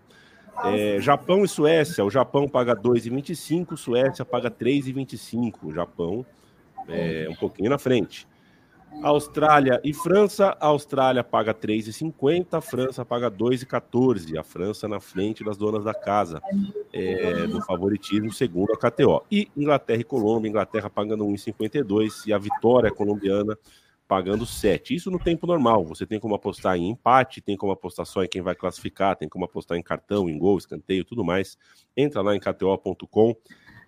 É, 0.64 1.00
Japão 1.00 1.44
e 1.44 1.48
Suécia, 1.48 2.04
o 2.04 2.10
Japão 2.10 2.48
paga 2.48 2.76
2,25, 2.76 3.76
Suécia 3.76 4.24
paga 4.24 4.50
3,25. 4.50 5.54
O 5.64 5.72
Japão 5.72 6.24
é 6.88 7.26
um 7.28 7.34
pouquinho 7.34 7.70
na 7.70 7.78
frente. 7.78 8.26
Austrália 9.02 9.80
e 9.82 9.92
França. 9.92 10.56
A 10.60 10.66
Austrália 10.68 11.24
paga 11.24 11.52
3,50, 11.52 12.46
a 12.52 12.60
França 12.60 13.04
paga 13.04 13.30
2,14. 13.30 14.38
A 14.38 14.44
França 14.44 14.86
na 14.86 15.00
frente 15.00 15.42
das 15.42 15.56
donas 15.56 15.84
da 15.84 15.92
casa, 15.92 16.40
é, 16.92 17.46
no 17.46 17.60
favoritismo, 17.62 18.32
segundo 18.32 18.72
a 18.72 18.76
KTO. 18.76 19.22
E 19.30 19.48
Inglaterra 19.56 20.00
e 20.00 20.04
Colômbia, 20.04 20.48
Inglaterra 20.48 20.88
pagando 20.88 21.24
1,52 21.24 22.26
e 22.26 22.32
a 22.32 22.38
vitória 22.38 22.92
colombiana 22.92 23.58
pagando 24.06 24.46
7. 24.46 24.94
Isso 24.94 25.10
no 25.10 25.18
tempo 25.18 25.46
normal. 25.46 25.84
Você 25.86 26.06
tem 26.06 26.20
como 26.20 26.34
apostar 26.34 26.76
em 26.76 26.90
empate, 26.90 27.40
tem 27.40 27.56
como 27.56 27.72
apostar 27.72 28.06
só 28.06 28.22
em 28.22 28.28
quem 28.28 28.42
vai 28.42 28.54
classificar, 28.54 29.16
tem 29.16 29.28
como 29.28 29.44
apostar 29.44 29.78
em 29.78 29.82
cartão, 29.82 30.28
em 30.28 30.38
gol, 30.38 30.58
escanteio, 30.58 31.04
tudo 31.04 31.24
mais. 31.24 31.58
Entra 31.96 32.22
lá 32.22 32.34
em 32.34 32.40
kto.com 32.40 33.36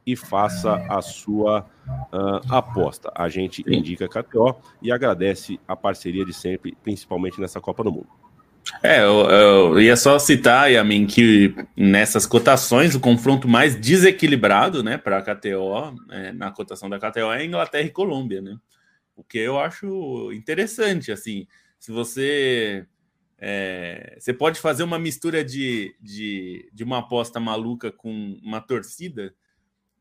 e 0.06 0.14
faça 0.14 0.76
a 0.88 1.02
sua 1.02 1.66
uh, 1.88 2.54
aposta. 2.54 3.12
A 3.14 3.28
gente 3.28 3.64
indica 3.66 4.08
KTO 4.08 4.56
e 4.80 4.92
agradece 4.92 5.58
a 5.66 5.74
parceria 5.74 6.24
de 6.24 6.32
sempre, 6.32 6.76
principalmente 6.82 7.40
nessa 7.40 7.60
Copa 7.60 7.82
do 7.82 7.90
Mundo. 7.90 8.08
É, 8.82 9.02
eu, 9.02 9.30
eu 9.30 9.80
ia 9.80 9.96
só 9.96 10.18
citar, 10.18 10.70
Yamin, 10.70 11.06
que 11.06 11.54
nessas 11.76 12.26
cotações, 12.26 12.94
o 12.94 13.00
confronto 13.00 13.48
mais 13.48 13.76
desequilibrado, 13.76 14.82
né, 14.82 14.98
para 14.98 15.18
a 15.18 15.22
KTO, 15.22 15.94
é, 16.10 16.32
na 16.32 16.50
cotação 16.50 16.88
da 16.88 16.98
KTO, 16.98 17.32
é 17.32 17.44
Inglaterra 17.44 17.84
e 17.84 17.90
Colômbia, 17.90 18.40
né? 18.40 18.56
O 19.16 19.24
que 19.24 19.38
eu 19.38 19.58
acho 19.58 20.32
interessante, 20.32 21.10
assim, 21.10 21.48
se 21.78 21.90
você 21.90 22.86
é, 23.38 24.16
você 24.18 24.32
pode 24.32 24.60
fazer 24.60 24.82
uma 24.82 24.98
mistura 24.98 25.44
de, 25.44 25.94
de, 26.00 26.70
de 26.72 26.84
uma 26.84 26.98
aposta 26.98 27.38
maluca 27.38 27.92
com 27.92 28.38
uma 28.42 28.60
torcida, 28.60 29.34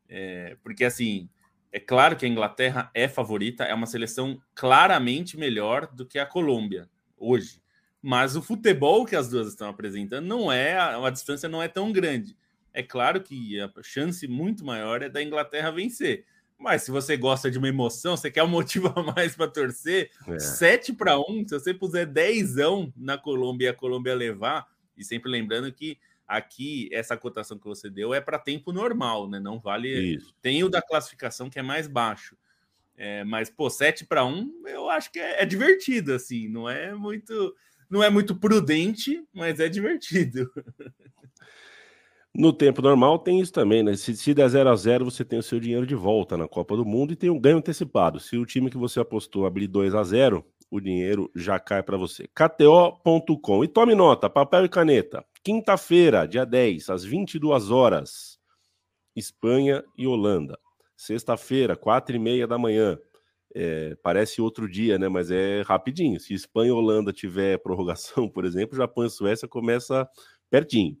é, 0.08 0.56
porque, 0.62 0.84
assim, 0.84 1.28
é 1.72 1.80
claro 1.80 2.16
que 2.16 2.24
a 2.24 2.28
Inglaterra 2.28 2.90
é 2.94 3.08
favorita, 3.08 3.64
é 3.64 3.74
uma 3.74 3.86
seleção 3.86 4.40
claramente 4.54 5.36
melhor 5.36 5.86
do 5.92 6.06
que 6.06 6.18
a 6.18 6.26
Colômbia 6.26 6.88
hoje. 7.16 7.60
Mas 8.00 8.36
o 8.36 8.42
futebol 8.42 9.04
que 9.04 9.16
as 9.16 9.28
duas 9.28 9.48
estão 9.48 9.68
apresentando 9.68 10.26
não 10.26 10.50
é, 10.50 10.78
a 10.78 11.10
distância 11.10 11.48
não 11.48 11.62
é 11.62 11.68
tão 11.68 11.92
grande. 11.92 12.36
É 12.72 12.82
claro 12.82 13.22
que 13.22 13.60
a 13.60 13.70
chance 13.82 14.28
muito 14.28 14.64
maior 14.64 15.02
é 15.02 15.08
da 15.08 15.22
Inglaterra 15.22 15.70
vencer. 15.70 16.24
Mas 16.58 16.82
se 16.82 16.90
você 16.90 17.16
gosta 17.16 17.50
de 17.50 17.58
uma 17.58 17.68
emoção, 17.68 18.16
você 18.16 18.30
quer 18.30 18.42
um 18.42 18.48
motivo 18.48 18.92
a 18.96 19.02
mais 19.02 19.36
para 19.36 19.48
torcer, 19.48 20.10
é. 20.26 20.38
7 20.38 20.92
para 20.94 21.18
1, 21.18 21.48
se 21.48 21.58
você 21.58 21.74
puser 21.74 22.06
10 22.06 22.54
na 22.96 23.18
Colômbia 23.18 23.66
e 23.66 23.68
a 23.68 23.74
Colômbia 23.74 24.14
levar, 24.14 24.66
e 24.96 25.04
sempre 25.04 25.30
lembrando 25.30 25.70
que 25.72 25.98
Aqui, 26.26 26.88
essa 26.92 27.16
cotação 27.16 27.56
que 27.56 27.66
você 27.66 27.88
deu 27.88 28.12
é 28.12 28.20
para 28.20 28.36
tempo 28.36 28.72
normal, 28.72 29.30
né? 29.30 29.38
Não 29.38 29.60
vale. 29.60 30.16
Isso. 30.16 30.34
Tem 30.42 30.64
o 30.64 30.68
da 30.68 30.82
classificação 30.82 31.48
que 31.48 31.58
é 31.58 31.62
mais 31.62 31.86
baixo. 31.86 32.36
É, 32.96 33.22
mas, 33.22 33.48
pô, 33.48 33.70
7 33.70 34.04
para 34.04 34.24
1, 34.24 34.66
eu 34.66 34.90
acho 34.90 35.12
que 35.12 35.20
é, 35.20 35.42
é, 35.42 35.46
divertido, 35.46 36.12
assim. 36.12 36.48
Não 36.48 36.68
é 36.68 36.92
muito. 36.92 37.54
Não 37.88 38.02
é 38.02 38.10
muito 38.10 38.34
prudente, 38.34 39.24
mas 39.32 39.60
é 39.60 39.68
divertido. 39.68 40.50
No 42.38 42.52
tempo 42.52 42.82
normal 42.82 43.18
tem 43.18 43.40
isso 43.40 43.50
também, 43.50 43.82
né? 43.82 43.96
Se, 43.96 44.14
se 44.14 44.34
der 44.34 44.46
0 44.46 44.68
a 44.68 44.76
0 44.76 45.06
você 45.06 45.24
tem 45.24 45.38
o 45.38 45.42
seu 45.42 45.58
dinheiro 45.58 45.86
de 45.86 45.94
volta 45.94 46.36
na 46.36 46.46
Copa 46.46 46.76
do 46.76 46.84
Mundo 46.84 47.14
e 47.14 47.16
tem 47.16 47.30
um 47.30 47.40
ganho 47.40 47.56
antecipado. 47.56 48.20
Se 48.20 48.36
o 48.36 48.44
time 48.44 48.68
que 48.68 48.76
você 48.76 49.00
apostou 49.00 49.46
abrir 49.46 49.66
2 49.66 49.94
a 49.94 50.02
0 50.04 50.44
o 50.70 50.78
dinheiro 50.78 51.30
já 51.34 51.58
cai 51.58 51.82
para 51.82 51.96
você. 51.96 52.28
KTO.com. 52.34 53.64
E 53.64 53.68
tome 53.68 53.94
nota, 53.94 54.28
papel 54.28 54.66
e 54.66 54.68
caneta. 54.68 55.24
Quinta-feira, 55.42 56.26
dia 56.26 56.44
10, 56.44 56.90
às 56.90 57.04
22 57.04 57.70
horas, 57.70 58.38
Espanha 59.14 59.82
e 59.96 60.06
Holanda. 60.06 60.58
Sexta-feira, 60.94 61.74
quatro 61.74 62.16
e 62.16 62.18
meia 62.18 62.46
da 62.46 62.58
manhã. 62.58 62.98
É, 63.54 63.96
parece 64.02 64.42
outro 64.42 64.68
dia, 64.68 64.98
né? 64.98 65.08
Mas 65.08 65.30
é 65.30 65.62
rapidinho. 65.62 66.20
Se 66.20 66.34
Espanha 66.34 66.68
e 66.68 66.72
Holanda 66.72 67.12
tiver 67.14 67.58
prorrogação, 67.58 68.28
por 68.30 68.44
exemplo, 68.44 68.76
Japão 68.76 69.06
e 69.06 69.10
Suécia 69.10 69.48
começa 69.48 70.06
pertinho. 70.50 70.96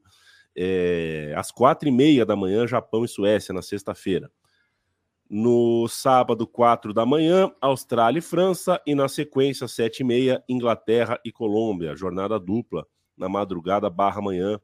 É, 0.56 1.34
às 1.36 1.50
quatro 1.50 1.88
e 1.88 1.92
meia 1.92 2.24
da 2.24 2.34
manhã, 2.34 2.66
Japão 2.66 3.04
e 3.04 3.08
Suécia, 3.08 3.52
na 3.52 3.60
sexta-feira. 3.60 4.30
No 5.28 5.88
sábado, 5.88 6.46
quatro 6.46 6.94
da 6.94 7.04
manhã, 7.04 7.52
Austrália 7.60 8.20
e 8.20 8.22
França. 8.22 8.80
E 8.86 8.94
na 8.94 9.08
sequência, 9.08 9.68
sete 9.68 10.00
e 10.00 10.04
meia, 10.04 10.42
Inglaterra 10.48 11.20
e 11.24 11.32
Colômbia. 11.32 11.96
Jornada 11.96 12.38
dupla 12.38 12.86
na 13.16 13.28
madrugada 13.28 13.90
barra 13.90 14.22
manhã 14.22 14.60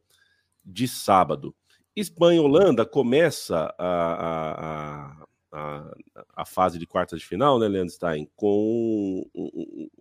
de 0.65 0.87
sábado. 0.87 1.55
Espanha 1.95 2.41
e 2.41 2.41
Holanda 2.41 2.87
começa 2.87 3.75
a, 3.79 3.85
a, 3.85 5.27
a, 5.53 5.95
a, 6.37 6.45
fase 6.47 6.79
de 6.79 6.87
quartas 6.87 7.21
de 7.21 7.27
final, 7.27 7.59
né, 7.59 7.69
Leandro 7.69 7.93
Stein? 7.93 8.31
Com 8.35 9.29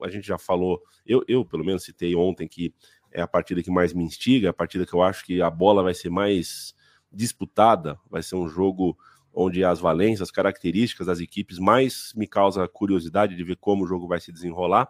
a 0.02 0.10
gente 0.10 0.26
já 0.26 0.38
falou, 0.38 0.82
eu, 1.06 1.24
eu 1.28 1.44
pelo 1.44 1.66
menos 1.66 1.84
citei 1.84 2.16
ontem 2.16 2.48
que 2.48 2.74
é 3.12 3.22
a 3.22 3.28
partida 3.28 3.62
que 3.62 3.72
mais 3.72 3.94
me 3.94 4.04
instiga, 4.04 4.50
a 4.50 4.54
partida 4.54 4.86
que 4.86 4.94
eu 4.94 5.02
acho 5.02 5.26
que 5.26 5.42
a 5.42 5.50
bola 5.50 5.84
vai 5.84 5.94
ser 5.94 6.10
mais 6.10 6.74
disputada, 7.12 8.00
vai 8.10 8.24
ser 8.24 8.36
um 8.36 8.48
jogo 8.48 8.98
onde 9.34 9.64
as 9.64 9.80
valências, 9.80 10.22
as 10.22 10.32
características 10.32 11.08
das 11.08 11.20
equipes 11.20 11.58
mais 11.58 12.14
me 12.16 12.28
causa 12.28 12.68
curiosidade 12.68 13.36
de 13.36 13.44
ver 13.44 13.56
como 13.58 13.84
o 13.84 13.88
jogo 13.88 14.08
vai 14.08 14.20
se 14.20 14.32
desenrolar. 14.32 14.90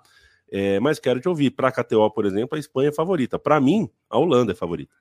É, 0.52 0.80
mas 0.80 1.00
quero 1.00 1.20
te 1.20 1.30
ouvir. 1.30 1.52
Para 1.52 1.70
a 1.70 1.72
KTO, 1.72 2.12
por 2.12 2.26
exemplo, 2.26 2.58
a 2.58 2.60
Espanha 2.60 2.90
é 2.90 2.94
favorita. 2.94 3.40
Para 3.40 3.60
mim, 3.62 3.90
a 4.10 4.18
Holanda 4.18 4.52
é 4.52 4.56
favorita. 4.56 4.94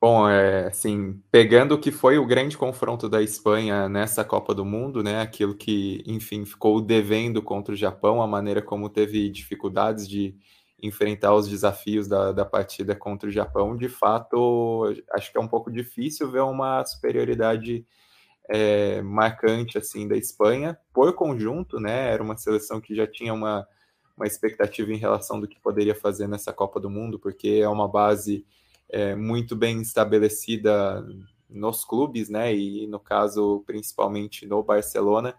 Bom, 0.00 0.28
é, 0.28 0.66
assim, 0.68 1.20
pegando 1.28 1.74
o 1.74 1.80
que 1.80 1.90
foi 1.90 2.18
o 2.18 2.26
grande 2.26 2.56
confronto 2.56 3.08
da 3.08 3.20
Espanha 3.20 3.88
nessa 3.88 4.24
Copa 4.24 4.54
do 4.54 4.64
Mundo, 4.64 5.02
né, 5.02 5.20
aquilo 5.20 5.56
que, 5.56 6.04
enfim, 6.06 6.44
ficou 6.44 6.80
devendo 6.80 7.42
contra 7.42 7.74
o 7.74 7.76
Japão, 7.76 8.22
a 8.22 8.26
maneira 8.26 8.62
como 8.62 8.88
teve 8.88 9.28
dificuldades 9.28 10.08
de 10.08 10.36
enfrentar 10.80 11.34
os 11.34 11.48
desafios 11.48 12.06
da, 12.06 12.30
da 12.30 12.44
partida 12.44 12.94
contra 12.94 13.28
o 13.28 13.32
Japão, 13.32 13.76
de 13.76 13.88
fato, 13.88 14.84
acho 15.14 15.32
que 15.32 15.36
é 15.38 15.40
um 15.40 15.48
pouco 15.48 15.68
difícil 15.68 16.30
ver 16.30 16.42
uma 16.42 16.84
superioridade 16.84 17.84
é, 18.48 19.02
marcante 19.02 19.78
assim 19.78 20.08
da 20.08 20.16
Espanha 20.16 20.78
por 20.92 21.14
conjunto, 21.14 21.80
né? 21.80 22.12
Era 22.12 22.22
uma 22.22 22.36
seleção 22.36 22.80
que 22.80 22.94
já 22.94 23.06
tinha 23.06 23.34
uma, 23.34 23.66
uma 24.16 24.26
expectativa 24.26 24.92
em 24.92 24.96
relação 24.96 25.40
do 25.40 25.48
que 25.48 25.60
poderia 25.60 25.94
fazer 25.94 26.28
nessa 26.28 26.52
Copa 26.52 26.80
do 26.80 26.90
Mundo, 26.90 27.18
porque 27.18 27.60
é 27.62 27.68
uma 27.68 27.88
base 27.88 28.46
é, 28.88 29.14
muito 29.14 29.54
bem 29.56 29.80
estabelecida 29.80 31.06
nos 31.48 31.84
clubes, 31.84 32.28
né? 32.28 32.54
E 32.54 32.86
no 32.86 33.00
caso 33.00 33.62
principalmente 33.66 34.46
no 34.46 34.62
Barcelona, 34.62 35.34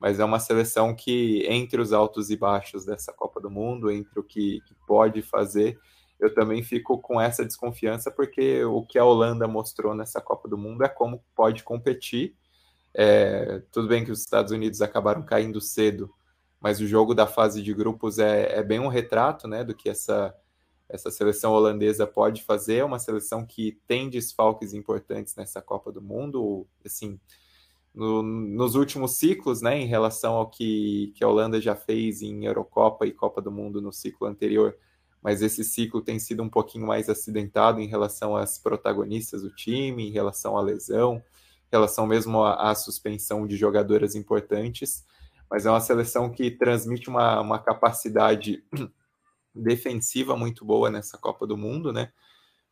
mas 0.00 0.20
é 0.20 0.24
uma 0.24 0.40
seleção 0.40 0.94
que 0.94 1.44
entre 1.48 1.80
os 1.80 1.92
altos 1.92 2.30
e 2.30 2.36
baixos 2.36 2.84
dessa 2.84 3.12
Copa 3.12 3.40
do 3.40 3.50
Mundo, 3.50 3.90
entre 3.90 4.18
o 4.20 4.22
que, 4.22 4.60
que 4.66 4.74
pode 4.86 5.22
fazer, 5.22 5.78
eu 6.20 6.32
também 6.34 6.62
fico 6.62 6.98
com 6.98 7.20
essa 7.20 7.44
desconfiança 7.44 8.10
porque 8.10 8.64
o 8.64 8.84
que 8.84 8.98
a 8.98 9.04
Holanda 9.04 9.48
mostrou 9.48 9.94
nessa 9.94 10.20
Copa 10.20 10.48
do 10.48 10.58
Mundo 10.58 10.84
é 10.84 10.88
como 10.88 11.22
pode 11.34 11.62
competir 11.64 12.36
é, 12.94 13.62
tudo 13.70 13.88
bem 13.88 14.04
que 14.04 14.10
os 14.10 14.20
Estados 14.20 14.52
Unidos 14.52 14.80
acabaram 14.82 15.22
caindo 15.22 15.60
cedo, 15.60 16.12
mas 16.60 16.80
o 16.80 16.86
jogo 16.86 17.14
da 17.14 17.26
fase 17.26 17.62
de 17.62 17.72
grupos 17.72 18.18
é, 18.18 18.58
é 18.58 18.62
bem 18.62 18.80
um 18.80 18.88
retrato 18.88 19.46
né, 19.46 19.62
do 19.62 19.74
que 19.74 19.88
essa, 19.88 20.34
essa 20.88 21.10
seleção 21.10 21.52
holandesa 21.52 22.06
pode 22.06 22.42
fazer. 22.42 22.84
Uma 22.84 22.98
seleção 22.98 23.44
que 23.44 23.78
tem 23.86 24.08
desfalques 24.08 24.72
importantes 24.72 25.34
nessa 25.36 25.60
Copa 25.60 25.92
do 25.92 26.00
Mundo. 26.00 26.66
Assim, 26.84 27.18
no, 27.94 28.22
nos 28.22 28.74
últimos 28.74 29.16
ciclos, 29.16 29.60
né, 29.60 29.78
em 29.78 29.86
relação 29.86 30.34
ao 30.34 30.48
que, 30.48 31.12
que 31.14 31.24
a 31.24 31.28
Holanda 31.28 31.60
já 31.60 31.74
fez 31.74 32.22
em 32.22 32.44
Eurocopa 32.44 33.06
e 33.06 33.12
Copa 33.12 33.42
do 33.42 33.50
Mundo 33.50 33.80
no 33.80 33.92
ciclo 33.92 34.26
anterior, 34.26 34.76
mas 35.22 35.42
esse 35.42 35.64
ciclo 35.64 36.00
tem 36.00 36.18
sido 36.18 36.42
um 36.42 36.48
pouquinho 36.48 36.86
mais 36.86 37.08
acidentado 37.08 37.80
em 37.80 37.86
relação 37.86 38.36
às 38.36 38.58
protagonistas 38.58 39.42
do 39.42 39.50
time, 39.50 40.08
em 40.08 40.12
relação 40.12 40.56
à 40.56 40.62
lesão 40.62 41.22
relação 41.70 42.06
mesmo 42.06 42.42
à, 42.42 42.70
à 42.70 42.74
suspensão 42.74 43.46
de 43.46 43.56
jogadoras 43.56 44.14
importantes, 44.14 45.04
mas 45.50 45.66
é 45.66 45.70
uma 45.70 45.80
seleção 45.80 46.30
que 46.30 46.50
transmite 46.50 47.08
uma, 47.08 47.40
uma 47.40 47.58
capacidade 47.58 48.64
defensiva 49.58 50.36
muito 50.36 50.64
boa 50.64 50.90
nessa 50.90 51.18
Copa 51.18 51.46
do 51.46 51.56
Mundo, 51.56 51.92
né? 51.92 52.12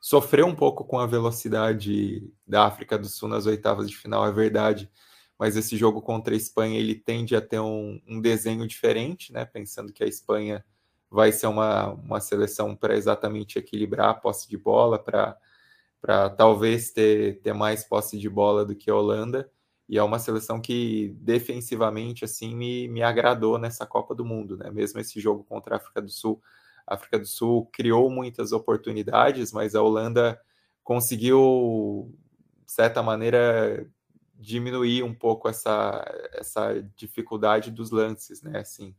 Sofreu 0.01 0.47
um 0.47 0.55
pouco 0.55 0.84
com 0.84 0.99
a 0.99 1.07
velocidade 1.07 2.30
da 2.47 2.66
África 2.66 2.99
do 2.99 3.09
Sul 3.09 3.28
nas 3.28 3.47
oitavas 3.47 3.89
de 3.89 3.97
final, 3.97 4.26
é 4.26 4.32
verdade, 4.32 4.91
mas 5.39 5.57
esse 5.57 5.76
jogo 5.76 6.01
contra 6.01 6.34
a 6.34 6.37
Espanha 6.37 6.78
ele 6.78 6.95
tende 6.95 7.34
a 7.34 7.41
ter 7.41 7.61
um, 7.61 8.01
um 8.07 8.20
desenho 8.20 8.66
diferente, 8.66 9.32
né? 9.32 9.45
Pensando 9.45 9.93
que 9.93 10.05
a 10.05 10.07
Espanha 10.07 10.64
vai 11.11 11.32
ser 11.32 11.47
uma, 11.47 11.93
uma 11.93 12.20
seleção 12.20 12.74
para 12.74 12.97
exatamente 12.97 13.59
equilibrar 13.59 14.11
a 14.11 14.14
posse 14.14 14.49
de 14.49 14.57
bola, 14.57 14.99
para 14.99 16.30
talvez 16.30 16.91
ter, 16.91 17.41
ter 17.41 17.53
mais 17.53 17.84
posse 17.84 18.18
de 18.18 18.28
bola 18.28 18.64
do 18.64 18.74
que 18.74 18.91
a 18.91 18.95
Holanda. 18.95 19.51
E 19.89 19.97
é 19.99 20.03
uma 20.03 20.18
seleção 20.18 20.61
que 20.61 21.14
defensivamente 21.20 22.24
assim 22.24 22.55
me, 22.55 22.89
me 22.89 23.03
agradou 23.03 23.57
nessa 23.57 23.87
Copa 23.87 24.14
do 24.14 24.24
Mundo, 24.24 24.57
né? 24.57 24.70
Mesmo 24.70 25.01
esse 25.01 25.20
jogo 25.20 25.45
contra 25.45 25.74
a 25.74 25.78
África 25.78 26.03
do 26.03 26.11
Sul, 26.11 26.43
a 26.87 26.95
África 26.95 27.18
do 27.18 27.26
Sul 27.26 27.66
criou 27.72 28.11
muitas 28.11 28.53
oportunidades, 28.53 29.53
mas 29.53 29.74
a 29.74 29.82
Holanda 29.82 30.41
conseguiu, 30.84 32.14
de 32.64 32.72
certa 32.72 33.03
maneira, 33.03 33.87
diminuir 34.34 35.03
um 35.03 35.14
pouco 35.14 35.49
essa, 35.49 36.05
essa 36.32 36.80
dificuldade 36.95 37.70
dos 37.70 37.91
lances, 37.91 38.43
né? 38.43 38.61
Assim, 38.61 38.95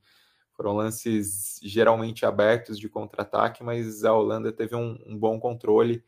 foram 0.54 0.76
lances 0.76 1.60
geralmente 1.64 2.26
abertos 2.26 2.80
de 2.80 2.90
contra-ataque, 2.90 3.64
mas 3.64 4.04
a 4.04 4.14
Holanda 4.14 4.52
teve 4.52 4.76
um, 4.76 5.00
um 5.06 5.18
bom 5.18 5.40
controle. 5.40 6.04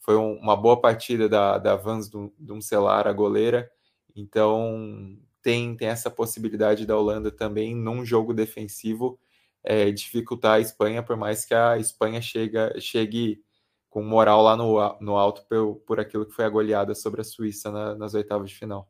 Foi 0.00 0.16
um, 0.16 0.34
uma 0.34 0.56
boa 0.56 0.80
partida 0.80 1.28
da, 1.28 1.56
da 1.56 1.76
Vans 1.76 2.10
Dumcelar, 2.38 3.06
a 3.06 3.12
goleira. 3.12 3.70
Então, 4.14 5.16
tem, 5.40 5.76
tem 5.76 5.88
essa 5.88 6.10
possibilidade 6.10 6.84
da 6.84 6.98
Holanda 6.98 7.30
também, 7.30 7.74
num 7.74 8.04
jogo 8.04 8.34
defensivo, 8.34 9.18
é, 9.64 9.90
dificultar 9.90 10.54
a 10.54 10.60
Espanha, 10.60 11.02
por 11.02 11.16
mais 11.16 11.44
que 11.44 11.54
a 11.54 11.78
Espanha 11.78 12.20
chega, 12.20 12.72
chegue 12.80 13.42
com 13.88 14.02
moral 14.02 14.42
lá 14.42 14.56
no, 14.56 14.98
no 15.00 15.16
alto 15.16 15.44
por, 15.48 15.76
por 15.86 16.00
aquilo 16.00 16.26
que 16.26 16.34
foi 16.34 16.44
a 16.44 16.48
goleada 16.48 16.94
sobre 16.94 17.20
a 17.20 17.24
Suíça 17.24 17.70
na, 17.70 17.94
nas 17.94 18.14
oitavas 18.14 18.50
de 18.50 18.56
final. 18.56 18.88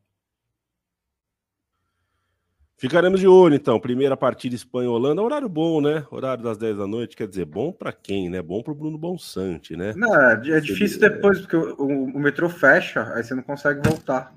Ficaremos 2.82 3.20
de 3.20 3.28
olho, 3.28 3.54
então. 3.54 3.78
Primeira 3.78 4.16
partida 4.16 4.56
Espanha-Holanda. 4.56 5.22
Horário 5.22 5.48
bom, 5.48 5.80
né? 5.80 6.04
Horário 6.10 6.42
das 6.42 6.58
10 6.58 6.78
da 6.78 6.86
noite. 6.86 7.14
Quer 7.14 7.28
dizer, 7.28 7.44
bom 7.44 7.70
para 7.70 7.92
quem, 7.92 8.28
né? 8.28 8.42
Bom 8.42 8.60
para 8.60 8.72
o 8.72 8.74
Bruno 8.74 8.98
Bonsante, 8.98 9.76
né? 9.76 9.92
Não, 9.96 10.12
é, 10.20 10.34
é 10.50 10.60
difícil 10.60 10.98
depois, 10.98 11.38
porque 11.40 11.54
o, 11.54 11.76
o, 11.80 12.04
o, 12.06 12.18
metrô 12.18 12.48
fecha, 12.48 13.12
aí 13.14 13.22
você 13.22 13.36
não 13.36 13.42
consegue 13.44 13.88
voltar. 13.88 14.34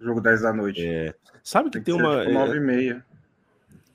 Jogo 0.00 0.18
10 0.22 0.40
da 0.40 0.52
noite. 0.54 0.82
É. 0.82 1.14
Sabe 1.42 1.68
que 1.68 1.78
tem, 1.78 1.82
tem 1.82 1.94
uma. 1.94 2.20
Tipo 2.20 2.32
9 2.32 2.56
e 2.56 2.60
meia. 2.60 3.04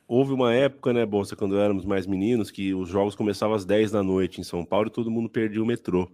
Houve 0.09 0.33
uma 0.33 0.51
época, 0.51 0.91
né, 0.91 1.05
Bolsa, 1.05 1.35
quando 1.35 1.59
éramos 1.59 1.85
mais 1.85 2.07
meninos, 2.07 2.49
que 2.49 2.73
os 2.73 2.89
jogos 2.89 3.13
começavam 3.13 3.55
às 3.55 3.63
10 3.63 3.91
da 3.91 4.01
noite 4.01 4.41
em 4.41 4.43
São 4.43 4.65
Paulo 4.65 4.87
e 4.87 4.91
todo 4.91 5.11
mundo 5.11 5.29
perdia 5.29 5.61
o 5.61 5.65
metrô. 5.67 6.11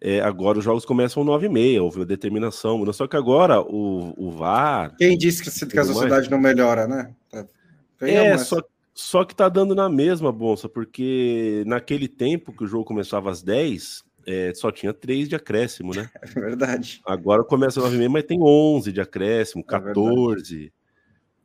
É, 0.00 0.20
agora 0.20 0.58
os 0.58 0.64
jogos 0.64 0.84
começam 0.84 1.20
às 1.20 1.26
9 1.26 1.46
e 1.46 1.48
meia, 1.48 1.82
houve 1.82 1.98
uma 1.98 2.06
determinação. 2.06 2.92
Só 2.92 3.08
que 3.08 3.16
agora 3.16 3.60
o, 3.60 4.14
o 4.16 4.30
VAR. 4.30 4.94
Quem 4.96 5.18
disse 5.18 5.42
que, 5.42 5.66
que 5.66 5.78
a 5.80 5.84
sociedade 5.84 6.10
mais... 6.10 6.28
não 6.28 6.38
melhora, 6.38 6.86
né? 6.86 7.12
é, 8.02 8.38
só, 8.38 8.62
só 8.94 9.24
que 9.24 9.34
tá 9.34 9.48
dando 9.48 9.74
na 9.74 9.88
mesma, 9.88 10.30
Bolsa, 10.30 10.68
porque 10.68 11.64
naquele 11.66 12.06
tempo 12.06 12.52
que 12.52 12.62
o 12.62 12.68
jogo 12.68 12.84
começava 12.84 13.32
às 13.32 13.42
10, 13.42 14.04
é, 14.28 14.52
só 14.54 14.70
tinha 14.70 14.94
3 14.94 15.28
de 15.28 15.34
acréscimo, 15.34 15.92
né? 15.92 16.08
É 16.22 16.40
verdade. 16.40 17.00
Agora 17.04 17.42
começa 17.42 17.80
às 17.80 17.84
9 17.86 17.96
e 17.96 17.98
meia, 17.98 18.10
mas 18.10 18.22
tem 18.22 18.40
11 18.40 18.92
de 18.92 19.00
acréscimo, 19.00 19.64
14. 19.64 20.66
É 20.66 20.83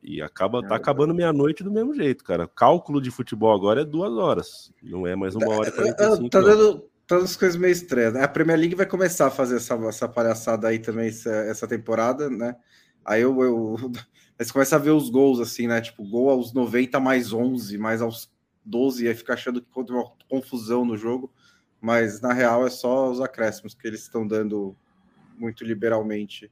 e 0.02 0.22
acaba, 0.22 0.66
tá 0.66 0.76
acabando 0.76 1.14
meia-noite 1.14 1.62
do 1.62 1.70
mesmo 1.70 1.94
jeito, 1.94 2.24
cara. 2.24 2.48
Cálculo 2.48 3.00
de 3.00 3.10
futebol 3.10 3.54
agora 3.54 3.82
é 3.82 3.84
duas 3.84 4.12
horas. 4.12 4.72
Não 4.82 5.06
é 5.06 5.14
mais 5.14 5.34
uma 5.34 5.48
hora 5.48 5.68
e 5.68 5.72
45. 5.72 6.30
Tá 6.30 6.40
dando 6.40 6.90
todas 7.06 7.24
as 7.24 7.36
coisas 7.36 7.56
meio 7.56 7.72
estranhas. 7.72 8.14
Né? 8.14 8.22
A 8.22 8.28
Premier 8.28 8.58
League 8.58 8.74
vai 8.74 8.86
começar 8.86 9.26
a 9.26 9.30
fazer 9.30 9.56
essa, 9.56 9.74
essa 9.86 10.08
palhaçada 10.08 10.68
aí 10.68 10.78
também 10.78 11.08
essa, 11.08 11.30
essa 11.30 11.68
temporada, 11.68 12.30
né? 12.30 12.56
Aí 13.04 13.22
eu, 13.22 13.42
eu, 13.42 13.76
aí 14.38 14.44
você 14.44 14.52
começa 14.52 14.76
a 14.76 14.78
ver 14.78 14.90
os 14.90 15.10
gols 15.10 15.40
assim, 15.40 15.66
né? 15.66 15.80
Tipo, 15.80 16.08
gol 16.08 16.30
aos 16.30 16.52
90 16.52 16.98
mais 16.98 17.32
11, 17.32 17.76
mais 17.76 18.00
aos 18.00 18.30
12, 18.64 19.04
e 19.04 19.08
aí 19.08 19.14
fica 19.14 19.34
achando 19.34 19.60
que 19.60 19.68
conta 19.70 19.92
uma 19.92 20.10
confusão 20.28 20.84
no 20.84 20.96
jogo. 20.96 21.30
Mas 21.80 22.20
na 22.20 22.32
real 22.32 22.66
é 22.66 22.70
só 22.70 23.10
os 23.10 23.20
acréscimos 23.20 23.74
que 23.74 23.86
eles 23.86 24.02
estão 24.02 24.26
dando 24.26 24.76
muito 25.36 25.64
liberalmente 25.64 26.50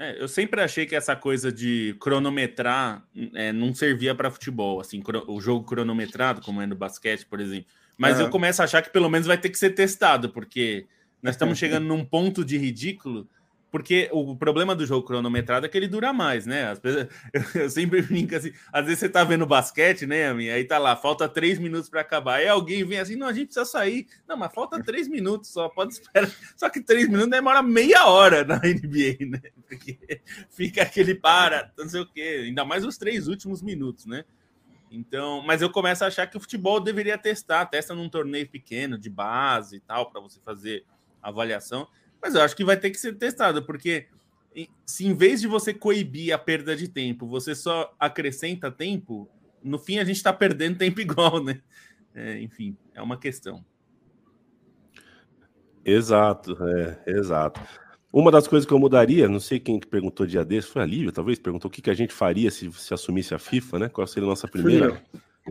é, 0.00 0.20
eu 0.20 0.26
sempre 0.26 0.62
achei 0.62 0.86
que 0.86 0.96
essa 0.96 1.14
coisa 1.14 1.52
de 1.52 1.94
cronometrar 2.00 3.06
é, 3.34 3.52
não 3.52 3.74
servia 3.74 4.14
para 4.14 4.30
futebol, 4.30 4.80
assim, 4.80 5.02
o 5.28 5.40
jogo 5.42 5.66
cronometrado, 5.66 6.40
como 6.40 6.62
é 6.62 6.66
no 6.66 6.74
basquete, 6.74 7.26
por 7.26 7.38
exemplo. 7.38 7.66
Mas 7.98 8.16
uhum. 8.16 8.22
eu 8.24 8.30
começo 8.30 8.62
a 8.62 8.64
achar 8.64 8.80
que 8.80 8.88
pelo 8.88 9.10
menos 9.10 9.26
vai 9.26 9.36
ter 9.36 9.50
que 9.50 9.58
ser 9.58 9.70
testado, 9.70 10.30
porque 10.30 10.86
nós 11.22 11.34
estamos 11.34 11.58
chegando 11.60 11.86
num 11.86 12.02
ponto 12.02 12.42
de 12.42 12.56
ridículo 12.56 13.28
porque 13.70 14.08
o 14.12 14.36
problema 14.36 14.74
do 14.74 14.84
jogo 14.84 15.06
cronometrado 15.06 15.64
é 15.64 15.68
que 15.68 15.78
ele 15.78 15.86
dura 15.86 16.12
mais, 16.12 16.44
né? 16.44 16.74
Vezes, 16.82 17.06
eu, 17.54 17.70
sempre 17.70 18.02
brinco 18.02 18.34
assim, 18.34 18.52
às 18.72 18.84
vezes 18.84 18.98
você 18.98 19.08
tá 19.08 19.22
vendo 19.22 19.46
basquete, 19.46 20.06
né, 20.06 20.28
Ami? 20.28 20.50
Aí 20.50 20.64
tá 20.64 20.78
lá, 20.78 20.96
falta 20.96 21.28
três 21.28 21.58
minutos 21.58 21.88
para 21.88 22.00
acabar. 22.00 22.36
Aí 22.36 22.48
alguém 22.48 22.84
vem 22.84 22.98
assim, 22.98 23.16
não, 23.16 23.28
a 23.28 23.32
gente 23.32 23.46
precisa 23.46 23.64
sair. 23.64 24.06
Não, 24.26 24.36
mas 24.36 24.52
falta 24.52 24.82
três 24.82 25.06
minutos 25.06 25.50
só, 25.50 25.68
pode 25.68 25.92
esperar. 25.92 26.30
Só 26.56 26.68
que 26.68 26.80
três 26.80 27.08
minutos 27.08 27.30
demora 27.30 27.62
meia 27.62 28.06
hora 28.06 28.44
na 28.44 28.56
NBA, 28.64 29.26
né? 29.26 29.40
Porque 29.68 30.20
fica 30.50 30.82
aquele 30.82 31.14
para, 31.14 31.72
não 31.78 31.88
sei 31.88 32.00
o 32.00 32.06
quê. 32.06 32.42
Ainda 32.46 32.64
mais 32.64 32.84
os 32.84 32.98
três 32.98 33.28
últimos 33.28 33.62
minutos, 33.62 34.04
né? 34.06 34.24
Então, 34.90 35.40
mas 35.42 35.62
eu 35.62 35.70
começo 35.70 36.02
a 36.02 36.08
achar 36.08 36.26
que 36.26 36.36
o 36.36 36.40
futebol 36.40 36.80
deveria 36.80 37.16
testar, 37.16 37.64
testa 37.66 37.94
num 37.94 38.08
torneio 38.08 38.48
pequeno, 38.48 38.98
de 38.98 39.08
base 39.08 39.76
e 39.76 39.80
tal, 39.80 40.10
para 40.10 40.20
você 40.20 40.40
fazer 40.40 40.84
avaliação. 41.22 41.86
Mas 42.22 42.34
eu 42.34 42.42
acho 42.42 42.56
que 42.56 42.64
vai 42.64 42.76
ter 42.76 42.90
que 42.90 42.98
ser 42.98 43.14
testado, 43.16 43.62
porque 43.62 44.06
se 44.84 45.06
em 45.06 45.14
vez 45.14 45.40
de 45.40 45.46
você 45.46 45.72
coibir 45.72 46.34
a 46.34 46.38
perda 46.38 46.76
de 46.76 46.88
tempo, 46.88 47.26
você 47.26 47.54
só 47.54 47.94
acrescenta 47.98 48.70
tempo, 48.70 49.28
no 49.62 49.78
fim 49.78 49.98
a 49.98 50.04
gente 50.04 50.16
está 50.16 50.32
perdendo 50.32 50.78
tempo 50.78 51.00
igual, 51.00 51.42
né? 51.42 51.60
É, 52.14 52.40
enfim, 52.40 52.76
é 52.94 53.00
uma 53.00 53.16
questão. 53.16 53.64
Exato, 55.84 56.56
é, 56.66 57.02
exato. 57.06 57.60
Uma 58.12 58.30
das 58.30 58.48
coisas 58.48 58.66
que 58.66 58.74
eu 58.74 58.78
mudaria, 58.78 59.28
não 59.28 59.38
sei 59.38 59.60
quem 59.60 59.78
que 59.78 59.86
perguntou 59.86 60.26
dia 60.26 60.44
desse, 60.44 60.68
foi 60.68 60.82
a 60.82 60.86
Lívia, 60.86 61.12
talvez, 61.12 61.38
perguntou 61.38 61.68
o 61.68 61.72
que, 61.72 61.80
que 61.80 61.90
a 61.90 61.94
gente 61.94 62.12
faria 62.12 62.50
se, 62.50 62.70
se 62.72 62.92
assumisse 62.92 63.34
a 63.34 63.38
FIFA, 63.38 63.78
né? 63.78 63.88
Qual 63.88 64.04
seria 64.06 64.26
a 64.26 64.30
nossa 64.30 64.48
primeira 64.48 65.00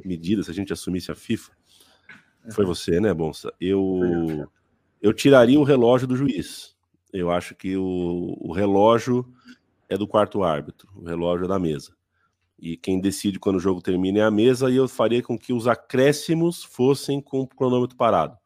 medida 0.04 0.44
se 0.44 0.52
a 0.52 0.54
gente 0.54 0.74
assumisse 0.74 1.10
a 1.10 1.16
FIFA? 1.16 1.52
Foi 2.52 2.66
você, 2.66 3.00
né, 3.00 3.14
Bonsa? 3.14 3.54
Eu, 3.60 4.50
eu 5.02 5.14
tiraria 5.14 5.60
o 5.60 5.64
relógio 5.64 6.08
do 6.08 6.16
juiz. 6.16 6.76
Eu 7.12 7.32
acho 7.32 7.56
que 7.56 7.76
o, 7.76 8.38
o 8.40 8.52
relógio 8.52 9.26
é 9.88 9.98
do 9.98 10.08
quarto 10.08 10.44
árbitro, 10.44 10.88
o 10.96 11.04
relógio 11.04 11.46
é 11.46 11.48
da 11.48 11.58
mesa. 11.58 11.94
E 12.62 12.78
quem 12.78 13.00
decide 13.00 13.40
quando 13.40 13.56
o 13.56 13.60
jogo 13.60 13.82
termina 13.82 14.20
é 14.20 14.24
a 14.24 14.32
mesa, 14.32 14.70
e 14.70 14.76
eu 14.76 14.88
faria 14.88 15.24
com 15.24 15.38
que 15.38 15.54
os 15.54 15.68
acréscimos 15.68 16.64
fossem 16.64 17.22
com 17.22 17.42
o 17.42 17.48
cronômetro 17.48 17.96
parado. 17.96 18.38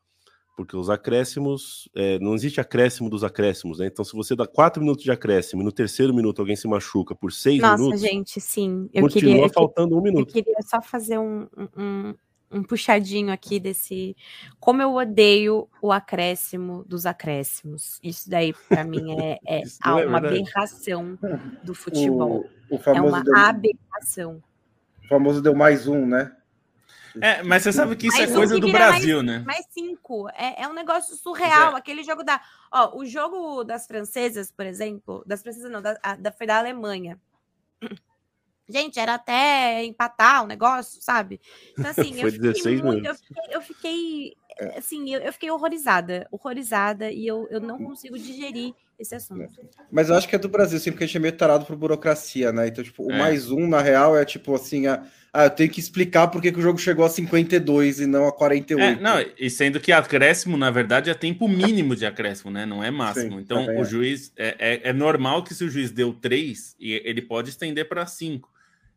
Porque 0.55 0.77
os 0.77 0.87
acréscimos, 0.87 1.89
é, 1.95 2.19
não 2.19 2.35
existe 2.35 2.61
acréscimo 2.61 3.09
dos 3.09 3.23
acréscimos, 3.23 3.79
né? 3.79 3.87
Então, 3.87 4.05
se 4.05 4.13
você 4.13 4.35
dá 4.35 4.45
quatro 4.45 4.83
minutos 4.83 5.03
de 5.03 5.09
acréscimo 5.09 5.63
e 5.63 5.65
no 5.65 5.71
terceiro 5.71 6.13
minuto 6.13 6.39
alguém 6.39 6.55
se 6.55 6.67
machuca 6.67 7.15
por 7.15 7.33
seis 7.33 7.59
Nossa, 7.59 7.75
minutos. 7.75 8.01
Nossa, 8.01 8.13
gente, 8.13 8.39
sim. 8.39 8.87
Eu 8.93 9.01
continua 9.01 9.33
queria, 9.33 9.49
faltando 9.49 9.97
um 9.97 10.01
minuto. 10.01 10.29
Eu 10.29 10.43
queria 10.43 10.61
só 10.61 10.79
fazer 10.79 11.17
um, 11.17 11.47
um, 11.75 12.13
um 12.53 12.63
puxadinho 12.63 13.31
aqui 13.31 13.59
desse. 13.59 14.15
Como 14.59 14.81
eu 14.81 14.93
odeio 14.93 15.67
o 15.81 15.91
acréscimo 15.91 16.83
dos 16.85 17.05
acréscimos. 17.05 17.99
Isso 18.03 18.29
daí, 18.29 18.53
para 18.69 18.83
mim, 18.85 19.19
é, 19.19 19.39
é, 19.45 19.61
é 19.61 20.05
uma 20.05 20.19
aberração 20.19 21.17
do 21.63 21.73
futebol. 21.73 22.45
O, 22.69 22.75
o 22.75 22.81
é 22.85 23.01
uma 23.01 23.23
deu, 23.23 23.35
aberração. 23.35 24.43
O 25.03 25.07
famoso 25.07 25.41
deu 25.41 25.55
mais 25.55 25.87
um, 25.87 26.05
né? 26.05 26.35
É, 27.21 27.43
mas 27.43 27.61
você 27.61 27.71
sabe 27.71 27.95
que 27.95 28.07
isso 28.07 28.17
mais 28.17 28.31
é 28.31 28.33
coisa 28.33 28.55
um 28.55 28.59
do 28.59 28.71
Brasil, 28.71 29.17
mais, 29.23 29.39
né? 29.39 29.43
Mais 29.45 29.65
cinco. 29.69 30.27
É, 30.29 30.63
é 30.63 30.67
um 30.67 30.73
negócio 30.73 31.15
surreal. 31.15 31.73
É. 31.73 31.77
Aquele 31.77 32.03
jogo 32.03 32.23
da. 32.23 32.41
Ó, 32.71 32.97
o 32.97 33.05
jogo 33.05 33.63
das 33.63 33.85
francesas, 33.85 34.51
por 34.51 34.65
exemplo. 34.65 35.23
Das 35.25 35.43
francesas, 35.43 35.69
não, 35.69 35.81
da, 35.81 35.93
da, 35.93 36.31
foi 36.31 36.47
da 36.47 36.57
Alemanha. 36.57 37.19
Gente, 38.68 38.99
era 38.99 39.16
até 39.16 39.84
empatar 39.84 40.43
o 40.43 40.47
negócio, 40.47 41.01
sabe? 41.01 41.39
Então, 41.78 41.91
assim, 41.91 42.14
eu 42.22 42.32
fiquei, 42.32 42.82
muito, 42.82 43.05
eu 43.05 43.16
fiquei, 43.16 43.43
eu 43.51 43.61
fiquei, 43.61 44.34
é. 44.57 44.78
assim, 44.78 45.14
eu, 45.14 45.20
eu, 45.22 45.34
fiquei 45.34 45.51
horrorizada, 45.51 46.28
horrorizada, 46.32 47.11
e 47.11 47.28
eu, 47.28 47.47
eu 47.51 47.59
não 47.59 47.78
consigo 47.78 48.18
digerir 48.18 48.74
esse 48.97 49.16
assunto. 49.16 49.51
Mas 49.91 50.09
eu 50.09 50.16
acho 50.16 50.28
que 50.28 50.36
é 50.36 50.39
do 50.39 50.47
Brasil, 50.47 50.78
assim, 50.78 50.91
porque 50.91 51.03
a 51.03 51.07
gente 51.07 51.18
é 51.18 51.20
meio 51.20 51.36
tarado 51.36 51.66
por 51.66 51.76
burocracia, 51.76 52.51
né? 52.53 52.68
Então, 52.68 52.84
tipo, 52.84 53.03
o 53.03 53.11
é. 53.11 53.18
mais 53.18 53.51
um, 53.51 53.68
na 53.68 53.82
real, 53.82 54.18
é 54.18 54.24
tipo 54.24 54.55
assim, 54.55 54.88
a, 54.88 55.03
ah, 55.34 55.45
eu 55.45 55.49
tenho 55.49 55.70
que 55.70 55.80
explicar 55.80 56.28
porque 56.28 56.51
que 56.51 56.59
o 56.59 56.61
jogo 56.61 56.78
chegou 56.78 57.03
a 57.03 57.09
52 57.09 58.01
e 58.01 58.05
não 58.05 58.28
a 58.28 58.32
48. 58.32 58.82
É, 58.82 59.01
não, 59.01 59.26
e 59.38 59.49
sendo 59.49 59.80
que 59.80 59.91
acréscimo, 59.91 60.55
na 60.55 60.70
verdade, 60.70 61.09
é 61.09 61.14
tempo 61.14 61.47
mínimo 61.47 61.95
de 61.95 62.05
acréscimo, 62.05 62.51
né? 62.51 62.66
Não 62.66 62.84
é 62.84 62.91
máximo. 62.91 63.38
Sim, 63.38 63.41
então, 63.41 63.66
o 63.66 63.82
é. 63.82 63.84
juiz, 63.84 64.32
é, 64.38 64.55
é, 64.59 64.89
é 64.89 64.93
normal 64.93 65.43
que 65.43 65.55
se 65.55 65.64
o 65.64 65.70
juiz 65.70 65.91
deu 65.91 66.14
3, 66.14 66.76
ele 66.80 67.22
pode 67.22 67.49
estender 67.49 67.89
para 67.89 68.05
5 68.05 68.52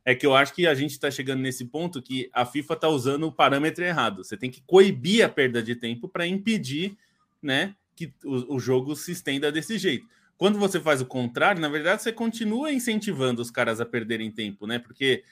é 0.06 0.14
que 0.14 0.24
eu 0.24 0.36
acho 0.36 0.54
que 0.54 0.68
a 0.68 0.74
gente 0.74 0.92
está 0.92 1.10
chegando 1.10 1.40
nesse 1.40 1.64
ponto 1.64 2.00
que 2.00 2.30
a 2.32 2.46
FIFA 2.46 2.74
está 2.74 2.88
usando 2.88 3.24
o 3.24 3.32
parâmetro 3.32 3.84
errado. 3.84 4.22
Você 4.22 4.36
tem 4.36 4.48
que 4.48 4.62
coibir 4.64 5.24
a 5.24 5.28
perda 5.28 5.60
de 5.60 5.74
tempo 5.74 6.08
para 6.08 6.24
impedir 6.24 6.96
né, 7.42 7.74
que 7.96 8.14
o, 8.24 8.54
o, 8.54 8.60
jogo 8.60 8.94
se 8.94 9.10
estenda 9.10 9.50
desse 9.50 9.76
jeito. 9.76 10.06
Quando 10.38 10.60
você 10.60 10.78
faz 10.78 11.00
o 11.00 11.06
contrário, 11.06 11.60
na 11.60 11.68
verdade, 11.68 12.04
você 12.04 12.12
continua 12.12 12.70
incentivando 12.70 13.42
os 13.42 13.50
caras 13.50 13.80
a 13.80 13.84
perderem 13.84 14.30
tempo, 14.30 14.64
né? 14.64 14.78
Porque, 14.78 15.24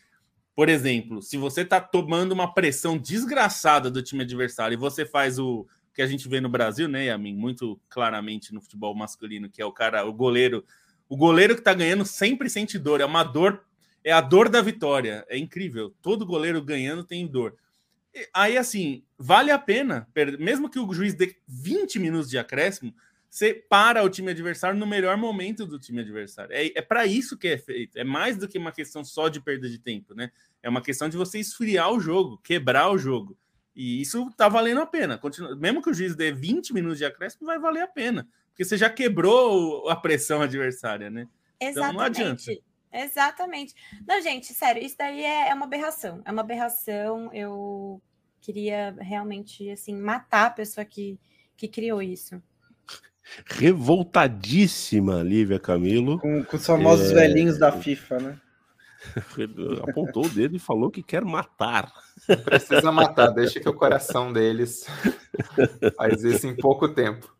por 0.57 0.69
exemplo, 0.69 1.23
se 1.23 1.37
você 1.37 1.61
está 1.61 1.81
tomando 1.81 2.33
uma 2.33 2.53
pressão 2.53 2.99
desgraçada 2.99 3.89
do 3.89 4.03
time 4.03 4.25
adversário 4.25 4.75
e 4.75 4.79
você 4.79 5.07
faz 5.07 5.39
o 5.39 5.65
que 5.95 6.03
a 6.03 6.07
gente 6.07 6.29
vê 6.29 6.41
no 6.41 6.49
Brasil, 6.49 6.89
né, 6.89 7.05
Yamin, 7.05 7.37
muito 7.37 7.81
claramente 7.89 8.53
no 8.53 8.61
futebol 8.61 8.93
masculino, 8.93 9.49
que 9.49 9.63
é 9.63 9.65
o 9.65 9.71
cara, 9.71 10.05
o 10.05 10.13
goleiro, 10.13 10.65
o 11.09 11.17
goleiro 11.17 11.55
que 11.55 11.61
está 11.61 11.73
ganhando 11.73 12.05
sempre 12.05 12.51
sente 12.51 12.77
dor, 12.77 13.01
é 13.01 13.05
uma 13.05 13.23
dor 13.23 13.63
é 14.05 14.13
a 14.13 14.21
dor 14.21 14.49
da 14.49 14.61
vitória. 14.61 15.25
É 15.29 15.37
incrível. 15.39 15.93
Todo 16.03 16.27
goleiro 16.27 16.63
ganhando 16.63 17.03
tem 17.03 17.27
dor. 17.27 17.57
Aí, 18.33 18.57
assim, 18.57 19.03
vale 19.19 19.51
a 19.51 19.59
pena, 19.59 20.07
mesmo 20.39 20.71
que 20.71 20.79
o 20.79 20.93
juiz 20.93 21.15
dê 21.15 21.35
20 21.49 21.99
minutos 21.99 22.31
de 22.31 22.39
acréscimo, 22.39 22.95
você 23.29 23.53
para 23.53 24.05
o 24.05 24.09
time 24.09 24.31
adversário 24.31 24.79
no 24.79 24.87
melhor 24.87 25.17
momento 25.17 25.67
do 25.67 25.77
time 25.77 26.01
adversário. 26.01 26.55
É, 26.55 26.71
é 26.79 26.81
para 26.81 27.05
isso 27.05 27.37
que 27.37 27.49
é 27.49 27.59
feito. 27.59 27.99
É 27.99 28.05
mais 28.05 28.37
do 28.37 28.47
que 28.47 28.57
uma 28.57 28.71
questão 28.71 29.05
só 29.05 29.29
de 29.29 29.41
perda 29.41 29.69
de 29.69 29.79
tempo, 29.81 30.15
né? 30.15 30.31
É 30.63 30.69
uma 30.69 30.81
questão 30.81 31.09
de 31.09 31.17
você 31.17 31.41
esfriar 31.41 31.93
o 31.93 31.99
jogo, 31.99 32.39
quebrar 32.39 32.91
o 32.93 32.99
jogo. 32.99 33.37
E 33.75 34.01
isso 34.01 34.31
tá 34.37 34.49
valendo 34.49 34.81
a 34.81 34.87
pena. 34.87 35.19
Continua, 35.19 35.57
mesmo 35.57 35.83
que 35.83 35.91
o 35.91 35.95
juiz 35.95 36.15
dê 36.15 36.31
20 36.31 36.73
minutos 36.73 36.99
de 36.99 37.05
acréscimo, 37.05 37.47
vai 37.47 37.59
valer 37.59 37.83
a 37.83 37.89
pena. 37.89 38.29
Porque 38.51 38.65
você 38.65 38.77
já 38.77 38.89
quebrou 38.89 39.89
a 39.91 39.97
pressão 39.97 40.41
adversária, 40.41 41.11
né? 41.11 41.27
Exatamente. 41.61 41.79
Então 41.81 41.93
não 41.93 42.01
adianta. 42.01 42.43
Exatamente. 42.95 43.75
Não, 44.07 44.21
gente, 44.21 44.55
sério, 44.55 44.83
isso 44.83 44.97
daí 44.99 45.23
é, 45.23 45.49
é 45.49 45.55
uma 45.55 45.67
aberração. 45.67 46.23
É 46.25 46.31
uma 46.31 46.43
aberração. 46.43 47.33
Eu 47.33 48.01
queria 48.41 48.97
realmente, 49.01 49.69
assim, 49.71 49.97
matar 49.97 50.47
a 50.47 50.51
pessoa 50.51 50.85
que, 50.85 51.19
que 51.57 51.69
criou 51.69 52.01
isso 52.01 52.43
revoltadíssima, 53.47 55.23
Lívia 55.23 55.59
Camilo. 55.59 56.19
Com, 56.19 56.45
com 56.45 56.57
os 56.57 56.67
famosos 56.67 57.11
é... 57.11 57.15
velhinhos 57.15 57.59
da 57.59 57.73
FIFA, 57.73 58.19
né? 58.19 58.41
Apontou 59.89 60.25
o 60.25 60.29
dedo 60.29 60.57
e 60.57 60.59
falou 60.59 60.91
que 60.91 61.03
quer 61.03 61.25
matar. 61.25 61.93
Precisa 62.45 62.91
matar, 62.91 63.29
deixa 63.29 63.61
que 63.61 63.69
o 63.69 63.75
coração 63.75 64.33
deles 64.33 64.87
faz 65.97 66.25
isso 66.25 66.47
em 66.47 66.57
pouco 66.57 66.89
tempo. 66.89 67.35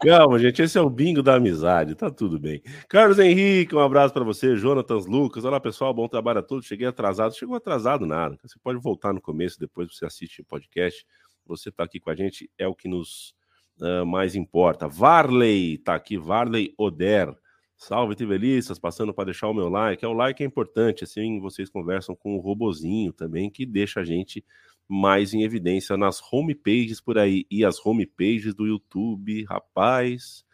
Calma, 0.00 0.38
gente, 0.38 0.62
esse 0.62 0.76
é 0.78 0.80
o 0.80 0.90
bingo 0.90 1.22
da 1.22 1.36
amizade, 1.36 1.94
tá 1.94 2.10
tudo 2.10 2.38
bem. 2.38 2.62
Carlos 2.88 3.18
Henrique, 3.18 3.74
um 3.74 3.80
abraço 3.80 4.12
para 4.12 4.24
você. 4.24 4.56
Jonatas 4.56 5.06
Lucas, 5.06 5.44
olá 5.44 5.60
pessoal, 5.60 5.94
bom 5.94 6.08
trabalho 6.08 6.40
a 6.40 6.42
todos. 6.42 6.66
Cheguei 6.66 6.86
atrasado, 6.86 7.36
chegou 7.36 7.56
atrasado 7.56 8.06
nada. 8.06 8.38
Você 8.42 8.58
pode 8.62 8.80
voltar 8.80 9.12
no 9.12 9.20
começo, 9.20 9.58
depois 9.58 9.94
você 9.94 10.04
assiste 10.04 10.42
o 10.42 10.44
podcast. 10.44 11.06
Você 11.46 11.70
tá 11.70 11.84
aqui 11.84 12.00
com 12.00 12.10
a 12.10 12.14
gente, 12.14 12.50
é 12.58 12.66
o 12.66 12.74
que 12.74 12.88
nos 12.88 13.34
uh, 13.80 14.06
mais 14.06 14.34
importa. 14.34 14.88
Varley, 14.88 15.78
tá 15.78 15.94
aqui, 15.94 16.16
Varley 16.16 16.74
Oder. 16.78 17.34
Salve, 17.76 18.14
Tivelistas, 18.14 18.78
passando 18.78 19.12
para 19.12 19.24
deixar 19.24 19.48
o 19.48 19.54
meu 19.54 19.68
like. 19.68 20.04
É, 20.04 20.08
o 20.08 20.12
like 20.12 20.40
é 20.40 20.46
importante, 20.46 21.02
assim 21.02 21.40
vocês 21.40 21.68
conversam 21.68 22.14
com 22.14 22.36
o 22.36 22.40
robozinho 22.40 23.12
também, 23.12 23.50
que 23.50 23.66
deixa 23.66 24.00
a 24.00 24.04
gente 24.04 24.44
mais 24.88 25.32
em 25.34 25.42
evidência 25.42 25.96
nas 25.96 26.20
homepages 26.32 27.00
por 27.00 27.18
aí. 27.18 27.46
E 27.50 27.64
as 27.64 27.84
homepages 27.84 28.54
do 28.54 28.66
YouTube, 28.66 29.44
rapaz, 29.44 30.44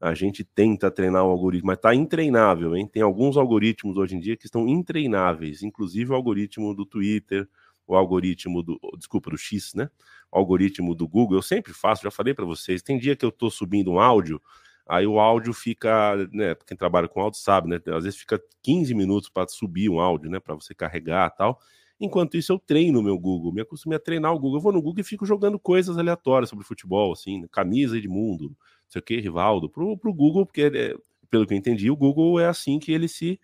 a 0.00 0.14
gente 0.14 0.42
tenta 0.44 0.90
treinar 0.90 1.24
o 1.24 1.30
algoritmo, 1.30 1.68
mas 1.68 1.78
tá 1.78 1.94
intreinável, 1.94 2.76
hein? 2.76 2.88
Tem 2.92 3.02
alguns 3.02 3.36
algoritmos 3.36 3.96
hoje 3.96 4.16
em 4.16 4.20
dia 4.20 4.36
que 4.36 4.46
estão 4.46 4.66
intreináveis, 4.68 5.62
inclusive 5.62 6.10
o 6.10 6.14
algoritmo 6.14 6.74
do 6.74 6.84
Twitter, 6.84 7.48
o 7.86 7.94
algoritmo 7.94 8.62
do, 8.62 8.80
desculpa, 8.98 9.30
do 9.30 9.38
X, 9.38 9.74
né? 9.74 9.88
O 10.30 10.38
algoritmo 10.38 10.94
do 10.94 11.06
Google, 11.06 11.38
eu 11.38 11.42
sempre 11.42 11.72
faço, 11.72 12.02
já 12.02 12.10
falei 12.10 12.34
para 12.34 12.44
vocês, 12.44 12.82
tem 12.82 12.98
dia 12.98 13.14
que 13.14 13.24
eu 13.24 13.28
estou 13.28 13.50
subindo 13.50 13.92
um 13.92 14.00
áudio, 14.00 14.42
aí 14.86 15.06
o 15.06 15.20
áudio 15.20 15.52
fica, 15.52 16.16
né, 16.32 16.56
quem 16.66 16.76
trabalha 16.76 17.06
com 17.06 17.20
áudio 17.20 17.38
sabe, 17.38 17.68
né? 17.68 17.80
Às 17.94 18.04
vezes 18.04 18.18
fica 18.18 18.42
15 18.62 18.94
minutos 18.94 19.28
para 19.28 19.46
subir 19.48 19.88
um 19.88 20.00
áudio, 20.00 20.30
né, 20.30 20.40
para 20.40 20.54
você 20.54 20.74
carregar, 20.74 21.30
tal. 21.30 21.60
Enquanto 22.04 22.36
isso 22.36 22.52
eu 22.52 22.58
treino 22.58 22.98
o 22.98 23.02
meu 23.02 23.16
Google, 23.16 23.52
me 23.52 23.60
acostumei 23.60 23.96
a 23.96 24.00
treinar 24.00 24.34
o 24.34 24.38
Google. 24.38 24.56
Eu 24.56 24.60
vou 24.60 24.72
no 24.72 24.82
Google 24.82 25.02
e 25.02 25.04
fico 25.04 25.24
jogando 25.24 25.56
coisas 25.56 25.96
aleatórias 25.96 26.50
sobre 26.50 26.64
futebol, 26.64 27.12
assim, 27.12 27.46
camisa 27.46 28.00
de 28.00 28.08
mundo, 28.08 28.48
não 28.48 28.56
sei 28.88 28.98
o 28.98 29.02
que, 29.04 29.20
Rivaldo, 29.20 29.70
pro, 29.70 29.96
pro 29.96 30.12
Google, 30.12 30.44
porque 30.44 30.62
é, 30.62 30.96
pelo 31.30 31.46
que 31.46 31.54
eu 31.54 31.58
entendi, 31.58 31.88
o 31.92 31.96
Google 31.96 32.40
é 32.40 32.46
assim 32.46 32.80
que 32.80 32.90
ele 32.90 33.06
se 33.06 33.38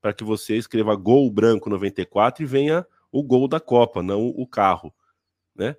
para 0.00 0.12
que 0.12 0.24
você 0.24 0.56
escreva 0.56 0.96
gol 0.96 1.30
branco 1.30 1.70
94 1.70 2.42
e 2.42 2.46
venha 2.46 2.84
o 3.12 3.22
gol 3.22 3.46
da 3.46 3.60
Copa, 3.60 4.02
não 4.02 4.26
o 4.26 4.44
carro, 4.44 4.92
né? 5.54 5.76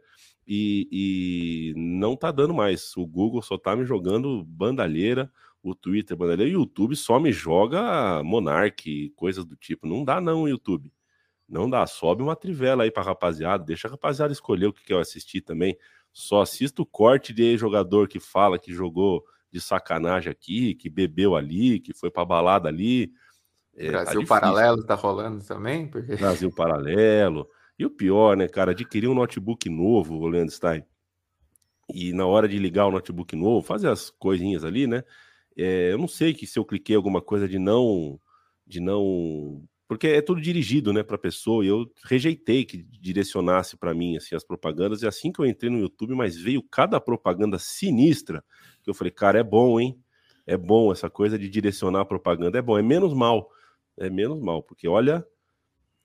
E, 0.47 0.87
e 0.89 1.73
não 1.75 2.15
tá 2.15 2.31
dando 2.31 2.53
mais. 2.53 2.95
O 2.95 3.05
Google 3.05 3.41
só 3.41 3.57
tá 3.57 3.75
me 3.75 3.83
jogando 3.83 4.41
bandalheira, 4.45 5.29
o 5.61 5.75
Twitter 5.75 6.15
bandalheira, 6.15 6.49
o 6.49 6.61
YouTube 6.61 6.95
só 6.95 7.19
me 7.19 7.33
joga 7.33 8.23
Monark, 8.23 9.09
coisas 9.17 9.43
do 9.43 9.57
tipo. 9.57 9.85
Não 9.85 10.05
dá 10.05 10.21
não, 10.21 10.47
YouTube. 10.47 10.91
Não 11.51 11.69
dá. 11.69 11.85
Sobe 11.85 12.23
uma 12.23 12.35
trivela 12.35 12.83
aí 12.83 12.91
pra 12.91 13.03
rapaziada, 13.03 13.63
deixa 13.63 13.87
a 13.87 13.91
rapaziada 13.91 14.31
escolher 14.31 14.67
o 14.67 14.73
que 14.73 14.85
quer 14.85 14.97
assistir 14.97 15.41
também. 15.41 15.77
Só 16.13 16.41
assisto 16.41 16.83
o 16.83 16.85
corte 16.85 17.33
de 17.33 17.57
jogador 17.57 18.07
que 18.07 18.19
fala 18.19 18.57
que 18.57 18.73
jogou 18.73 19.23
de 19.51 19.59
sacanagem 19.59 20.31
aqui, 20.31 20.73
que 20.75 20.89
bebeu 20.89 21.35
ali, 21.35 21.79
que 21.79 21.93
foi 21.93 22.09
pra 22.09 22.23
balada 22.23 22.69
ali. 22.69 23.11
É, 23.75 23.91
tá 23.91 24.03
Brasil 24.03 24.21
tá 24.21 24.27
Paralelo 24.27 24.83
tá 24.83 24.95
rolando 24.95 25.43
também? 25.43 25.87
Porque... 25.87 26.15
Brasil 26.15 26.49
Paralelo. 26.55 27.47
E 27.77 27.85
o 27.85 27.89
pior, 27.89 28.37
né, 28.37 28.47
cara, 28.47 28.71
adquirir 28.71 29.09
um 29.09 29.13
notebook 29.13 29.69
novo, 29.69 30.15
o 30.15 30.27
Leandro 30.27 30.53
Stein, 30.53 30.85
e 31.93 32.13
na 32.13 32.25
hora 32.25 32.47
de 32.47 32.57
ligar 32.57 32.85
o 32.85 32.91
notebook 32.91 33.35
novo, 33.35 33.65
fazer 33.65 33.89
as 33.89 34.09
coisinhas 34.09 34.63
ali, 34.63 34.87
né? 34.87 35.03
É, 35.57 35.91
eu 35.91 35.97
não 35.97 36.07
sei 36.07 36.33
que 36.33 36.47
se 36.47 36.57
eu 36.57 36.65
cliquei 36.65 36.95
alguma 36.95 37.21
coisa 37.21 37.47
de 37.47 37.59
não. 37.59 38.19
de 38.65 38.79
não. 38.79 39.63
Porque 39.91 40.07
é 40.07 40.21
tudo 40.21 40.39
dirigido, 40.39 40.93
né, 40.93 41.03
para 41.03 41.17
pessoa, 41.17 41.65
e 41.65 41.67
eu 41.67 41.85
rejeitei 42.05 42.63
que 42.63 42.77
direcionasse 42.77 43.75
para 43.75 43.93
mim 43.93 44.15
assim, 44.15 44.35
as 44.35 44.43
propagandas, 44.43 45.01
e 45.01 45.07
assim 45.07 45.33
que 45.33 45.41
eu 45.41 45.45
entrei 45.45 45.69
no 45.69 45.79
YouTube, 45.79 46.15
mas 46.15 46.37
veio 46.37 46.63
cada 46.63 47.01
propaganda 47.01 47.59
sinistra, 47.59 48.41
que 48.81 48.89
eu 48.89 48.93
falei, 48.93 49.11
cara, 49.11 49.39
é 49.39 49.43
bom, 49.43 49.81
hein? 49.81 50.01
É 50.47 50.55
bom 50.55 50.93
essa 50.93 51.09
coisa 51.09 51.37
de 51.37 51.49
direcionar 51.49 52.01
a 52.01 52.05
propaganda, 52.05 52.57
é 52.57 52.61
bom, 52.61 52.77
é 52.77 52.81
menos 52.81 53.13
mal 53.13 53.49
é 53.97 54.09
menos 54.09 54.41
mal, 54.41 54.63
porque 54.63 54.87
olha, 54.87 55.25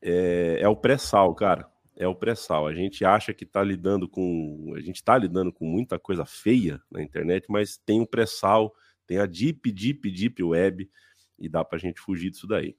é, 0.02 0.58
é 0.60 0.68
o 0.68 0.76
pré-sal, 0.76 1.34
cara. 1.34 1.70
É 1.96 2.06
o 2.06 2.14
pré-sal. 2.14 2.66
A 2.66 2.74
gente 2.74 3.04
acha 3.04 3.32
que 3.32 3.44
está 3.44 3.62
lidando 3.62 4.06
com. 4.06 4.74
A 4.76 4.80
gente 4.80 4.96
está 4.96 5.16
lidando 5.16 5.50
com 5.50 5.64
muita 5.64 5.98
coisa 5.98 6.26
feia 6.26 6.80
na 6.90 7.02
internet, 7.02 7.46
mas 7.48 7.78
tem 7.78 8.02
o 8.02 8.06
pré-sal, 8.06 8.74
tem 9.06 9.18
a 9.18 9.24
Deep, 9.24 9.72
Deep, 9.72 10.10
Deep 10.10 10.42
Web, 10.42 10.90
e 11.38 11.48
dá 11.48 11.64
para 11.64 11.76
a 11.78 11.80
gente 11.80 12.00
fugir 12.00 12.30
disso 12.30 12.46
daí. 12.46 12.76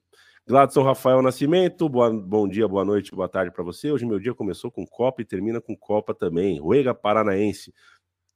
Gladson 0.48 0.82
Rafael 0.82 1.20
Nascimento, 1.20 1.88
boa, 1.90 2.10
bom 2.10 2.48
dia, 2.48 2.66
boa 2.66 2.82
noite, 2.82 3.14
boa 3.14 3.28
tarde 3.28 3.52
para 3.52 3.62
você. 3.62 3.92
Hoje 3.92 4.06
meu 4.06 4.18
dia 4.18 4.32
começou 4.32 4.70
com 4.70 4.86
Copa 4.86 5.20
e 5.20 5.24
termina 5.24 5.60
com 5.60 5.76
Copa 5.76 6.14
também. 6.14 6.58
Ruega 6.58 6.94
Paranaense, 6.94 7.74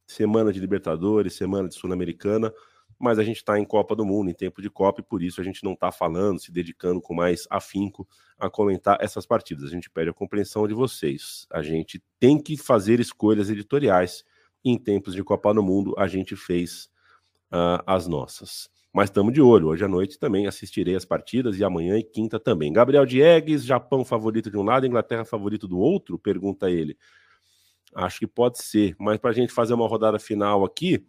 semana 0.06 0.52
de 0.52 0.60
Libertadores, 0.60 1.32
semana 1.32 1.68
de 1.68 1.74
Sul-Americana 1.74 2.52
mas 3.02 3.18
a 3.18 3.24
gente 3.24 3.38
está 3.38 3.58
em 3.58 3.64
Copa 3.64 3.96
do 3.96 4.04
Mundo, 4.04 4.30
em 4.30 4.32
tempo 4.32 4.62
de 4.62 4.70
Copa, 4.70 5.00
e 5.00 5.04
por 5.04 5.24
isso 5.24 5.40
a 5.40 5.44
gente 5.44 5.64
não 5.64 5.72
está 5.72 5.90
falando, 5.90 6.38
se 6.38 6.52
dedicando 6.52 7.00
com 7.00 7.12
mais 7.12 7.48
afinco 7.50 8.06
a 8.38 8.48
comentar 8.48 8.96
essas 9.00 9.26
partidas. 9.26 9.64
A 9.64 9.70
gente 9.70 9.90
pede 9.90 10.10
a 10.10 10.12
compreensão 10.12 10.68
de 10.68 10.74
vocês. 10.74 11.44
A 11.50 11.62
gente 11.62 12.00
tem 12.20 12.40
que 12.40 12.56
fazer 12.56 13.00
escolhas 13.00 13.50
editoriais. 13.50 14.24
Em 14.64 14.78
tempos 14.78 15.14
de 15.14 15.24
Copa 15.24 15.52
do 15.52 15.64
Mundo, 15.64 15.92
a 15.98 16.06
gente 16.06 16.36
fez 16.36 16.88
uh, 17.52 17.82
as 17.84 18.06
nossas. 18.06 18.70
Mas 18.92 19.08
estamos 19.08 19.32
de 19.32 19.40
olho. 19.40 19.68
Hoje 19.68 19.84
à 19.84 19.88
noite 19.88 20.18
também 20.18 20.46
assistirei 20.46 20.94
as 20.94 21.04
partidas 21.04 21.58
e 21.58 21.64
amanhã 21.64 21.96
e 21.98 22.02
quinta 22.02 22.38
também. 22.38 22.72
Gabriel 22.72 23.06
Diegues, 23.06 23.64
Japão 23.64 24.04
favorito 24.04 24.50
de 24.50 24.58
um 24.58 24.62
lado, 24.62 24.86
Inglaterra 24.86 25.24
favorito 25.24 25.66
do 25.66 25.78
outro? 25.78 26.18
Pergunta 26.18 26.70
ele. 26.70 26.96
Acho 27.94 28.20
que 28.20 28.26
pode 28.26 28.62
ser, 28.62 28.94
mas 28.98 29.18
para 29.18 29.30
a 29.30 29.34
gente 29.34 29.52
fazer 29.52 29.74
uma 29.74 29.88
rodada 29.88 30.18
final 30.18 30.64
aqui, 30.64 31.06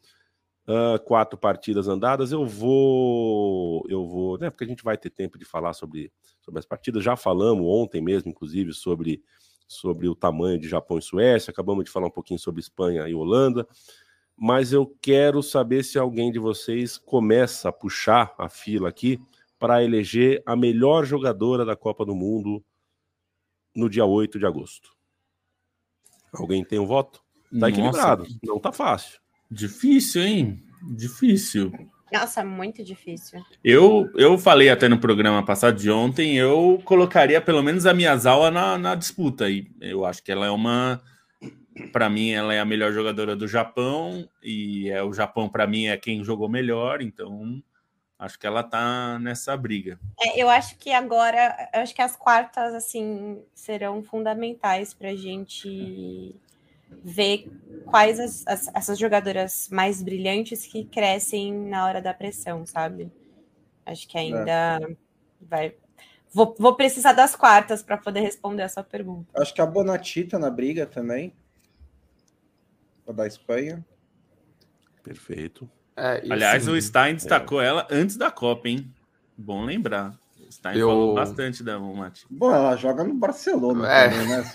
Uh, 0.65 0.97
quatro 1.03 1.37
partidas 1.37 1.89
andadas, 1.89 2.31
eu 2.31 2.45
vou, 2.45 3.85
eu 3.89 4.07
vou, 4.07 4.37
né? 4.37 4.49
Porque 4.49 4.63
a 4.63 4.67
gente 4.67 4.81
vai 4.81 4.97
ter 4.97 5.09
tempo 5.09 5.37
de 5.37 5.43
falar 5.43 5.73
sobre, 5.73 6.09
sobre 6.39 6.57
as 6.57 6.65
partidas. 6.65 7.03
Já 7.03 7.17
falamos 7.17 7.65
ontem 7.67 8.01
mesmo, 8.01 8.31
inclusive, 8.31 8.71
sobre, 8.73 9.21
sobre 9.67 10.07
o 10.07 10.15
tamanho 10.15 10.57
de 10.57 10.69
Japão 10.69 10.97
e 10.97 11.01
Suécia. 11.01 11.51
Acabamos 11.51 11.83
de 11.83 11.91
falar 11.91 12.07
um 12.07 12.11
pouquinho 12.11 12.39
sobre 12.39 12.61
Espanha 12.61 13.05
e 13.09 13.13
Holanda. 13.13 13.67
Mas 14.37 14.73
eu 14.73 14.85
quero 15.01 15.41
saber 15.43 15.83
se 15.83 15.97
alguém 15.97 16.31
de 16.31 16.39
vocês 16.39 16.97
começa 16.97 17.69
a 17.69 17.73
puxar 17.73 18.33
a 18.37 18.49
fila 18.49 18.89
aqui 18.89 19.19
para 19.59 19.83
eleger 19.83 20.41
a 20.45 20.55
melhor 20.55 21.05
jogadora 21.05 21.63
da 21.63 21.75
Copa 21.75 22.05
do 22.05 22.15
Mundo 22.15 22.63
no 23.75 23.89
dia 23.89 24.05
8 24.05 24.37
de 24.37 24.45
agosto. 24.45 24.89
Alguém 26.33 26.63
tem 26.63 26.79
um 26.79 26.85
voto? 26.85 27.23
Tá 27.59 27.69
equilibrado, 27.69 28.25
não 28.43 28.59
tá 28.59 28.71
fácil. 28.71 29.19
Difícil, 29.49 30.23
hein? 30.23 30.63
Difícil. 30.95 31.71
Nossa, 32.11 32.43
muito 32.43 32.83
difícil. 32.83 33.41
Eu, 33.63 34.07
eu 34.15 34.37
falei 34.37 34.69
até 34.69 34.87
no 34.87 34.99
programa 34.99 35.43
passado 35.43 35.79
de 35.79 35.89
ontem, 35.89 36.37
eu 36.37 36.79
colocaria 36.85 37.41
pelo 37.41 37.63
menos 37.63 37.87
a 37.87 37.93
Miyazawa 37.93 38.51
na, 38.51 38.77
na 38.77 38.95
disputa. 38.95 39.49
E 39.49 39.67
eu 39.81 40.05
acho 40.05 40.21
que 40.23 40.31
ela 40.31 40.45
é 40.45 40.51
uma. 40.51 41.01
Para 41.91 42.09
mim, 42.09 42.31
ela 42.31 42.53
é 42.53 42.59
a 42.59 42.65
melhor 42.65 42.91
jogadora 42.91 43.35
do 43.35 43.47
Japão. 43.47 44.27
E 44.41 44.89
é 44.89 45.03
o 45.03 45.13
Japão, 45.13 45.49
para 45.49 45.67
mim, 45.67 45.87
é 45.87 45.97
quem 45.97 46.23
jogou 46.23 46.49
melhor. 46.49 47.01
Então, 47.01 47.61
acho 48.17 48.39
que 48.39 48.47
ela 48.47 48.63
tá 48.63 49.17
nessa 49.19 49.55
briga. 49.57 49.99
É, 50.19 50.41
eu 50.41 50.49
acho 50.49 50.77
que 50.77 50.91
agora, 50.91 51.69
acho 51.73 51.93
que 51.93 52.01
as 52.01 52.15
quartas, 52.15 52.73
assim, 52.73 53.41
serão 53.53 54.03
fundamentais 54.03 54.93
para 54.93 55.09
a 55.09 55.15
gente 55.15 56.35
ver 57.03 57.51
quais 57.85 58.19
as, 58.19 58.47
as, 58.47 58.71
essas 58.73 58.99
jogadoras 58.99 59.67
mais 59.71 60.01
brilhantes 60.01 60.65
que 60.65 60.85
crescem 60.85 61.53
na 61.53 61.85
hora 61.85 62.01
da 62.01 62.13
pressão, 62.13 62.65
sabe? 62.65 63.11
Acho 63.85 64.07
que 64.07 64.17
ainda 64.17 64.79
é. 64.81 64.95
vai. 65.41 65.75
Vou, 66.31 66.55
vou 66.57 66.75
precisar 66.75 67.13
das 67.13 67.35
quartas 67.35 67.83
para 67.83 67.97
poder 67.97 68.21
responder 68.21 68.63
essa 68.63 68.83
pergunta. 68.83 69.29
Acho 69.39 69.53
que 69.53 69.61
a 69.61 69.65
Bonatita 69.65 70.39
na 70.39 70.49
briga 70.49 70.85
também. 70.85 71.33
A 73.07 73.11
da 73.11 73.27
Espanha. 73.27 73.85
Perfeito. 75.03 75.69
É, 75.95 76.23
Aliás, 76.29 76.63
assim, 76.63 76.75
o 76.75 76.81
Stein 76.81 77.15
destacou 77.15 77.61
é. 77.61 77.67
ela 77.67 77.87
antes 77.91 78.17
da 78.17 78.31
Copa, 78.31 78.67
hein? 78.67 78.91
Bom 79.37 79.63
lembrar. 79.63 80.17
O 80.39 80.51
Stein 80.51 80.77
eu... 80.77 80.87
falou 80.87 81.15
bastante 81.15 81.63
da 81.63 81.79
Mati. 81.79 82.25
Bom, 82.29 82.51
ela 82.53 82.75
joga 82.75 83.03
no 83.03 83.13
Barcelona 83.13 83.91
é. 83.91 84.09
também, 84.09 84.27
né? 84.27 84.51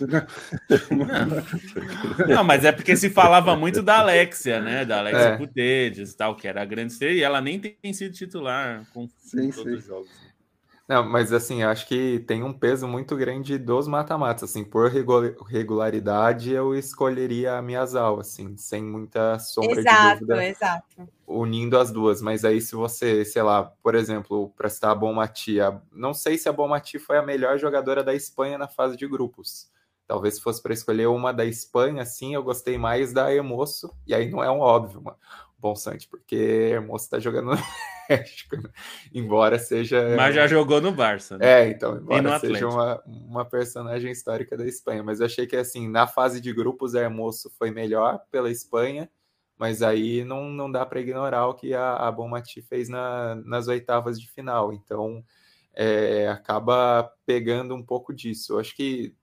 Não. 0.90 2.26
Não. 2.36 2.44
mas 2.44 2.64
é 2.64 2.72
porque 2.72 2.96
se 2.96 3.11
falava 3.11 3.57
muito 3.57 3.82
da 3.82 3.99
Alexia, 3.99 4.61
né? 4.61 4.84
Da 4.84 4.99
Alexia 4.99 5.20
é. 5.20 5.36
Putedes 5.36 6.12
e 6.12 6.16
tal, 6.16 6.34
que 6.34 6.49
era 6.49 6.62
a 6.62 6.64
grande 6.64 6.92
estrela, 6.92 7.14
e 7.14 7.22
ela 7.22 7.40
nem 7.40 7.61
tem 7.61 7.92
sido 7.92 8.12
titular 8.12 8.84
com 8.92 9.09
sim, 9.18 9.51
todos 9.51 9.62
sim. 9.62 9.74
os 9.74 9.84
jogos. 9.84 10.11
Não, 10.89 11.07
mas 11.07 11.34
assim, 11.34 11.62
acho 11.62 11.86
que 11.86 12.20
tem 12.20 12.43
um 12.43 12.51
peso 12.51 12.89
muito 12.89 13.14
grande 13.14 13.59
dos 13.59 13.86
mata-matas, 13.86 14.49
assim, 14.49 14.64
por 14.64 14.91
regularidade 14.91 16.51
eu 16.51 16.74
escolheria 16.74 17.59
a 17.59 17.62
Miyazawa, 17.62 18.22
assim, 18.22 18.57
sem 18.57 18.82
muita 18.82 19.39
sombra 19.39 19.80
exato, 19.80 20.14
de 20.14 20.20
dúvida. 20.20 20.47
Exato, 20.47 20.86
exato. 20.97 21.12
Unindo 21.26 21.76
as 21.76 21.91
duas, 21.93 22.22
mas 22.22 22.43
aí 22.43 22.59
se 22.59 22.74
você, 22.74 23.22
sei 23.22 23.43
lá, 23.43 23.64
por 23.82 23.95
exemplo, 23.95 24.51
para 24.57 24.70
citar 24.70 24.93
a 24.93 24.95
Bonmati, 24.95 25.59
não 25.93 26.14
sei 26.14 26.39
se 26.39 26.49
a 26.49 26.53
Bonmati 26.55 26.99
foi 26.99 27.18
a 27.18 27.22
melhor 27.22 27.59
jogadora 27.59 28.03
da 28.03 28.14
Espanha 28.14 28.57
na 28.57 28.66
fase 28.66 28.97
de 28.97 29.07
grupos. 29.07 29.70
Talvez 30.09 30.36
se 30.36 30.40
fosse 30.40 30.62
para 30.62 30.72
escolher 30.72 31.06
uma 31.06 31.34
da 31.34 31.44
Espanha, 31.44 32.02
sim, 32.06 32.34
eu 32.34 32.42
gostei 32.42 32.78
mais 32.78 33.12
da 33.12 33.32
Emoço, 33.32 33.94
e 34.06 34.14
aí 34.14 34.30
não 34.30 34.42
é 34.42 34.50
um 34.50 34.59
óbvio, 34.59 35.02
mano. 35.02 35.18
Bom 35.59 35.76
Sante, 35.76 36.09
porque 36.09 36.34
Hermoso 36.34 37.04
está 37.04 37.18
jogando 37.18 37.50
no 37.52 37.59
México, 38.09 38.56
né? 38.56 38.70
embora 39.12 39.59
seja. 39.59 40.14
Mas 40.16 40.34
já 40.34 40.46
jogou 40.46 40.80
no 40.80 40.92
Barça. 40.92 41.36
Né? 41.36 41.46
É, 41.46 41.68
então, 41.68 41.98
embora 41.98 42.38
seja 42.38 42.66
uma, 42.66 43.02
uma 43.04 43.44
personagem 43.44 44.11
histórica 44.11 44.56
da 44.56 44.66
Espanha. 44.66 45.02
Mas 45.02 45.20
eu 45.20 45.26
achei 45.26 45.46
que, 45.46 45.56
assim, 45.56 45.88
na 45.88 46.06
fase 46.06 46.40
de 46.40 46.54
grupos, 46.54 46.94
Hermoso 46.94 47.50
foi 47.59 47.70
melhor 47.70 48.20
pela 48.30 48.50
Espanha, 48.50 49.11
mas 49.59 49.82
aí 49.82 50.24
não, 50.24 50.48
não 50.48 50.70
dá 50.70 50.86
para 50.86 51.00
ignorar 51.00 51.48
o 51.48 51.54
que 51.54 51.74
a, 51.74 51.96
a 51.96 52.11
Bonmati 52.11 52.62
fez 52.62 52.88
na, 52.88 53.34
nas 53.44 53.68
oitavas 53.68 54.18
de 54.18 54.30
final. 54.30 54.72
Então, 54.72 55.22
é, 55.74 56.28
acaba 56.28 57.12
pegando 57.26 57.74
um 57.74 57.82
pouco 57.82 58.14
disso. 58.14 58.54
Eu 58.54 58.61
acho 58.61 58.74
que 58.74 59.14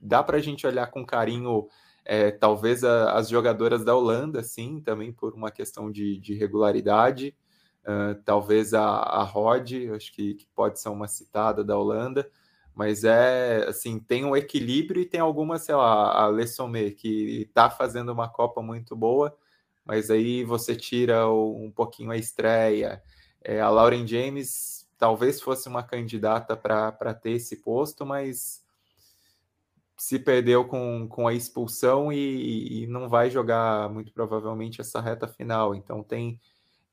dá 0.00 0.22
para 0.22 0.38
a 0.38 0.40
gente 0.40 0.66
olhar 0.66 0.86
com 0.88 1.04
carinho 1.04 1.68
é, 2.06 2.30
talvez 2.30 2.84
a, 2.84 3.12
as 3.12 3.28
jogadoras 3.28 3.84
da 3.84 3.94
Holanda, 3.94 4.42
sim, 4.42 4.80
também 4.80 5.12
por 5.12 5.34
uma 5.34 5.50
questão 5.50 5.90
de, 5.90 6.18
de 6.18 6.34
regularidade. 6.34 7.36
Uh, 7.82 8.20
talvez 8.24 8.74
a, 8.74 8.84
a 8.84 9.22
Rod, 9.22 9.72
acho 9.94 10.12
que, 10.12 10.34
que, 10.34 10.46
pode 10.54 10.80
ser 10.80 10.88
uma 10.88 11.06
citada 11.06 11.62
da 11.62 11.78
Holanda, 11.78 12.28
mas 12.74 13.04
é 13.04 13.64
assim, 13.68 14.00
tem 14.00 14.24
um 14.24 14.36
equilíbrio 14.36 15.00
e 15.02 15.06
tem 15.06 15.20
alguma, 15.20 15.56
sei 15.56 15.74
lá, 15.76 16.24
a 16.24 16.28
Le 16.28 16.48
Sommet, 16.48 16.96
que 16.96 17.42
está 17.42 17.70
fazendo 17.70 18.12
uma 18.12 18.28
Copa 18.28 18.60
muito 18.60 18.96
boa, 18.96 19.36
mas 19.84 20.10
aí 20.10 20.42
você 20.42 20.74
tira 20.74 21.30
um 21.30 21.70
pouquinho 21.70 22.10
a 22.10 22.16
estreia. 22.16 23.00
É, 23.42 23.60
a 23.60 23.70
Lauren 23.70 24.04
James 24.04 24.88
talvez 24.98 25.40
fosse 25.40 25.68
uma 25.68 25.82
candidata 25.84 26.56
para 26.56 27.14
ter 27.14 27.32
esse 27.32 27.56
posto, 27.62 28.04
mas 28.04 28.65
se 29.96 30.18
perdeu 30.18 30.64
com, 30.64 31.08
com 31.08 31.26
a 31.26 31.32
expulsão 31.32 32.12
e, 32.12 32.82
e, 32.82 32.86
não 32.86 33.08
vai 33.08 33.30
jogar 33.30 33.88
muito 33.90 34.12
provavelmente 34.12 34.80
essa 34.80 35.00
reta 35.00 35.26
final. 35.26 35.74
Então 35.74 36.02
tem, 36.02 36.38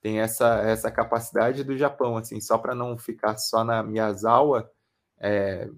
tem 0.01 0.19
essa, 0.19 0.61
essa 0.61 0.89
capacidade 0.89 1.63
do 1.63 1.77
Japão, 1.77 2.17
assim, 2.17 2.39
só 2.39 2.57
para 2.57 2.73
não 2.73 2.97
ficar 2.97 3.37
só 3.37 3.63
na 3.63 3.83
Miyazawa, 3.83 4.71
é, 5.19 5.69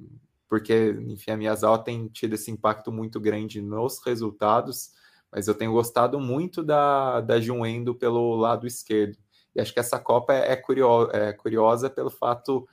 porque 0.48 0.96
enfim, 1.08 1.32
a 1.32 1.38
Miyazawa 1.38 1.84
tem 1.84 2.08
tido 2.08 2.34
esse 2.34 2.52
impacto 2.52 2.92
muito 2.92 3.20
grande 3.20 3.62
nos 3.62 4.00
resultados, 4.06 4.92
mas 5.32 5.48
eu 5.48 5.56
tenho 5.56 5.72
gostado 5.72 6.20
muito 6.20 6.64
da, 6.64 7.22
da 7.22 7.42
Junendo 7.42 7.96
pelo 7.96 8.36
lado 8.36 8.68
esquerdo. 8.68 9.18
E 9.56 9.62
acho 9.62 9.74
que 9.74 9.80
essa 9.80 9.98
Copa 9.98 10.34
é, 10.34 10.54
é, 10.54 11.30
é 11.30 11.34
curiosa 11.34 11.90
pelo 11.90 12.10
fato 12.12 12.68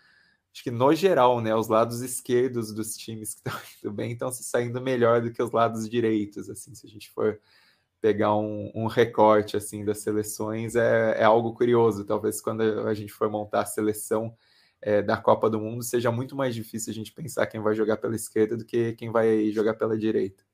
acho 0.52 0.62
que 0.62 0.70
no 0.70 0.94
geral, 0.94 1.40
né, 1.40 1.54
os 1.54 1.68
lados 1.68 2.00
esquerdos 2.02 2.72
dos 2.72 2.96
times 2.96 3.34
que 3.34 3.40
estão 3.40 3.60
indo 3.82 3.92
bem 3.92 4.12
estão 4.12 4.30
se 4.30 4.44
saindo 4.44 4.80
melhor 4.80 5.22
do 5.22 5.32
que 5.32 5.42
os 5.42 5.50
lados 5.50 5.88
direitos, 5.88 6.50
assim, 6.50 6.74
se 6.74 6.86
a 6.86 6.90
gente 6.90 7.10
for 7.10 7.40
pegar 8.00 8.36
um, 8.36 8.70
um 8.74 8.86
recorte, 8.86 9.56
assim, 9.56 9.84
das 9.84 9.98
seleções, 9.98 10.74
é, 10.74 11.20
é, 11.20 11.24
algo 11.24 11.54
curioso, 11.54 12.04
talvez 12.04 12.40
quando 12.40 12.60
a 12.60 12.92
gente 12.94 13.12
for 13.12 13.30
montar 13.30 13.60
a 13.60 13.66
seleção 13.66 14.36
é, 14.80 15.00
da 15.00 15.16
Copa 15.16 15.48
do 15.48 15.60
Mundo, 15.60 15.84
seja 15.84 16.10
muito 16.10 16.34
mais 16.34 16.54
difícil 16.54 16.90
a 16.90 16.94
gente 16.94 17.12
pensar 17.12 17.46
quem 17.46 17.60
vai 17.60 17.74
jogar 17.74 17.96
pela 17.98 18.16
esquerda 18.16 18.56
do 18.56 18.64
que 18.64 18.92
quem 18.94 19.10
vai 19.10 19.50
jogar 19.52 19.74
pela 19.74 19.96
direita. 19.96 20.44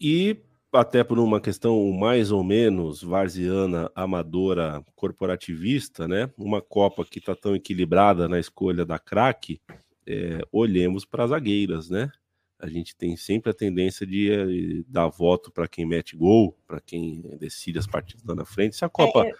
E 0.00 0.44
até 0.72 1.02
por 1.02 1.18
uma 1.18 1.40
questão 1.40 1.90
mais 1.92 2.30
ou 2.30 2.44
menos 2.44 3.02
varziana, 3.02 3.90
amadora, 3.94 4.82
corporativista, 4.94 6.06
né? 6.06 6.30
Uma 6.36 6.60
Copa 6.60 7.04
que 7.04 7.18
está 7.18 7.34
tão 7.34 7.56
equilibrada 7.56 8.28
na 8.28 8.38
escolha 8.38 8.84
da 8.84 8.98
craque, 8.98 9.60
é, 10.06 10.40
olhemos 10.52 11.04
para 11.04 11.24
as 11.24 11.30
zagueiras, 11.30 11.88
né? 11.88 12.10
A 12.58 12.66
gente 12.66 12.96
tem 12.96 13.16
sempre 13.16 13.50
a 13.50 13.54
tendência 13.54 14.04
de 14.04 14.32
eh, 14.32 14.84
dar 14.88 15.06
voto 15.06 15.48
para 15.48 15.68
quem 15.68 15.86
mete 15.86 16.16
gol, 16.16 16.58
para 16.66 16.80
quem 16.80 17.22
decide 17.38 17.78
as 17.78 17.86
partidas 17.86 18.24
lá 18.24 18.34
na 18.34 18.44
frente. 18.44 18.74
Se 18.74 18.84
a 18.84 18.88
Copa. 18.88 19.24
É, 19.24 19.30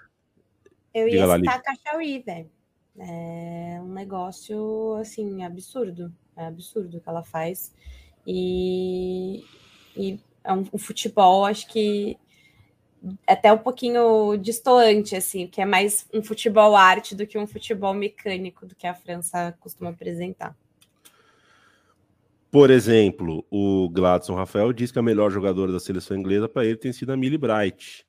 eu, 0.95 1.09
eu 1.09 1.09
ia 1.09 1.27
lá, 1.27 1.37
citar 1.37 1.57
a 1.57 1.63
Cachaui, 1.63 2.21
velho. 2.21 2.51
É 2.97 3.81
um 3.83 3.93
negócio, 3.93 4.95
assim, 5.01 5.43
absurdo. 5.43 6.15
É 6.37 6.47
absurdo 6.47 6.97
o 6.97 7.01
que 7.01 7.09
ela 7.09 7.25
faz. 7.25 7.75
E, 8.25 9.45
e 9.97 10.21
é 10.49 10.53
um, 10.53 10.65
um 10.73 10.79
futebol, 10.79 11.45
acho 11.45 11.69
que 11.69 12.17
até 13.27 13.53
um 13.53 13.59
pouquinho 13.59 14.37
distoante, 14.37 15.15
assim, 15.15 15.47
que 15.47 15.61
é 15.61 15.65
mais 15.65 16.07
um 16.13 16.23
futebol 16.23 16.75
arte 16.75 17.15
do 17.15 17.27
que 17.27 17.39
um 17.39 17.47
futebol 17.47 17.95
mecânico 17.95 18.67
do 18.67 18.75
que 18.75 18.87
a 18.87 18.95
França 18.95 19.57
costuma 19.61 19.91
apresentar. 19.91 20.57
Por 22.51 22.71
exemplo, 22.71 23.45
o 23.51 23.89
Gladson 23.91 24.35
Rafael 24.35 24.73
diz 24.73 24.91
que 24.91 24.99
a 24.99 25.03
melhor 25.03 25.31
jogadora 25.31 25.71
da 25.71 25.79
seleção 25.79 26.17
inglesa 26.17 26.49
para 26.49 26.65
ele 26.65 26.79
tem 26.79 26.93
sido 26.93 27.13
a 27.13 27.17
Millie 27.17 27.39
Bright. 27.39 28.07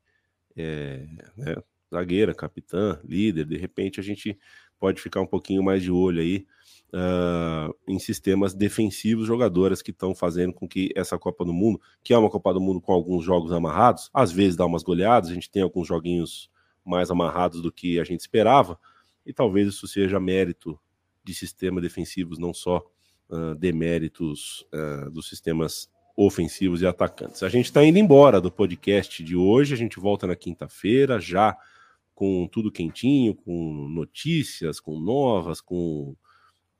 É, 0.55 1.05
né, 1.37 1.55
zagueira, 1.93 2.33
capitã, 2.33 2.99
líder. 3.03 3.45
De 3.45 3.57
repente 3.57 3.99
a 3.99 4.03
gente 4.03 4.39
pode 4.79 5.01
ficar 5.01 5.19
um 5.21 5.27
pouquinho 5.27 5.61
mais 5.61 5.83
de 5.83 5.91
olho 5.91 6.21
aí 6.21 6.47
uh, 6.93 7.73
em 7.87 7.99
sistemas 7.99 8.53
defensivos, 8.53 9.27
jogadoras 9.27 9.81
que 9.81 9.91
estão 9.91 10.13
fazendo 10.13 10.53
com 10.53 10.67
que 10.67 10.91
essa 10.95 11.17
Copa 11.17 11.45
do 11.45 11.53
Mundo, 11.53 11.79
que 12.03 12.13
é 12.13 12.17
uma 12.17 12.29
Copa 12.29 12.53
do 12.53 12.61
Mundo 12.61 12.81
com 12.81 12.93
alguns 12.93 13.23
jogos 13.23 13.51
amarrados, 13.51 14.09
às 14.13 14.31
vezes 14.31 14.55
dá 14.55 14.65
umas 14.65 14.83
goleadas, 14.83 15.29
a 15.29 15.33
gente 15.33 15.49
tem 15.49 15.61
alguns 15.61 15.87
joguinhos 15.87 16.49
mais 16.85 17.11
amarrados 17.11 17.61
do 17.61 17.71
que 17.71 17.99
a 17.99 18.03
gente 18.03 18.21
esperava, 18.21 18.79
e 19.25 19.33
talvez 19.33 19.67
isso 19.67 19.87
seja 19.87 20.19
mérito 20.19 20.79
de 21.23 21.33
sistemas 21.33 21.83
defensivos, 21.83 22.39
não 22.39 22.53
só 22.53 22.83
uh, 23.29 23.53
deméritos 23.55 24.65
uh, 24.73 25.11
dos 25.11 25.29
sistemas 25.29 25.89
ofensivos 26.15 26.81
e 26.81 26.87
atacantes. 26.87 27.43
A 27.43 27.49
gente 27.49 27.65
está 27.65 27.83
indo 27.83 27.97
embora 27.97 28.41
do 28.41 28.51
podcast 28.51 29.23
de 29.23 29.35
hoje, 29.35 29.73
a 29.73 29.77
gente 29.77 29.99
volta 29.99 30.27
na 30.27 30.35
quinta-feira 30.35 31.19
já 31.19 31.55
com 32.13 32.45
tudo 32.51 32.71
quentinho, 32.71 33.33
com 33.33 33.87
notícias, 33.87 34.81
com 34.81 34.99
novas, 34.99 35.61
com 35.61 36.17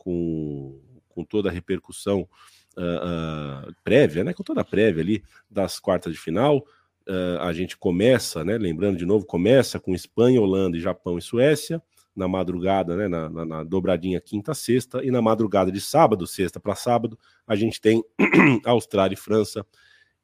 com, 0.10 0.80
com 1.08 1.24
toda 1.24 1.50
a 1.50 1.52
repercussão 1.52 2.28
uh, 2.76 3.70
uh, 3.70 3.76
prévia, 3.84 4.24
né? 4.24 4.34
Com 4.34 4.42
toda 4.42 4.62
a 4.62 4.66
prévia 4.66 5.04
ali 5.04 5.24
das 5.50 5.80
quartas 5.80 6.12
de 6.12 6.20
final. 6.20 6.66
Uh, 7.08 7.40
a 7.42 7.54
gente 7.54 7.78
começa, 7.78 8.44
né? 8.44 8.58
Lembrando 8.58 8.98
de 8.98 9.06
novo, 9.06 9.24
começa 9.24 9.80
com 9.80 9.94
Espanha, 9.94 10.42
Holanda, 10.42 10.80
Japão 10.80 11.20
e 11.20 11.22
Suécia 11.22 11.80
na 12.16 12.28
madrugada, 12.28 12.98
né, 12.98 13.08
na, 13.08 13.30
na, 13.30 13.46
na, 13.46 13.64
dobradinha 13.64 14.20
quinta, 14.20 14.54
sexta, 14.54 15.02
e 15.06 15.10
na 15.10 15.22
madrugada 15.22 15.72
de 15.72 15.80
sábado, 15.80 16.28
sexta 16.28 16.60
para 16.60 16.76
sábado, 16.76 17.18
a 17.48 17.56
gente 17.56 17.80
tem 17.80 18.04
Austrália 18.66 19.14
e 19.14 19.18
França, 19.18 19.66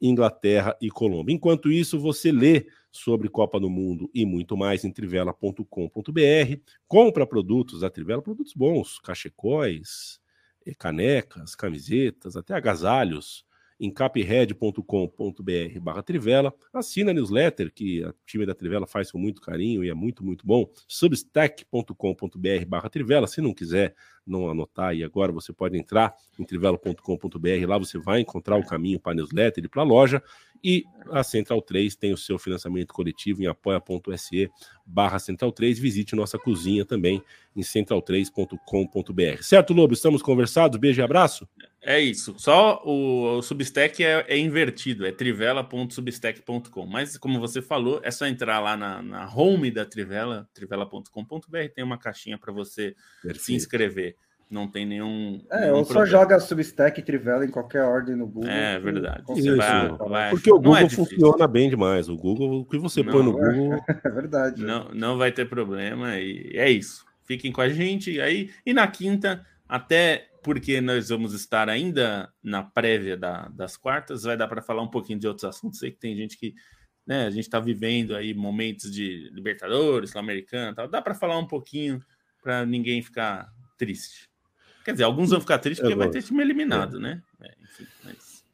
Inglaterra 0.07 0.75
e 0.81 0.89
Colômbia. 0.89 1.33
Enquanto 1.33 1.71
isso, 1.71 1.99
você 1.99 2.31
lê 2.31 2.67
sobre 2.91 3.29
Copa 3.29 3.59
do 3.59 3.69
Mundo 3.69 4.09
e 4.13 4.25
muito 4.25 4.55
mais 4.55 4.83
em 4.83 4.91
trivela.com.br. 4.91 6.59
Compra 6.87 7.27
produtos 7.27 7.81
da 7.81 7.89
Trivela, 7.89 8.21
produtos 8.21 8.53
bons, 8.53 8.99
cachecóis, 8.99 10.19
eh, 10.65 10.73
canecas, 10.73 11.55
camisetas, 11.55 12.35
até 12.35 12.53
agasalhos 12.53 13.45
em 13.79 13.91
capred.com.br 13.91 15.79
barra 15.81 16.01
Trivela, 16.01 16.53
assina 16.73 17.11
a 17.11 17.13
newsletter 17.13 17.73
que 17.73 18.03
a 18.03 18.13
time 18.25 18.45
da 18.45 18.55
Trivela 18.55 18.87
faz 18.87 19.11
com 19.11 19.19
muito 19.19 19.41
carinho 19.41 19.83
e 19.83 19.89
é 19.89 19.93
muito, 19.93 20.23
muito 20.23 20.45
bom, 20.45 20.69
substack.com.br 20.87 22.65
barra 22.67 22.89
Trivela, 22.89 23.27
se 23.27 23.41
não 23.41 23.53
quiser 23.53 23.95
não 24.25 24.49
anotar 24.49 24.89
aí 24.89 25.03
agora, 25.03 25.31
você 25.31 25.53
pode 25.53 25.77
entrar 25.77 26.15
em 26.39 26.43
trivelo.com.br, 26.43 27.67
lá 27.67 27.77
você 27.77 27.97
vai 27.97 28.21
encontrar 28.21 28.57
o 28.57 28.65
caminho 28.65 28.99
para 28.99 29.11
a 29.11 29.15
newsletter 29.15 29.65
e 29.65 29.67
para 29.67 29.81
a 29.81 29.85
loja, 29.85 30.21
e 30.67 30.83
a 31.11 31.23
Central 31.23 31.61
3 31.61 31.95
tem 31.95 32.11
o 32.11 32.17
seu 32.17 32.39
financiamento 32.39 32.91
coletivo 32.91 33.43
em 33.43 33.45
apoia.se 33.45 34.49
barra 34.83 35.19
Central 35.19 35.51
3. 35.51 35.77
Visite 35.77 36.15
nossa 36.15 36.39
cozinha 36.39 36.83
também 36.83 37.21
em 37.55 37.61
central3.com.br. 37.61 39.43
Certo, 39.43 39.73
Lobo? 39.73 39.93
Estamos 39.93 40.23
conversados? 40.23 40.79
Beijo 40.79 41.01
e 41.01 41.03
abraço? 41.03 41.47
É 41.83 42.01
isso. 42.01 42.33
Só 42.39 42.81
o, 42.83 43.37
o 43.37 43.41
Substack 43.43 44.03
é, 44.03 44.25
é, 44.27 44.39
invertido, 44.39 45.05
é 45.05 45.11
trivela.substack.com. 45.11 46.87
Mas, 46.87 47.15
como 47.15 47.39
você 47.39 47.61
falou, 47.61 48.01
é 48.03 48.09
só 48.09 48.25
entrar 48.25 48.59
lá 48.59 48.75
na, 48.75 49.03
na 49.03 49.31
home 49.31 49.69
da 49.69 49.85
Trivela, 49.85 50.49
trivela.com.br, 50.51 51.57
tem 51.75 51.83
uma 51.83 51.99
caixinha 51.99 52.39
para 52.39 52.51
você 52.51 52.95
Perfeito. 53.21 53.45
se 53.45 53.53
inscrever. 53.53 54.14
Não 54.55 54.69
tem 54.69 54.85
nenhum. 54.85 55.45
É, 55.51 55.65
nenhum 55.65 55.75
ou 55.75 55.83
só 55.83 56.05
joga 56.05 56.39
Substack 56.39 56.97
e 56.97 57.03
Trivela 57.03 57.43
em 57.43 57.51
qualquer 57.51 57.83
ordem 57.83 58.15
no 58.15 58.25
Google. 58.25 58.49
É 58.49 58.79
verdade. 58.79 59.21
Isso, 59.35 59.57
vai, 59.57 59.89
vai, 59.97 60.29
porque 60.29 60.49
o 60.49 60.55
Google 60.55 60.77
é 60.77 60.89
funciona 60.89 61.45
bem 61.45 61.69
demais. 61.69 62.07
O 62.07 62.15
Google, 62.15 62.61
o 62.61 62.65
que 62.65 62.77
você 62.77 63.03
não, 63.03 63.11
põe 63.11 63.23
no 63.23 63.37
é, 63.37 63.53
Google. 63.53 63.79
É 64.05 64.09
verdade. 64.09 64.63
Não, 64.63 64.87
não 64.93 65.17
vai 65.17 65.33
ter 65.33 65.49
problema. 65.49 66.17
E 66.17 66.53
é 66.55 66.69
isso. 66.69 67.03
Fiquem 67.25 67.51
com 67.51 67.59
a 67.59 67.67
gente 67.67 68.21
aí. 68.21 68.49
E 68.65 68.73
na 68.73 68.87
quinta, 68.87 69.45
até 69.67 70.29
porque 70.41 70.79
nós 70.79 71.09
vamos 71.09 71.33
estar 71.33 71.67
ainda 71.67 72.31
na 72.41 72.63
prévia 72.63 73.17
da, 73.17 73.49
das 73.49 73.75
quartas, 73.75 74.23
vai 74.23 74.37
dar 74.37 74.47
para 74.47 74.61
falar 74.61 74.83
um 74.83 74.89
pouquinho 74.89 75.19
de 75.19 75.27
outros 75.27 75.43
assuntos. 75.43 75.79
Sei 75.79 75.91
que 75.91 75.99
tem 75.99 76.15
gente 76.15 76.37
que. 76.37 76.55
Né, 77.05 77.25
a 77.25 77.29
gente 77.29 77.43
está 77.43 77.59
vivendo 77.59 78.15
aí 78.15 78.33
momentos 78.33 78.89
de 78.89 79.29
Libertadores, 79.33 80.11
Sul-Americana, 80.11 80.73
tal. 80.73 80.87
dá 80.87 81.01
para 81.01 81.13
falar 81.13 81.37
um 81.37 81.45
pouquinho 81.45 81.99
para 82.41 82.65
ninguém 82.65 83.01
ficar 83.01 83.51
triste. 83.77 84.29
Quer 84.85 84.91
dizer, 84.91 85.03
alguns 85.03 85.31
vão 85.31 85.41
ficar 85.41 85.57
tristes 85.57 85.81
porque 85.81 85.97
vai 85.97 86.11
ter 86.11 86.21
time 86.21 86.43
eliminado, 86.43 86.97
é. 86.97 86.99
né? 86.99 87.23
É, 87.41 87.55
enfim, 87.63 87.87
mas... 88.03 88.45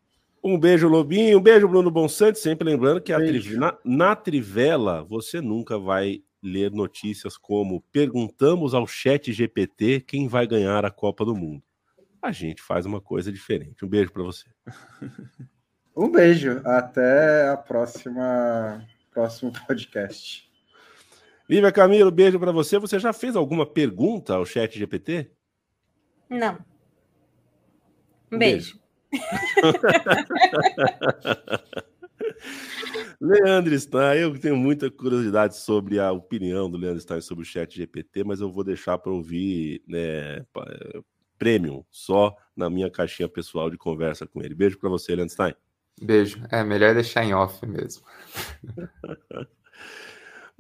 Um 0.42 0.58
beijo, 0.58 0.88
Lobinho. 0.88 1.38
Um 1.38 1.42
beijo, 1.42 1.68
Bruno 1.68 1.92
Bonsante. 1.92 2.40
Sempre 2.40 2.70
lembrando 2.70 3.02
que 3.02 3.14
tri... 3.14 3.58
na, 3.58 3.78
na 3.84 4.16
Trivela 4.16 5.04
você 5.04 5.42
nunca 5.42 5.78
vai 5.78 6.24
ler 6.42 6.72
notícias 6.72 7.38
como 7.38 7.82
perguntamos 7.92 8.74
ao 8.74 8.88
chat 8.88 9.32
GPT 9.32 10.00
quem 10.00 10.30
vai 10.30 10.48
ganhar 10.48 10.86
a 10.86 10.90
Copa 10.90 11.26
do 11.26 11.36
Mundo. 11.36 11.62
A 12.22 12.32
gente 12.32 12.62
faz 12.62 12.86
uma 12.86 13.02
coisa 13.02 13.30
diferente. 13.30 13.84
Um 13.84 13.90
beijo 13.90 14.12
para 14.14 14.24
você. 14.24 14.46
um 15.96 16.10
beijo. 16.10 16.62
Até 16.64 17.50
a 17.50 17.58
próxima 17.58 18.88
próximo 19.12 19.52
podcast. 19.68 20.50
Lívia 21.50 21.74
Camilo, 21.74 22.10
beijo 22.10 22.40
para 22.40 22.54
você. 22.54 22.80
Você 22.80 22.98
já 22.98 23.12
fez 23.12 23.36
alguma 23.36 23.66
pergunta 23.66 24.34
ao 24.36 24.46
chat 24.46 24.80
GPT? 24.80 25.30
Não. 26.32 26.58
Um 28.32 28.38
beijo. 28.38 28.80
Leandro 33.20 33.78
Stein, 33.78 34.20
eu 34.20 34.40
tenho 34.40 34.56
muita 34.56 34.90
curiosidade 34.90 35.58
sobre 35.58 36.00
a 36.00 36.10
opinião 36.12 36.72
do 36.72 36.78
Leandro 36.78 37.02
Stein 37.02 37.20
sobre 37.20 37.44
o 37.44 37.46
chat 37.46 37.76
GPT, 37.76 38.24
mas 38.24 38.40
eu 38.40 38.50
vou 38.50 38.64
deixar 38.64 38.98
para 38.98 39.12
ouvir 39.12 39.84
né, 39.86 40.46
premium 41.38 41.84
só 41.92 42.34
na 42.56 42.70
minha 42.70 42.90
caixinha 42.90 43.28
pessoal 43.28 43.70
de 43.70 43.78
conversa 43.78 44.26
com 44.26 44.42
ele. 44.42 44.56
Beijo 44.56 44.80
para 44.80 44.90
você, 44.90 45.14
Leandro 45.14 45.34
Stein. 45.34 45.54
Beijo. 46.02 46.42
É 46.50 46.64
melhor 46.64 46.94
deixar 46.94 47.26
em 47.26 47.34
off 47.34 47.66
mesmo. 47.66 48.06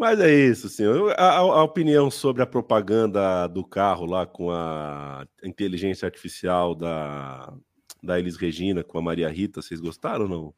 Mas 0.01 0.19
é 0.19 0.33
isso, 0.33 0.67
senhor. 0.67 1.13
A, 1.15 1.37
a, 1.37 1.63
opinião 1.63 2.09
sobre 2.09 2.41
a 2.41 2.47
propaganda 2.47 3.45
do 3.45 3.63
carro 3.63 4.07
lá 4.07 4.25
com 4.25 4.49
a 4.49 5.27
inteligência 5.43 6.07
artificial 6.07 6.73
da, 6.73 7.53
da 8.01 8.17
Elis 8.17 8.35
Regina 8.35 8.83
com 8.83 8.97
a 8.97 9.01
Maria 9.03 9.29
Rita, 9.29 9.61
vocês 9.61 9.79
gostaram 9.79 10.23
ou 10.23 10.27
não? 10.27 10.53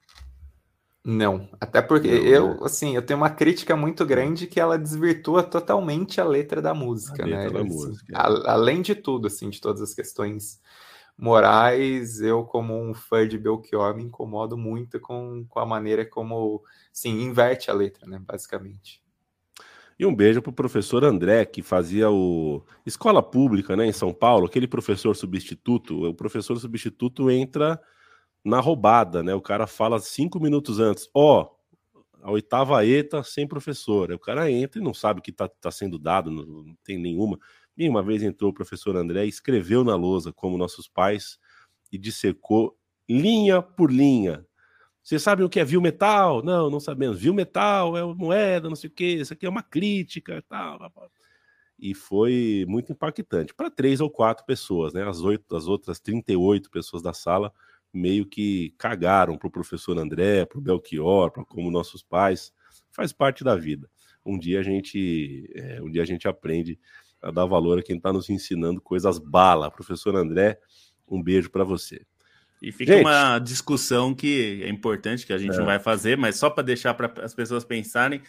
Não, 1.03 1.49
até 1.59 1.81
porque 1.81 2.07
não, 2.07 2.25
eu, 2.25 2.49
né? 2.51 2.59
assim, 2.61 2.95
eu 2.95 3.01
tenho 3.01 3.19
uma 3.19 3.29
crítica 3.29 3.75
muito 3.75 4.05
grande 4.05 4.47
que 4.47 4.61
ela 4.61 4.79
desvirtua 4.79 5.43
totalmente 5.43 6.21
a 6.21 6.23
letra 6.23 6.61
da 6.61 6.73
música, 6.73 7.25
a 7.25 7.27
né? 7.27 7.49
Da 7.49 7.65
música. 7.65 8.17
A, 8.17 8.53
além 8.53 8.81
de 8.81 8.95
tudo, 8.95 9.27
assim, 9.27 9.49
de 9.49 9.59
todas 9.59 9.81
as 9.81 9.93
questões 9.93 10.61
morais, 11.17 12.21
eu 12.21 12.45
como 12.45 12.81
um 12.81 12.93
fã 12.93 13.27
de 13.27 13.37
Belchior 13.37 13.93
me 13.93 14.03
incomodo 14.03 14.57
muito 14.57 15.01
com, 15.01 15.45
com 15.49 15.59
a 15.59 15.65
maneira 15.65 16.05
como, 16.05 16.63
sim, 16.93 17.23
inverte 17.23 17.69
a 17.69 17.73
letra, 17.73 18.07
né, 18.07 18.21
basicamente. 18.25 19.02
E 19.99 20.05
um 20.05 20.15
beijo 20.15 20.41
para 20.41 20.49
o 20.49 20.53
professor 20.53 21.03
André, 21.03 21.45
que 21.45 21.61
fazia 21.61 22.09
o 22.09 22.63
escola 22.85 23.21
pública 23.21 23.75
né, 23.75 23.85
em 23.85 23.91
São 23.91 24.13
Paulo, 24.13 24.47
aquele 24.47 24.67
professor 24.67 25.15
substituto. 25.15 26.09
O 26.09 26.13
professor 26.13 26.57
substituto 26.59 27.29
entra 27.29 27.79
na 28.43 28.59
roubada, 28.59 29.23
né? 29.23 29.33
O 29.33 29.41
cara 29.41 29.67
fala 29.67 29.99
cinco 29.99 30.39
minutos 30.39 30.79
antes, 30.79 31.07
ó, 31.13 31.43
oh, 31.43 31.99
a 32.21 32.31
oitava 32.31 32.85
ETA 32.85 33.23
sem 33.23 33.47
professor. 33.47 34.09
Aí 34.09 34.15
o 34.15 34.19
cara 34.19 34.49
entra 34.49 34.81
e 34.81 34.83
não 34.83 34.93
sabe 34.93 35.19
o 35.19 35.23
que 35.23 35.31
está 35.31 35.47
tá 35.47 35.71
sendo 35.71 35.99
dado, 35.99 36.31
não, 36.31 36.43
não 36.43 36.77
tem 36.83 36.97
nenhuma. 36.97 37.37
E 37.77 37.87
uma 37.87 38.03
vez 38.03 38.23
entrou 38.23 38.51
o 38.51 38.53
professor 38.53 38.95
André 38.95 39.25
e 39.25 39.29
escreveu 39.29 39.83
na 39.83 39.95
lousa, 39.95 40.31
como 40.31 40.57
nossos 40.57 40.87
pais, 40.87 41.37
e 41.91 41.97
dissecou 41.97 42.77
linha 43.09 43.61
por 43.61 43.91
linha 43.91 44.45
vocês 45.03 45.21
sabem 45.21 45.45
o 45.45 45.49
que 45.49 45.59
é 45.59 45.65
viu 45.65 45.81
metal? 45.81 46.41
Não, 46.41 46.69
não 46.69 46.79
sabemos. 46.79 47.19
Viu 47.19 47.33
metal 47.33 47.97
é 47.97 48.03
moeda, 48.03 48.69
não 48.69 48.75
sei 48.75 48.89
o 48.89 48.93
que. 48.93 49.05
Isso 49.05 49.33
aqui 49.33 49.45
é 49.45 49.49
uma 49.49 49.61
crítica, 49.61 50.41
tal. 50.47 50.79
E 51.77 51.93
foi 51.93 52.65
muito 52.69 52.93
impactante 52.93 53.53
para 53.53 53.69
três 53.69 53.99
ou 53.99 54.09
quatro 54.09 54.45
pessoas, 54.45 54.93
né? 54.93 55.03
As 55.07 55.19
oito, 55.19 55.53
as 55.55 55.67
outras 55.67 55.99
38 55.99 56.71
pessoas 56.71 57.03
da 57.03 57.13
sala 57.13 57.51
meio 57.91 58.25
que 58.25 58.73
cagaram 58.77 59.37
para 59.37 59.47
o 59.47 59.51
professor 59.51 59.97
André, 59.99 60.45
para 60.45 60.57
o 60.57 60.61
Belchior, 60.61 61.31
para 61.31 61.43
como 61.43 61.69
nossos 61.69 62.01
pais. 62.01 62.53
Faz 62.89 63.11
parte 63.11 63.43
da 63.43 63.57
vida. 63.57 63.89
Um 64.25 64.39
dia 64.39 64.61
a 64.61 64.63
gente, 64.63 65.51
é, 65.53 65.81
um 65.81 65.91
dia 65.91 66.01
a 66.01 66.05
gente 66.05 66.29
aprende 66.29 66.79
a 67.21 67.29
dar 67.29 67.45
valor 67.45 67.79
a 67.79 67.83
quem 67.83 67.97
está 67.97 68.13
nos 68.13 68.29
ensinando 68.29 68.79
coisas 68.79 69.19
bala. 69.19 69.69
Professor 69.69 70.15
André, 70.15 70.57
um 71.05 71.21
beijo 71.21 71.51
para 71.51 71.65
você. 71.65 72.05
E 72.63 72.71
fica 72.71 72.93
gente. 72.93 73.05
uma 73.05 73.37
discussão 73.39 74.15
que 74.15 74.63
é 74.63 74.69
importante, 74.69 75.25
que 75.25 75.33
a 75.33 75.37
gente 75.37 75.53
é. 75.53 75.57
não 75.57 75.65
vai 75.65 75.79
fazer, 75.79 76.17
mas 76.17 76.37
só 76.37 76.49
para 76.49 76.63
deixar 76.63 76.93
para 76.93 77.11
as 77.21 77.35
pessoas 77.35 77.65
pensarem 77.65 78.21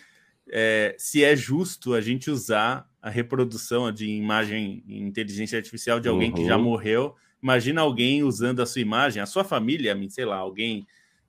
é, 0.50 0.96
se 0.98 1.22
é 1.22 1.36
justo 1.36 1.94
a 1.94 2.00
gente 2.00 2.30
usar 2.30 2.84
a 3.00 3.08
reprodução 3.08 3.92
de 3.92 4.06
imagem 4.06 4.82
em 4.88 5.06
inteligência 5.06 5.56
artificial 5.56 6.00
de 6.00 6.08
alguém 6.08 6.30
uhum. 6.30 6.36
que 6.36 6.44
já 6.44 6.56
uhum. 6.56 6.64
morreu. 6.64 7.14
Imagina 7.40 7.80
alguém 7.80 8.24
usando 8.24 8.60
a 8.60 8.66
sua 8.66 8.82
imagem, 8.82 9.22
a 9.22 9.26
sua 9.26 9.44
família, 9.44 9.96
sei 10.08 10.24
lá, 10.24 10.36
alguém 10.36 10.84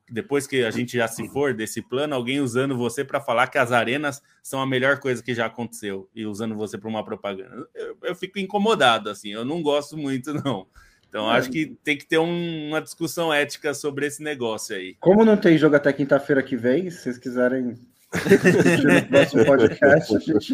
depois 0.09 0.45
que 0.45 0.63
a 0.63 0.71
gente 0.71 0.97
já 0.97 1.07
se 1.07 1.27
for 1.29 1.53
desse 1.53 1.81
plano, 1.81 2.13
alguém 2.13 2.39
usando 2.39 2.77
você 2.77 3.03
para 3.03 3.19
falar 3.19 3.47
que 3.47 3.57
as 3.57 3.71
arenas 3.71 4.21
são 4.41 4.61
a 4.61 4.65
melhor 4.65 4.99
coisa 4.99 5.21
que 5.21 5.33
já 5.33 5.47
aconteceu 5.47 6.09
e 6.13 6.25
usando 6.25 6.55
você 6.55 6.77
para 6.77 6.89
uma 6.89 7.03
propaganda. 7.03 7.67
Eu, 7.73 7.97
eu, 8.03 8.15
fico 8.15 8.37
incomodado, 8.37 9.09
assim, 9.09 9.29
eu 9.29 9.43
não 9.43 9.63
gosto 9.63 9.97
muito, 9.97 10.33
não. 10.45 10.67
Então, 11.15 11.31
é. 11.31 11.37
acho 11.37 11.49
que 11.49 11.67
tem 11.81 11.97
que 11.97 12.05
ter 12.05 12.17
um, 12.17 12.67
uma 12.67 12.81
discussão 12.81 13.33
ética 13.33 13.73
sobre 13.73 14.05
esse 14.05 14.21
negócio 14.21 14.75
aí. 14.75 14.97
Como 14.99 15.23
não 15.23 15.37
tem 15.37 15.57
jogo 15.57 15.77
até 15.77 15.93
quinta-feira 15.93 16.43
que 16.43 16.57
vem, 16.57 16.91
se 16.91 17.03
vocês 17.03 17.17
quiserem 17.17 17.77
no 18.83 19.07
próximo 19.07 19.45
podcast, 19.45 20.13
a 20.13 20.19
gente 20.19 20.53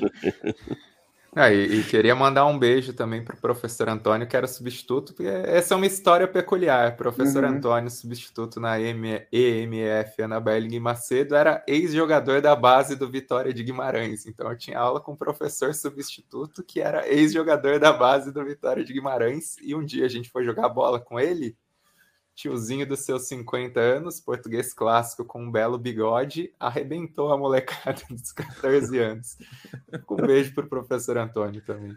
ah, 1.33 1.49
e, 1.49 1.79
e, 1.79 1.83
queria 1.83 2.13
mandar 2.13 2.45
um 2.45 2.59
beijo 2.59 2.91
também 2.91 3.23
para 3.23 3.35
o 3.35 3.39
professor 3.39 3.87
Antônio, 3.87 4.27
que 4.27 4.35
era 4.35 4.47
substituto, 4.47 5.13
porque 5.13 5.29
essa 5.29 5.73
é 5.73 5.77
uma 5.77 5.85
história 5.85 6.27
peculiar. 6.27 6.97
Professor 6.97 7.45
uhum. 7.45 7.51
Antônio, 7.51 7.89
substituto 7.89 8.59
na 8.59 8.77
EMF 8.77 10.21
Ana 10.21 10.41
Berling 10.41 10.79
Macedo, 10.79 11.33
era 11.33 11.63
ex-jogador 11.65 12.41
da 12.41 12.53
base 12.53 12.97
do 12.97 13.09
Vitória 13.09 13.53
de 13.53 13.63
Guimarães. 13.63 14.25
Então 14.25 14.49
eu 14.49 14.57
tinha 14.57 14.77
aula 14.77 14.99
com 14.99 15.13
um 15.13 15.15
professor 15.15 15.73
substituto 15.73 16.63
que 16.63 16.81
era 16.81 17.07
ex-jogador 17.07 17.79
da 17.79 17.93
base 17.93 18.29
do 18.33 18.43
Vitória 18.43 18.83
de 18.83 18.91
Guimarães. 18.91 19.55
E 19.61 19.73
um 19.73 19.85
dia 19.85 20.05
a 20.05 20.09
gente 20.09 20.29
foi 20.29 20.43
jogar 20.43 20.67
bola 20.67 20.99
com 20.99 21.17
ele 21.17 21.55
tiozinho 22.41 22.87
dos 22.87 23.01
seus 23.01 23.27
50 23.27 23.79
anos, 23.79 24.19
português 24.19 24.73
clássico 24.73 25.23
com 25.23 25.43
um 25.43 25.51
belo 25.51 25.77
bigode, 25.77 26.51
arrebentou 26.59 27.31
a 27.31 27.37
molecada 27.37 28.01
dos 28.09 28.31
14 28.31 28.97
anos. 28.97 29.37
Um 30.09 30.15
beijo 30.15 30.53
para 30.53 30.65
o 30.65 30.69
professor 30.69 31.17
Antônio 31.17 31.61
também. 31.61 31.95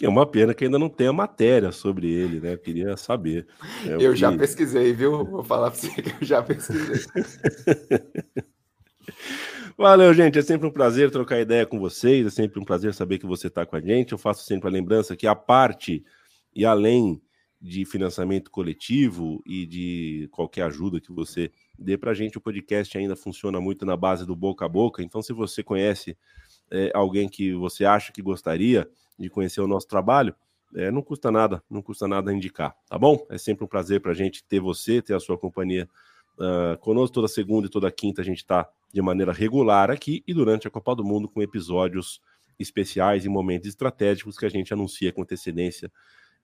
É 0.00 0.08
uma 0.08 0.26
pena 0.26 0.54
que 0.54 0.64
ainda 0.64 0.78
não 0.78 0.88
tenha 0.88 1.12
matéria 1.12 1.70
sobre 1.70 2.10
ele, 2.10 2.40
né? 2.40 2.54
Eu 2.54 2.58
queria 2.58 2.96
saber. 2.96 3.46
É 3.86 3.94
eu 4.04 4.16
já 4.16 4.36
pesquisei, 4.36 4.92
viu? 4.92 5.24
Vou 5.24 5.44
falar 5.44 5.70
para 5.70 5.78
você 5.78 6.02
que 6.02 6.10
eu 6.10 6.26
já 6.26 6.42
pesquisei. 6.42 7.04
Valeu, 9.76 10.12
gente. 10.12 10.38
É 10.38 10.42
sempre 10.42 10.66
um 10.66 10.72
prazer 10.72 11.10
trocar 11.10 11.40
ideia 11.40 11.66
com 11.66 11.78
vocês. 11.78 12.26
É 12.26 12.30
sempre 12.30 12.58
um 12.58 12.64
prazer 12.64 12.94
saber 12.94 13.18
que 13.18 13.26
você 13.26 13.46
está 13.46 13.64
com 13.64 13.76
a 13.76 13.80
gente. 13.80 14.10
Eu 14.12 14.18
faço 14.18 14.44
sempre 14.44 14.68
a 14.68 14.72
lembrança 14.72 15.14
que 15.14 15.26
a 15.26 15.36
parte 15.36 16.04
e 16.54 16.64
além 16.64 17.22
de 17.62 17.84
financiamento 17.84 18.50
coletivo 18.50 19.40
e 19.46 19.64
de 19.64 20.28
qualquer 20.32 20.62
ajuda 20.62 21.00
que 21.00 21.12
você 21.12 21.52
dê 21.78 21.96
para 21.96 22.10
a 22.10 22.14
gente. 22.14 22.36
O 22.36 22.40
podcast 22.40 22.98
ainda 22.98 23.14
funciona 23.14 23.60
muito 23.60 23.86
na 23.86 23.96
base 23.96 24.26
do 24.26 24.34
boca 24.34 24.64
a 24.64 24.68
boca. 24.68 25.00
Então, 25.00 25.22
se 25.22 25.32
você 25.32 25.62
conhece 25.62 26.18
é, 26.68 26.90
alguém 26.92 27.28
que 27.28 27.54
você 27.54 27.84
acha 27.84 28.12
que 28.12 28.20
gostaria 28.20 28.90
de 29.16 29.30
conhecer 29.30 29.60
o 29.60 29.68
nosso 29.68 29.86
trabalho, 29.86 30.34
é, 30.74 30.90
não 30.90 31.02
custa 31.02 31.30
nada, 31.30 31.62
não 31.70 31.80
custa 31.80 32.08
nada 32.08 32.32
indicar, 32.32 32.74
tá 32.88 32.98
bom? 32.98 33.24
É 33.30 33.38
sempre 33.38 33.64
um 33.64 33.68
prazer 33.68 34.00
para 34.00 34.10
a 34.10 34.14
gente 34.14 34.42
ter 34.42 34.58
você, 34.58 35.00
ter 35.00 35.14
a 35.14 35.20
sua 35.20 35.38
companhia 35.38 35.88
uh, 36.38 36.76
conosco 36.78 37.14
toda 37.14 37.28
segunda 37.28 37.68
e 37.68 37.70
toda 37.70 37.92
quinta. 37.92 38.22
A 38.22 38.24
gente 38.24 38.38
está 38.38 38.68
de 38.92 39.00
maneira 39.00 39.32
regular 39.32 39.88
aqui 39.90 40.24
e 40.26 40.34
durante 40.34 40.66
a 40.66 40.70
Copa 40.70 40.96
do 40.96 41.04
Mundo 41.04 41.28
com 41.28 41.42
episódios 41.42 42.20
especiais 42.58 43.24
e 43.24 43.28
momentos 43.28 43.68
estratégicos 43.68 44.36
que 44.36 44.46
a 44.46 44.48
gente 44.48 44.72
anuncia 44.72 45.12
com 45.12 45.22
antecedência 45.22 45.92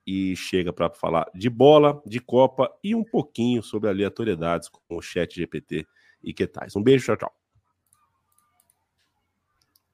e 0.08 0.34
chega 0.34 0.72
para 0.72 0.88
falar 0.88 1.30
de 1.34 1.50
bola, 1.50 2.02
de 2.06 2.18
Copa 2.18 2.74
e 2.82 2.94
um 2.94 3.04
pouquinho 3.04 3.62
sobre 3.62 3.90
aleatoriedades 3.90 4.66
com 4.66 4.80
o 4.96 5.02
Chat 5.02 5.34
GPT 5.34 5.86
e 6.24 6.32
que 6.32 6.46
tais. 6.46 6.74
Um 6.74 6.82
beijo, 6.82 7.04
tchau, 7.04 7.16
tchau. 7.18 7.37